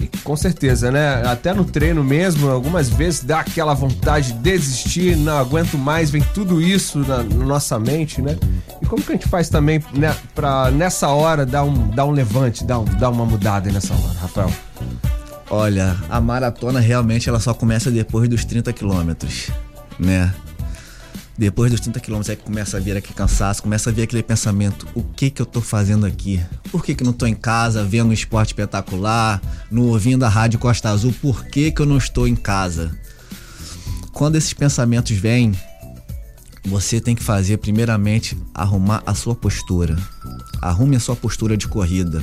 E 0.00 0.06
com 0.18 0.34
certeza, 0.34 0.90
né? 0.90 1.22
Até 1.26 1.52
no 1.52 1.64
treino 1.64 2.02
mesmo, 2.02 2.50
algumas 2.50 2.88
vezes 2.88 3.22
dá 3.22 3.40
aquela 3.40 3.74
vontade 3.74 4.32
de 4.32 4.38
desistir, 4.38 5.16
não 5.16 5.36
aguento 5.36 5.76
mais, 5.76 6.10
vem 6.10 6.22
tudo 6.34 6.60
isso 6.60 6.98
na, 7.00 7.22
na 7.22 7.44
nossa 7.44 7.78
mente, 7.78 8.22
né? 8.22 8.36
E 8.80 8.86
como 8.86 9.02
que 9.02 9.12
a 9.12 9.14
gente 9.14 9.28
faz 9.28 9.48
também 9.48 9.82
né, 9.92 10.14
para 10.34 10.70
nessa 10.70 11.08
hora 11.08 11.44
dar 11.44 11.64
um, 11.64 11.90
dar 11.90 12.06
um 12.06 12.10
levante, 12.10 12.64
dar, 12.64 12.78
um, 12.78 12.84
dar 12.84 13.10
uma 13.10 13.26
mudada 13.26 13.70
nessa 13.70 13.92
hora, 13.92 14.18
Rafael? 14.20 14.52
Olha, 15.50 15.96
a 16.08 16.20
maratona 16.20 16.80
realmente 16.80 17.28
ela 17.28 17.38
só 17.38 17.52
começa 17.52 17.90
depois 17.90 18.28
dos 18.28 18.44
30 18.44 18.72
quilômetros 18.72 19.50
né? 19.98 20.32
Depois 21.36 21.70
dos 21.70 21.80
30 21.80 21.98
quilômetros 21.98 22.30
é 22.30 22.36
que 22.36 22.44
começa 22.44 22.76
a 22.76 22.80
vir 22.80 22.96
aquele 22.96 23.14
cansaço, 23.14 23.62
começa 23.62 23.90
a 23.90 23.92
vir 23.92 24.02
aquele 24.02 24.22
pensamento: 24.22 24.86
o 24.94 25.02
que 25.02 25.30
que 25.30 25.42
eu 25.42 25.46
tô 25.46 25.60
fazendo 25.60 26.06
aqui? 26.06 26.40
Por 26.70 26.84
que 26.84 26.94
que 26.94 27.02
não 27.02 27.12
tô 27.12 27.26
em 27.26 27.34
casa 27.34 27.82
vendo 27.84 28.10
um 28.10 28.12
esporte 28.12 28.50
espetacular, 28.50 29.42
no 29.70 29.86
ouvindo 29.86 30.24
a 30.24 30.28
rádio 30.28 30.60
Costa 30.60 30.90
Azul? 30.90 31.12
Por 31.20 31.44
que 31.46 31.72
que 31.72 31.82
eu 31.82 31.86
não 31.86 31.98
estou 31.98 32.28
em 32.28 32.36
casa? 32.36 32.96
Quando 34.12 34.36
esses 34.36 34.52
pensamentos 34.52 35.16
vêm, 35.16 35.52
você 36.64 37.00
tem 37.00 37.16
que 37.16 37.22
fazer 37.22 37.56
primeiramente 37.56 38.38
arrumar 38.54 39.02
a 39.04 39.12
sua 39.12 39.34
postura. 39.34 39.96
Arrume 40.62 40.94
a 40.94 41.00
sua 41.00 41.16
postura 41.16 41.56
de 41.56 41.66
corrida. 41.66 42.22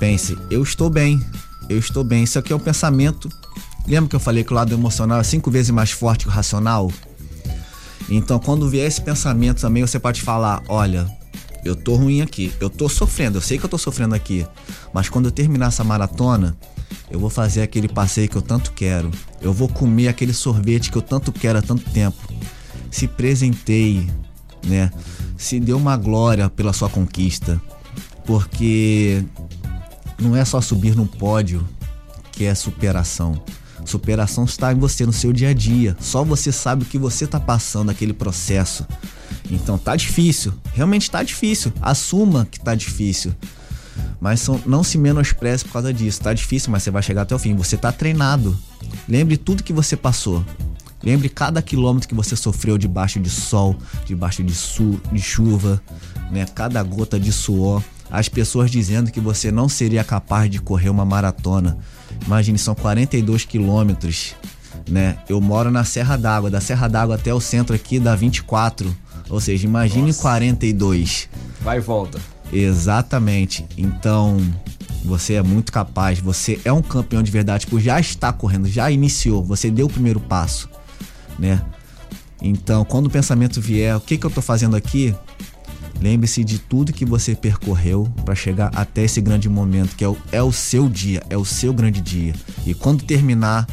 Pense: 0.00 0.36
eu 0.50 0.64
estou 0.64 0.90
bem, 0.90 1.24
eu 1.68 1.78
estou 1.78 2.02
bem. 2.02 2.24
Isso 2.24 2.40
aqui 2.40 2.52
é 2.52 2.56
um 2.56 2.60
pensamento 2.60 3.30
Lembra 3.86 4.10
que 4.10 4.16
eu 4.16 4.20
falei 4.20 4.42
que 4.42 4.52
o 4.52 4.56
lado 4.56 4.74
emocional 4.74 5.20
é 5.20 5.22
cinco 5.22 5.48
vezes 5.48 5.70
mais 5.70 5.92
forte 5.92 6.24
que 6.24 6.28
o 6.28 6.32
racional? 6.32 6.90
Então, 8.08 8.38
quando 8.38 8.68
vier 8.68 8.86
esse 8.86 9.00
pensamento 9.00 9.60
também, 9.60 9.82
você 9.82 9.98
pode 9.98 10.22
falar: 10.22 10.62
olha, 10.68 11.06
eu 11.64 11.74
tô 11.74 11.96
ruim 11.96 12.20
aqui, 12.20 12.52
eu 12.60 12.70
tô 12.70 12.88
sofrendo, 12.88 13.38
eu 13.38 13.42
sei 13.42 13.58
que 13.58 13.64
eu 13.64 13.68
tô 13.68 13.78
sofrendo 13.78 14.14
aqui, 14.14 14.46
mas 14.92 15.08
quando 15.08 15.26
eu 15.26 15.32
terminar 15.32 15.68
essa 15.68 15.82
maratona, 15.82 16.56
eu 17.10 17.18
vou 17.18 17.30
fazer 17.30 17.62
aquele 17.62 17.88
passeio 17.88 18.28
que 18.28 18.36
eu 18.36 18.42
tanto 18.42 18.72
quero, 18.72 19.10
eu 19.40 19.52
vou 19.52 19.68
comer 19.68 20.08
aquele 20.08 20.32
sorvete 20.32 20.90
que 20.90 20.96
eu 20.96 21.02
tanto 21.02 21.32
quero 21.32 21.58
há 21.58 21.62
tanto 21.62 21.88
tempo. 21.90 22.16
Se 22.90 23.08
presenteie, 23.08 24.08
né? 24.64 24.90
Se 25.36 25.58
dê 25.60 25.72
uma 25.72 25.96
glória 25.96 26.48
pela 26.48 26.72
sua 26.72 26.88
conquista, 26.88 27.60
porque 28.24 29.24
não 30.18 30.36
é 30.36 30.44
só 30.44 30.60
subir 30.60 30.96
no 30.96 31.06
pódio 31.06 31.66
que 32.32 32.44
é 32.44 32.54
superação. 32.54 33.42
Superação 33.86 34.44
está 34.44 34.72
em 34.72 34.78
você, 34.78 35.06
no 35.06 35.12
seu 35.12 35.32
dia 35.32 35.50
a 35.50 35.54
dia. 35.54 35.96
Só 36.00 36.24
você 36.24 36.50
sabe 36.50 36.82
o 36.82 36.86
que 36.86 36.98
você 36.98 37.24
está 37.24 37.38
passando, 37.40 37.90
aquele 37.90 38.12
processo. 38.12 38.86
Então 39.50 39.78
tá 39.78 39.94
difícil, 39.94 40.52
realmente 40.74 41.10
tá 41.10 41.22
difícil. 41.22 41.72
Assuma 41.80 42.46
que 42.50 42.60
tá 42.60 42.74
difícil. 42.74 43.34
Mas 44.20 44.46
não 44.66 44.82
se 44.82 44.98
menospreze 44.98 45.64
por 45.64 45.72
causa 45.72 45.92
disso. 45.92 46.20
Tá 46.20 46.34
difícil, 46.34 46.70
mas 46.70 46.82
você 46.82 46.90
vai 46.90 47.02
chegar 47.02 47.22
até 47.22 47.34
o 47.34 47.38
fim. 47.38 47.54
Você 47.54 47.76
tá 47.76 47.92
treinado. 47.92 48.58
Lembre 49.08 49.36
tudo 49.36 49.62
que 49.62 49.72
você 49.72 49.96
passou. 49.96 50.44
Lembre 51.02 51.28
cada 51.28 51.62
quilômetro 51.62 52.08
que 52.08 52.14
você 52.14 52.34
sofreu 52.34 52.76
debaixo 52.76 53.20
de 53.20 53.30
sol, 53.30 53.76
debaixo 54.04 54.42
de, 54.42 54.54
de 55.12 55.20
chuva, 55.20 55.80
né? 56.30 56.46
Cada 56.54 56.82
gota 56.82 57.20
de 57.20 57.30
suor. 57.32 57.82
As 58.10 58.28
pessoas 58.28 58.70
dizendo 58.70 59.10
que 59.10 59.20
você 59.20 59.50
não 59.52 59.68
seria 59.68 60.02
capaz 60.02 60.50
de 60.50 60.60
correr 60.60 60.88
uma 60.88 61.04
maratona. 61.04 61.78
Imagine, 62.24 62.58
são 62.58 62.74
42 62.74 63.44
quilômetros, 63.44 64.34
né? 64.88 65.18
Eu 65.28 65.40
moro 65.40 65.70
na 65.70 65.84
Serra 65.84 66.16
d'Água, 66.16 66.50
da 66.50 66.60
Serra 66.60 66.88
d'Água 66.88 67.16
até 67.16 67.32
o 67.34 67.40
centro 67.40 67.74
aqui 67.74 67.98
dá 67.98 68.14
24. 68.14 68.94
Ou 69.28 69.40
seja, 69.40 69.66
imagine 69.66 70.06
Nossa. 70.06 70.22
42. 70.22 71.28
Vai 71.60 71.78
e 71.78 71.80
volta. 71.80 72.20
Exatamente. 72.52 73.64
Então, 73.76 74.38
você 75.04 75.34
é 75.34 75.42
muito 75.42 75.72
capaz, 75.72 76.18
você 76.20 76.60
é 76.64 76.72
um 76.72 76.82
campeão 76.82 77.22
de 77.22 77.30
verdade, 77.30 77.66
por 77.66 77.80
já 77.80 77.98
estar 77.98 78.32
correndo, 78.32 78.68
já 78.68 78.90
iniciou, 78.90 79.42
você 79.42 79.70
deu 79.70 79.86
o 79.86 79.90
primeiro 79.90 80.20
passo. 80.20 80.68
né? 81.38 81.60
Então, 82.40 82.84
quando 82.84 83.06
o 83.06 83.10
pensamento 83.10 83.60
vier, 83.60 83.96
o 83.96 84.00
que, 84.00 84.16
que 84.18 84.26
eu 84.26 84.30
tô 84.30 84.42
fazendo 84.42 84.76
aqui? 84.76 85.14
Lembre-se 86.00 86.44
de 86.44 86.58
tudo 86.58 86.92
que 86.92 87.04
você 87.04 87.34
percorreu 87.34 88.08
para 88.24 88.34
chegar 88.34 88.70
até 88.74 89.02
esse 89.04 89.20
grande 89.20 89.48
momento, 89.48 89.96
que 89.96 90.04
é 90.04 90.08
o, 90.08 90.16
é 90.30 90.42
o 90.42 90.52
seu 90.52 90.88
dia, 90.88 91.22
é 91.30 91.36
o 91.36 91.44
seu 91.44 91.72
grande 91.72 92.00
dia. 92.00 92.34
E 92.66 92.74
quando 92.74 93.04
terminar, 93.04 93.66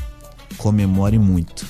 comemore 0.58 1.20
muito. 1.20 1.66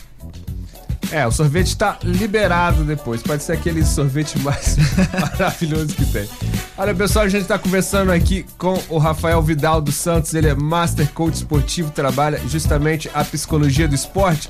É, 1.11 1.27
o 1.27 1.31
sorvete 1.31 1.77
tá 1.77 1.99
liberado 2.03 2.83
depois. 2.83 3.21
Pode 3.21 3.43
ser 3.43 3.53
aquele 3.53 3.85
sorvete 3.85 4.39
mais 4.39 4.77
maravilhoso 5.13 5.93
que 5.93 6.05
tem. 6.05 6.27
Olha, 6.75 6.95
pessoal, 6.95 7.25
a 7.25 7.29
gente 7.29 7.45
tá 7.45 7.59
conversando 7.59 8.11
aqui 8.11 8.45
com 8.57 8.81
o 8.89 8.97
Rafael 8.97 9.39
Vidal 9.41 9.79
dos 9.79 9.93
Santos. 9.93 10.33
Ele 10.33 10.47
é 10.47 10.55
Master 10.55 11.07
Coach 11.11 11.35
Esportivo, 11.35 11.91
trabalha 11.91 12.41
justamente 12.47 13.11
a 13.13 13.23
psicologia 13.23 13.87
do 13.87 13.93
esporte. 13.93 14.49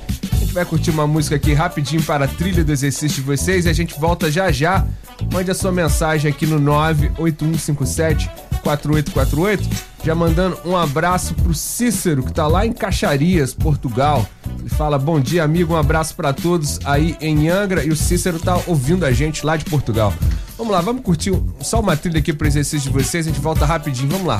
Gente 0.54 0.62
vai 0.62 0.66
curtir 0.66 0.92
uma 0.92 1.08
música 1.08 1.36
aqui 1.36 1.52
rapidinho 1.52 2.04
para 2.04 2.26
a 2.26 2.28
trilha 2.28 2.64
do 2.64 2.72
exercício 2.72 3.16
de 3.16 3.22
vocês 3.22 3.66
e 3.66 3.70
a 3.70 3.74
gente 3.74 4.00
volta 4.00 4.30
já 4.30 4.52
já. 4.52 4.86
Mande 5.32 5.50
a 5.50 5.56
sua 5.56 5.72
mensagem 5.72 6.30
aqui 6.30 6.46
no 6.46 6.60
98157 6.60 8.30
4848, 8.62 9.68
já 10.04 10.14
mandando 10.14 10.60
um 10.64 10.78
abraço 10.78 11.34
pro 11.34 11.56
Cícero, 11.56 12.22
que 12.22 12.32
tá 12.32 12.46
lá 12.46 12.68
em 12.68 12.72
Caxarias, 12.72 13.52
Portugal. 13.52 14.28
Ele 14.60 14.70
fala: 14.70 15.00
"Bom 15.00 15.20
dia, 15.20 15.44
amigo, 15.44 15.74
um 15.74 15.78
abraço 15.78 16.16
para 16.16 16.32
todos 16.32 16.80
aí 16.86 17.18
em 17.20 17.50
Angra" 17.50 17.84
e 17.84 17.90
o 17.90 17.96
Cícero 17.96 18.38
tá 18.38 18.56
ouvindo 18.68 19.08
a 19.08 19.12
gente 19.12 19.44
lá 19.44 19.58
de 19.58 19.66
Portugal. 19.66 20.14
Vamos 20.56 20.72
lá, 20.72 20.82
vamos 20.82 21.02
curtir 21.02 21.32
só 21.62 21.80
uma 21.80 21.98
trilha 21.98 22.20
aqui 22.20 22.32
pro 22.32 22.46
exercício 22.46 22.92
de 22.92 22.96
vocês, 22.96 23.26
a 23.26 23.32
gente 23.32 23.42
volta 23.42 23.66
rapidinho. 23.66 24.12
Vamos 24.12 24.28
lá. 24.28 24.40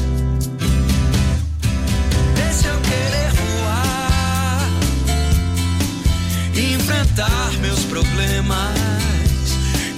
Enfrentar 6.91 7.51
meus 7.61 7.83
problemas. 7.85 8.75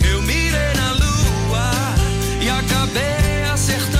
Eu 0.07 0.21
mirei 0.21 0.73
na 0.75 0.91
lua 0.93 1.71
e 2.41 2.49
acabei 2.49 3.43
acertando 3.51 3.92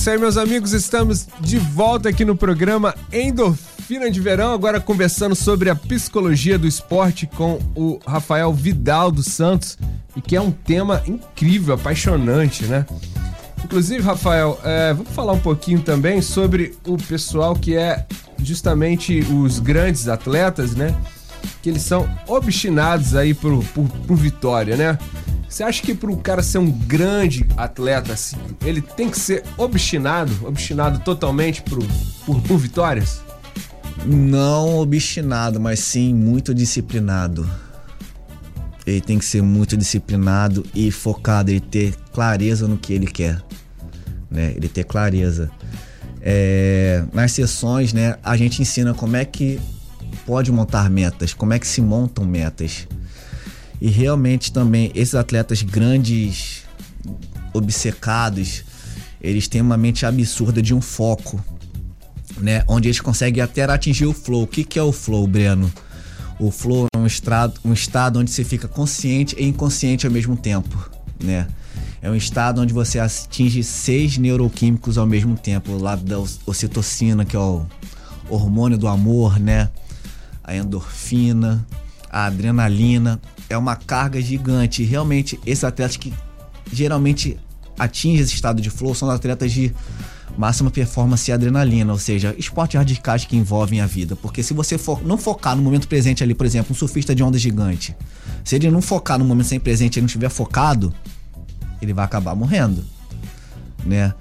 isso 0.00 0.08
aí, 0.08 0.16
meus 0.16 0.38
amigos. 0.38 0.72
Estamos 0.72 1.28
de 1.40 1.58
volta 1.58 2.08
aqui 2.08 2.24
no 2.24 2.34
programa 2.34 2.94
Endorfina 3.12 4.10
de 4.10 4.18
Verão, 4.18 4.54
agora 4.54 4.80
conversando 4.80 5.34
sobre 5.34 5.68
a 5.68 5.74
psicologia 5.74 6.58
do 6.58 6.66
esporte 6.66 7.26
com 7.26 7.60
o 7.74 8.00
Rafael 8.06 8.50
Vidal 8.50 9.10
dos 9.10 9.26
Santos, 9.26 9.76
e 10.16 10.22
que 10.22 10.34
é 10.34 10.40
um 10.40 10.50
tema 10.50 11.02
incrível, 11.06 11.74
apaixonante, 11.74 12.64
né? 12.64 12.86
Inclusive, 13.62 14.02
Rafael, 14.02 14.58
é, 14.64 14.94
vamos 14.94 15.12
falar 15.12 15.34
um 15.34 15.40
pouquinho 15.40 15.82
também 15.82 16.22
sobre 16.22 16.74
o 16.86 16.96
pessoal 16.96 17.54
que 17.54 17.76
é 17.76 18.06
justamente 18.42 19.20
os 19.20 19.58
grandes 19.58 20.08
atletas, 20.08 20.74
né? 20.74 20.96
Que 21.60 21.68
eles 21.68 21.82
são 21.82 22.08
obstinados 22.26 23.14
aí 23.14 23.34
por, 23.34 23.62
por, 23.74 23.86
por 23.86 24.16
vitória, 24.16 24.78
né? 24.78 24.98
Você 25.50 25.64
acha 25.64 25.82
que 25.82 25.92
para 25.92 26.12
o 26.12 26.16
cara 26.16 26.44
ser 26.44 26.58
um 26.58 26.70
grande 26.70 27.44
atleta, 27.56 28.12
assim, 28.12 28.36
ele 28.64 28.80
tem 28.80 29.10
que 29.10 29.18
ser 29.18 29.42
obstinado, 29.58 30.32
obstinado 30.46 31.00
totalmente 31.00 31.60
por, 31.62 31.84
por, 32.24 32.40
por 32.40 32.56
vitórias? 32.56 33.20
Não 34.06 34.78
obstinado, 34.78 35.58
mas 35.58 35.80
sim 35.80 36.14
muito 36.14 36.54
disciplinado. 36.54 37.50
Ele 38.86 39.00
tem 39.00 39.18
que 39.18 39.24
ser 39.24 39.42
muito 39.42 39.76
disciplinado 39.76 40.64
e 40.72 40.92
focado, 40.92 41.50
ele 41.50 41.60
ter 41.60 41.96
clareza 42.12 42.68
no 42.68 42.78
que 42.78 42.92
ele 42.92 43.08
quer, 43.08 43.42
né? 44.30 44.54
Ele 44.56 44.68
ter 44.68 44.84
clareza. 44.84 45.50
É, 46.22 47.04
nas 47.12 47.32
sessões, 47.32 47.92
né, 47.92 48.16
a 48.22 48.36
gente 48.36 48.62
ensina 48.62 48.94
como 48.94 49.16
é 49.16 49.24
que 49.24 49.60
pode 50.24 50.52
montar 50.52 50.88
metas, 50.88 51.34
como 51.34 51.52
é 51.52 51.58
que 51.58 51.66
se 51.66 51.80
montam 51.80 52.24
metas. 52.24 52.86
E 53.80 53.88
realmente 53.88 54.52
também 54.52 54.92
esses 54.94 55.14
atletas 55.14 55.62
grandes, 55.62 56.64
obcecados, 57.52 58.64
eles 59.20 59.48
têm 59.48 59.60
uma 59.60 59.76
mente 59.76 60.04
absurda 60.04 60.60
de 60.60 60.74
um 60.74 60.80
foco, 60.80 61.42
né? 62.38 62.62
Onde 62.68 62.88
eles 62.88 63.00
conseguem 63.00 63.42
até 63.42 63.64
atingir 63.64 64.06
o 64.06 64.12
flow. 64.12 64.42
O 64.42 64.46
que, 64.46 64.64
que 64.64 64.78
é 64.78 64.82
o 64.82 64.92
flow, 64.92 65.26
Breno? 65.26 65.72
O 66.38 66.50
flow 66.50 66.86
é 66.94 66.98
um 66.98 67.06
estado, 67.06 67.60
um 67.64 67.72
estado 67.72 68.18
onde 68.18 68.30
você 68.30 68.44
fica 68.44 68.66
consciente 68.66 69.36
e 69.38 69.44
inconsciente 69.44 70.06
ao 70.06 70.12
mesmo 70.12 70.36
tempo, 70.36 70.90
né? 71.22 71.46
É 72.02 72.10
um 72.10 72.14
estado 72.14 72.62
onde 72.62 72.72
você 72.72 72.98
atinge 72.98 73.62
seis 73.62 74.16
neuroquímicos 74.16 74.96
ao 74.96 75.06
mesmo 75.06 75.36
tempo. 75.36 75.72
O 75.72 75.78
lado 75.78 76.02
da 76.02 76.18
ocitocina, 76.46 77.26
que 77.26 77.36
é 77.36 77.38
o 77.38 77.66
hormônio 78.30 78.78
do 78.78 78.88
amor, 78.88 79.38
né? 79.38 79.68
A 80.42 80.56
endorfina, 80.56 81.66
a 82.10 82.24
adrenalina. 82.24 83.20
É 83.50 83.58
uma 83.58 83.76
carga 83.76 84.20
gigante. 84.22 84.82
Realmente, 84.84 85.38
esses 85.44 85.64
atletas 85.64 85.98
que 85.98 86.14
geralmente 86.72 87.36
atingem 87.78 88.20
esse 88.20 88.32
estado 88.32 88.62
de 88.62 88.70
flow 88.70 88.94
são 88.94 89.10
atletas 89.10 89.52
de 89.52 89.74
máxima 90.38 90.70
performance 90.70 91.30
e 91.30 91.34
adrenalina, 91.34 91.92
ou 91.92 91.98
seja, 91.98 92.34
esportes 92.38 92.78
radicais 92.78 93.24
que 93.24 93.36
envolvem 93.36 93.80
a 93.80 93.86
vida. 93.86 94.16
Porque 94.16 94.42
se 94.42 94.54
você 94.54 94.78
for, 94.78 95.04
não 95.04 95.18
focar 95.18 95.56
no 95.56 95.62
momento 95.62 95.88
presente 95.88 96.22
ali, 96.22 96.34
por 96.34 96.46
exemplo, 96.46 96.72
um 96.72 96.74
surfista 96.74 97.14
de 97.14 97.22
onda 97.22 97.38
gigante, 97.38 97.94
se 98.44 98.56
ele 98.56 98.70
não 98.70 98.80
focar 98.80 99.18
no 99.18 99.24
momento 99.24 99.48
sem 99.48 99.60
presente, 99.60 99.98
ele 99.98 100.02
não 100.02 100.06
estiver 100.06 100.30
focado, 100.30 100.94
ele 101.82 101.92
vai 101.92 102.04
acabar 102.04 102.34
morrendo, 102.34 102.84
né? 103.84 104.14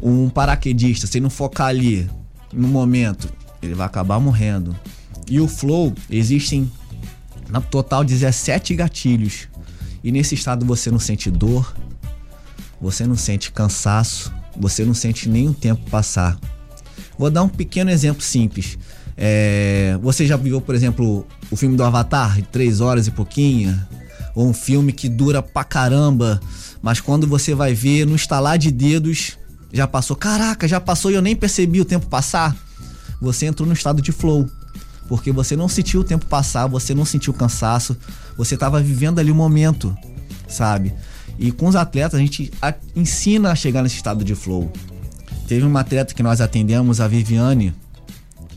Um 0.00 0.28
paraquedista, 0.28 1.06
se 1.06 1.18
ele 1.18 1.24
não 1.24 1.30
focar 1.30 1.68
ali 1.68 2.08
no 2.52 2.68
momento, 2.68 3.28
ele 3.60 3.74
vai 3.74 3.86
acabar 3.86 4.20
morrendo. 4.20 4.76
E 5.28 5.40
o 5.40 5.48
flow, 5.48 5.92
existem 6.08 6.70
no 7.48 7.60
total 7.60 8.04
17 8.04 8.74
gatilhos. 8.74 9.48
E 10.02 10.12
nesse 10.12 10.34
estado 10.34 10.64
você 10.64 10.90
não 10.90 10.98
sente 10.98 11.30
dor, 11.30 11.74
você 12.80 13.06
não 13.06 13.16
sente 13.16 13.50
cansaço, 13.50 14.32
você 14.58 14.84
não 14.84 14.94
sente 14.94 15.28
o 15.28 15.54
tempo 15.54 15.90
passar. 15.90 16.38
Vou 17.18 17.30
dar 17.30 17.42
um 17.42 17.48
pequeno 17.48 17.90
exemplo 17.90 18.22
simples. 18.22 18.78
É, 19.16 19.98
você 20.02 20.26
já 20.26 20.36
viu, 20.36 20.60
por 20.60 20.74
exemplo, 20.74 21.26
o 21.50 21.56
filme 21.56 21.76
do 21.76 21.82
Avatar, 21.82 22.36
de 22.36 22.42
3 22.42 22.80
horas 22.80 23.06
e 23.06 23.10
pouquinho? 23.10 23.80
Ou 24.34 24.48
um 24.48 24.52
filme 24.52 24.92
que 24.92 25.08
dura 25.08 25.42
pra 25.42 25.64
caramba, 25.64 26.40
mas 26.82 27.00
quando 27.00 27.26
você 27.26 27.54
vai 27.54 27.72
ver, 27.72 28.06
no 28.06 28.14
estalar 28.14 28.58
de 28.58 28.70
dedos, 28.70 29.38
já 29.72 29.86
passou. 29.86 30.14
Caraca, 30.14 30.68
já 30.68 30.78
passou 30.78 31.10
e 31.10 31.14
eu 31.14 31.22
nem 31.22 31.34
percebi 31.34 31.80
o 31.80 31.84
tempo 31.84 32.06
passar. 32.06 32.54
Você 33.20 33.46
entrou 33.46 33.66
no 33.66 33.72
estado 33.72 34.02
de 34.02 34.12
flow. 34.12 34.48
Porque 35.08 35.30
você 35.32 35.56
não 35.56 35.68
sentiu 35.68 36.00
o 36.00 36.04
tempo 36.04 36.26
passar, 36.26 36.66
você 36.66 36.94
não 36.94 37.04
sentiu 37.04 37.32
cansaço, 37.32 37.96
você 38.36 38.54
estava 38.54 38.80
vivendo 38.80 39.18
ali 39.18 39.30
o 39.30 39.34
momento, 39.34 39.96
sabe? 40.48 40.92
E 41.38 41.52
com 41.52 41.66
os 41.66 41.76
atletas 41.76 42.14
a 42.14 42.22
gente 42.22 42.50
a, 42.60 42.74
ensina 42.94 43.52
a 43.52 43.54
chegar 43.54 43.82
nesse 43.82 43.96
estado 43.96 44.24
de 44.24 44.34
flow. 44.34 44.72
Teve 45.46 45.64
uma 45.64 45.80
atleta 45.80 46.14
que 46.14 46.22
nós 46.22 46.40
atendemos, 46.40 47.00
a 47.00 47.06
Viviane, 47.06 47.72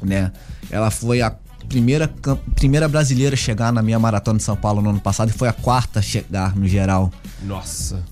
né? 0.02 0.32
Ela 0.72 0.89
foi 0.89 1.22
a 1.22 1.36
primeira, 1.68 2.08
primeira 2.56 2.88
brasileira 2.88 3.36
a 3.36 3.38
chegar 3.38 3.72
na 3.72 3.82
minha 3.82 4.00
maratona 4.00 4.38
de 4.38 4.43
São 4.43 4.56
Paulo 4.56 4.82
no 4.82 4.89
ano 4.89 5.00
passado 5.00 5.30
e 5.30 5.34
foi 5.34 5.47
a 5.47 5.54
quarta 5.54 6.00
a 6.00 6.02
chegar 6.02 6.56
no 6.56 6.68
geral. 6.68 7.12
Nossa. 7.43 8.04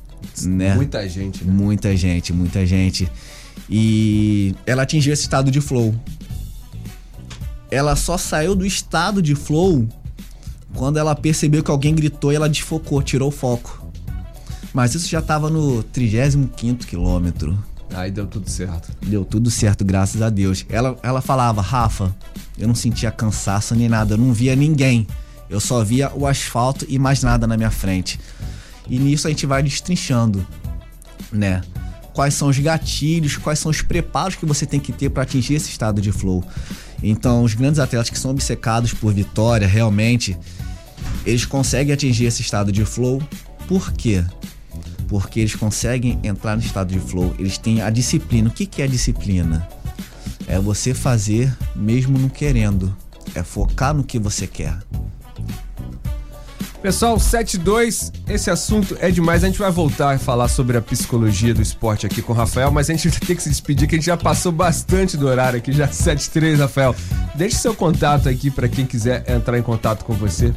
Né? 0.44 0.76
Muita 0.76 1.08
gente, 1.10 1.44
né? 1.44 1.52
Muita 1.52 1.98
gente, 1.98 2.32
muita 2.32 2.66
gente. 2.66 3.10
E 3.70 4.56
ela 4.66 4.84
atingiu 4.84 5.12
esse 5.12 5.24
estado 5.24 5.50
de 5.50 5.60
flow. 5.60 5.96
Ela 7.70 7.96
só 7.96 8.18
saiu 8.18 8.56
do 8.56 8.66
estado 8.66 9.22
de 9.22 9.36
flow 9.36 9.88
quando 10.74 10.98
ela 10.98 11.16
percebeu 11.16 11.64
que 11.64 11.72
alguém 11.72 11.96
gritou 11.96 12.32
e 12.32 12.36
ela 12.36 12.50
desfocou, 12.50 13.02
tirou 13.02 13.30
o 13.30 13.32
foco. 13.32 13.86
Mas 14.74 14.94
isso 14.94 15.08
já 15.08 15.22
tava 15.22 15.50
no 15.50 15.82
35 15.82 16.86
quilômetro. 16.86 17.58
Aí 17.94 18.12
deu 18.12 18.28
tudo 18.28 18.50
certo. 18.50 18.92
Deu 19.02 19.26
tudo 19.26 19.50
certo, 19.50 19.84
graças 19.84 20.22
a 20.22 20.30
Deus. 20.30 20.66
Ela, 20.70 20.98
ela 21.02 21.22
falava, 21.22 21.62
Rafa, 21.62 22.16
eu 22.58 22.68
não 22.68 22.76
sentia 22.76 23.10
cansaço 23.10 23.74
nem 23.76 23.88
nada, 23.90 24.14
eu 24.14 24.18
não 24.18 24.34
via 24.34 24.56
ninguém. 24.56 25.08
Eu 25.50 25.60
só 25.60 25.84
via 25.84 26.12
o 26.14 26.28
asfalto 26.28 26.86
e 26.90 27.00
mais 27.00 27.24
nada 27.24 27.48
na 27.48 27.56
minha 27.56 27.72
frente. 27.72 28.20
E 28.90 29.00
nisso 29.00 29.28
a 29.28 29.30
gente 29.30 29.46
vai 29.46 29.64
destrinchando, 29.64 30.46
né? 31.32 31.62
Quais 32.14 32.34
são 32.34 32.50
os 32.50 32.58
gatilhos, 32.60 33.38
quais 33.38 33.60
são 33.60 33.72
os 33.72 33.82
preparos 33.82 34.36
que 34.36 34.46
você 34.46 34.66
tem 34.66 34.80
que 34.80 34.92
ter 34.92 35.10
para 35.10 35.24
atingir 35.24 35.54
esse 35.56 35.70
estado 35.70 36.02
de 36.02 36.12
flow. 36.12 36.44
Então, 37.02 37.44
os 37.44 37.54
grandes 37.54 37.80
atletas 37.80 38.10
que 38.10 38.18
são 38.18 38.32
obcecados 38.32 38.94
por 38.94 39.14
vitória, 39.14 39.68
realmente, 39.68 40.38
eles 41.26 41.46
conseguem 41.46 41.94
atingir 41.94 42.26
esse 42.26 42.42
estado 42.42 42.72
de 42.72 42.84
flow. 42.86 43.22
Por 43.68 43.92
quê? 43.92 44.24
Porque 45.08 45.40
eles 45.40 45.56
conseguem 45.56 46.20
entrar 46.24 46.56
no 46.56 46.62
estado 46.62 46.92
de 46.92 47.00
flow, 47.00 47.36
eles 47.38 47.58
têm 47.58 47.82
a 47.82 47.90
disciplina. 47.90 48.50
O 48.50 48.52
que, 48.52 48.66
que 48.66 48.82
é 48.82 48.88
disciplina? 48.88 49.68
É 50.48 50.60
você 50.60 50.94
fazer 50.94 51.56
mesmo 51.76 52.18
não 52.18 52.30
querendo. 52.30 52.96
É 53.36 53.44
focar 53.44 53.94
no 53.94 54.04
que 54.04 54.18
você 54.18 54.48
quer. 54.48 54.78
Pessoal, 56.82 57.20
72, 57.20 58.12
esse 58.30 58.52
assunto 58.52 58.96
é 59.02 59.10
demais. 59.10 59.44
A 59.44 59.48
gente 59.48 59.58
vai 59.58 59.72
voltar 59.72 60.16
a 60.16 60.20
falar 60.20 60.48
sobre 60.48 60.78
a 60.78 60.82
psicologia 60.82 61.54
do 61.54 61.62
esporte 61.62 62.06
aqui 62.06 62.22
com 62.22 62.34
o 62.34 62.36
Rafael, 62.36 62.72
mas 62.72 62.90
a 62.90 62.94
gente 62.94 63.10
vai 63.10 63.20
ter 63.20 63.36
que 63.36 63.42
se 63.42 63.50
despedir, 63.50 63.88
que 63.88 63.96
a 63.96 63.98
gente 63.98 64.06
já 64.06 64.16
passou 64.16 64.52
bastante 64.52 65.18
do 65.18 65.28
horário 65.28 65.58
aqui, 65.58 65.72
já 65.72 65.88
73, 65.88 66.60
Rafael. 66.60 66.96
Deixe 67.34 67.58
seu 67.58 67.74
contato 67.74 68.30
aqui 68.30 68.52
para 68.52 68.70
quem 68.70 68.86
quiser 68.86 69.24
entrar 69.30 69.58
em 69.58 69.64
contato 69.64 70.06
com 70.06 70.14
você. 70.14 70.54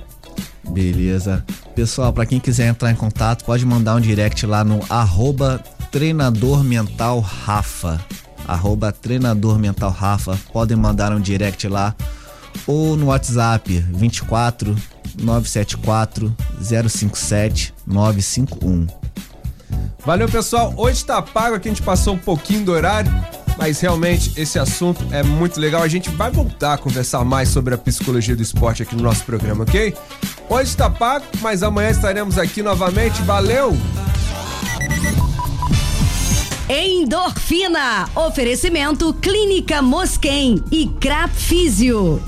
Beleza. 0.69 1.45
Pessoal, 1.75 2.13
para 2.13 2.27
quem 2.27 2.39
quiser 2.39 2.69
entrar 2.69 2.91
em 2.91 2.97
contato, 2.97 3.45
pode 3.45 3.65
mandar 3.65 3.97
um 3.97 4.01
direct 4.01 4.45
lá 4.45 4.63
no 4.63 4.81
arroba 4.91 5.63
treinador 5.91 6.63
mental 6.63 7.21
Rafa. 7.21 7.99
Arroba 8.47 8.93
treinador 8.93 9.59
mental 9.59 9.91
Rafa. 9.91 10.39
Podem 10.53 10.77
mandar 10.77 11.13
um 11.13 11.21
direct 11.21 11.67
lá. 11.67 11.95
Ou 12.67 12.97
no 12.97 13.07
WhatsApp 13.07 13.79
24 13.93 14.77
974 15.21 16.35
057 16.61 17.75
951. 17.87 18.87
Valeu, 20.05 20.29
pessoal. 20.29 20.73
Hoje 20.77 21.05
tá 21.05 21.21
pago 21.21 21.57
aqui, 21.57 21.69
a 21.69 21.73
gente 21.73 21.83
passou 21.83 22.15
um 22.15 22.19
pouquinho 22.19 22.65
do 22.65 22.73
horário, 22.73 23.13
mas 23.59 23.81
realmente 23.81 24.33
esse 24.41 24.59
assunto 24.59 25.05
é 25.13 25.23
muito 25.23 25.61
legal. 25.61 25.83
A 25.83 25.89
gente 25.89 26.11
vai 26.11 26.31
voltar 26.31 26.75
a 26.75 26.79
conversar 26.79 27.25
mais 27.25 27.49
sobre 27.49 27.75
a 27.75 27.79
psicologia 27.79 28.35
do 28.35 28.43
esporte 28.43 28.83
aqui 28.83 28.97
no 28.97 29.03
nosso 29.03 29.25
programa, 29.25 29.65
ok? 29.65 29.95
Hoje 30.49 30.77
tá 30.77 30.89
pago, 30.89 31.27
mas 31.41 31.63
amanhã 31.63 31.91
estaremos 31.91 32.39
aqui 32.39 32.63
novamente. 32.63 33.21
Valeu! 33.23 33.77
Endorfina. 36.73 38.09
Oferecimento 38.15 39.13
Clínica 39.15 39.83
Mosquem 39.83 40.63
e 40.71 40.87
Crap 41.01 41.35
Físio. 41.35 42.23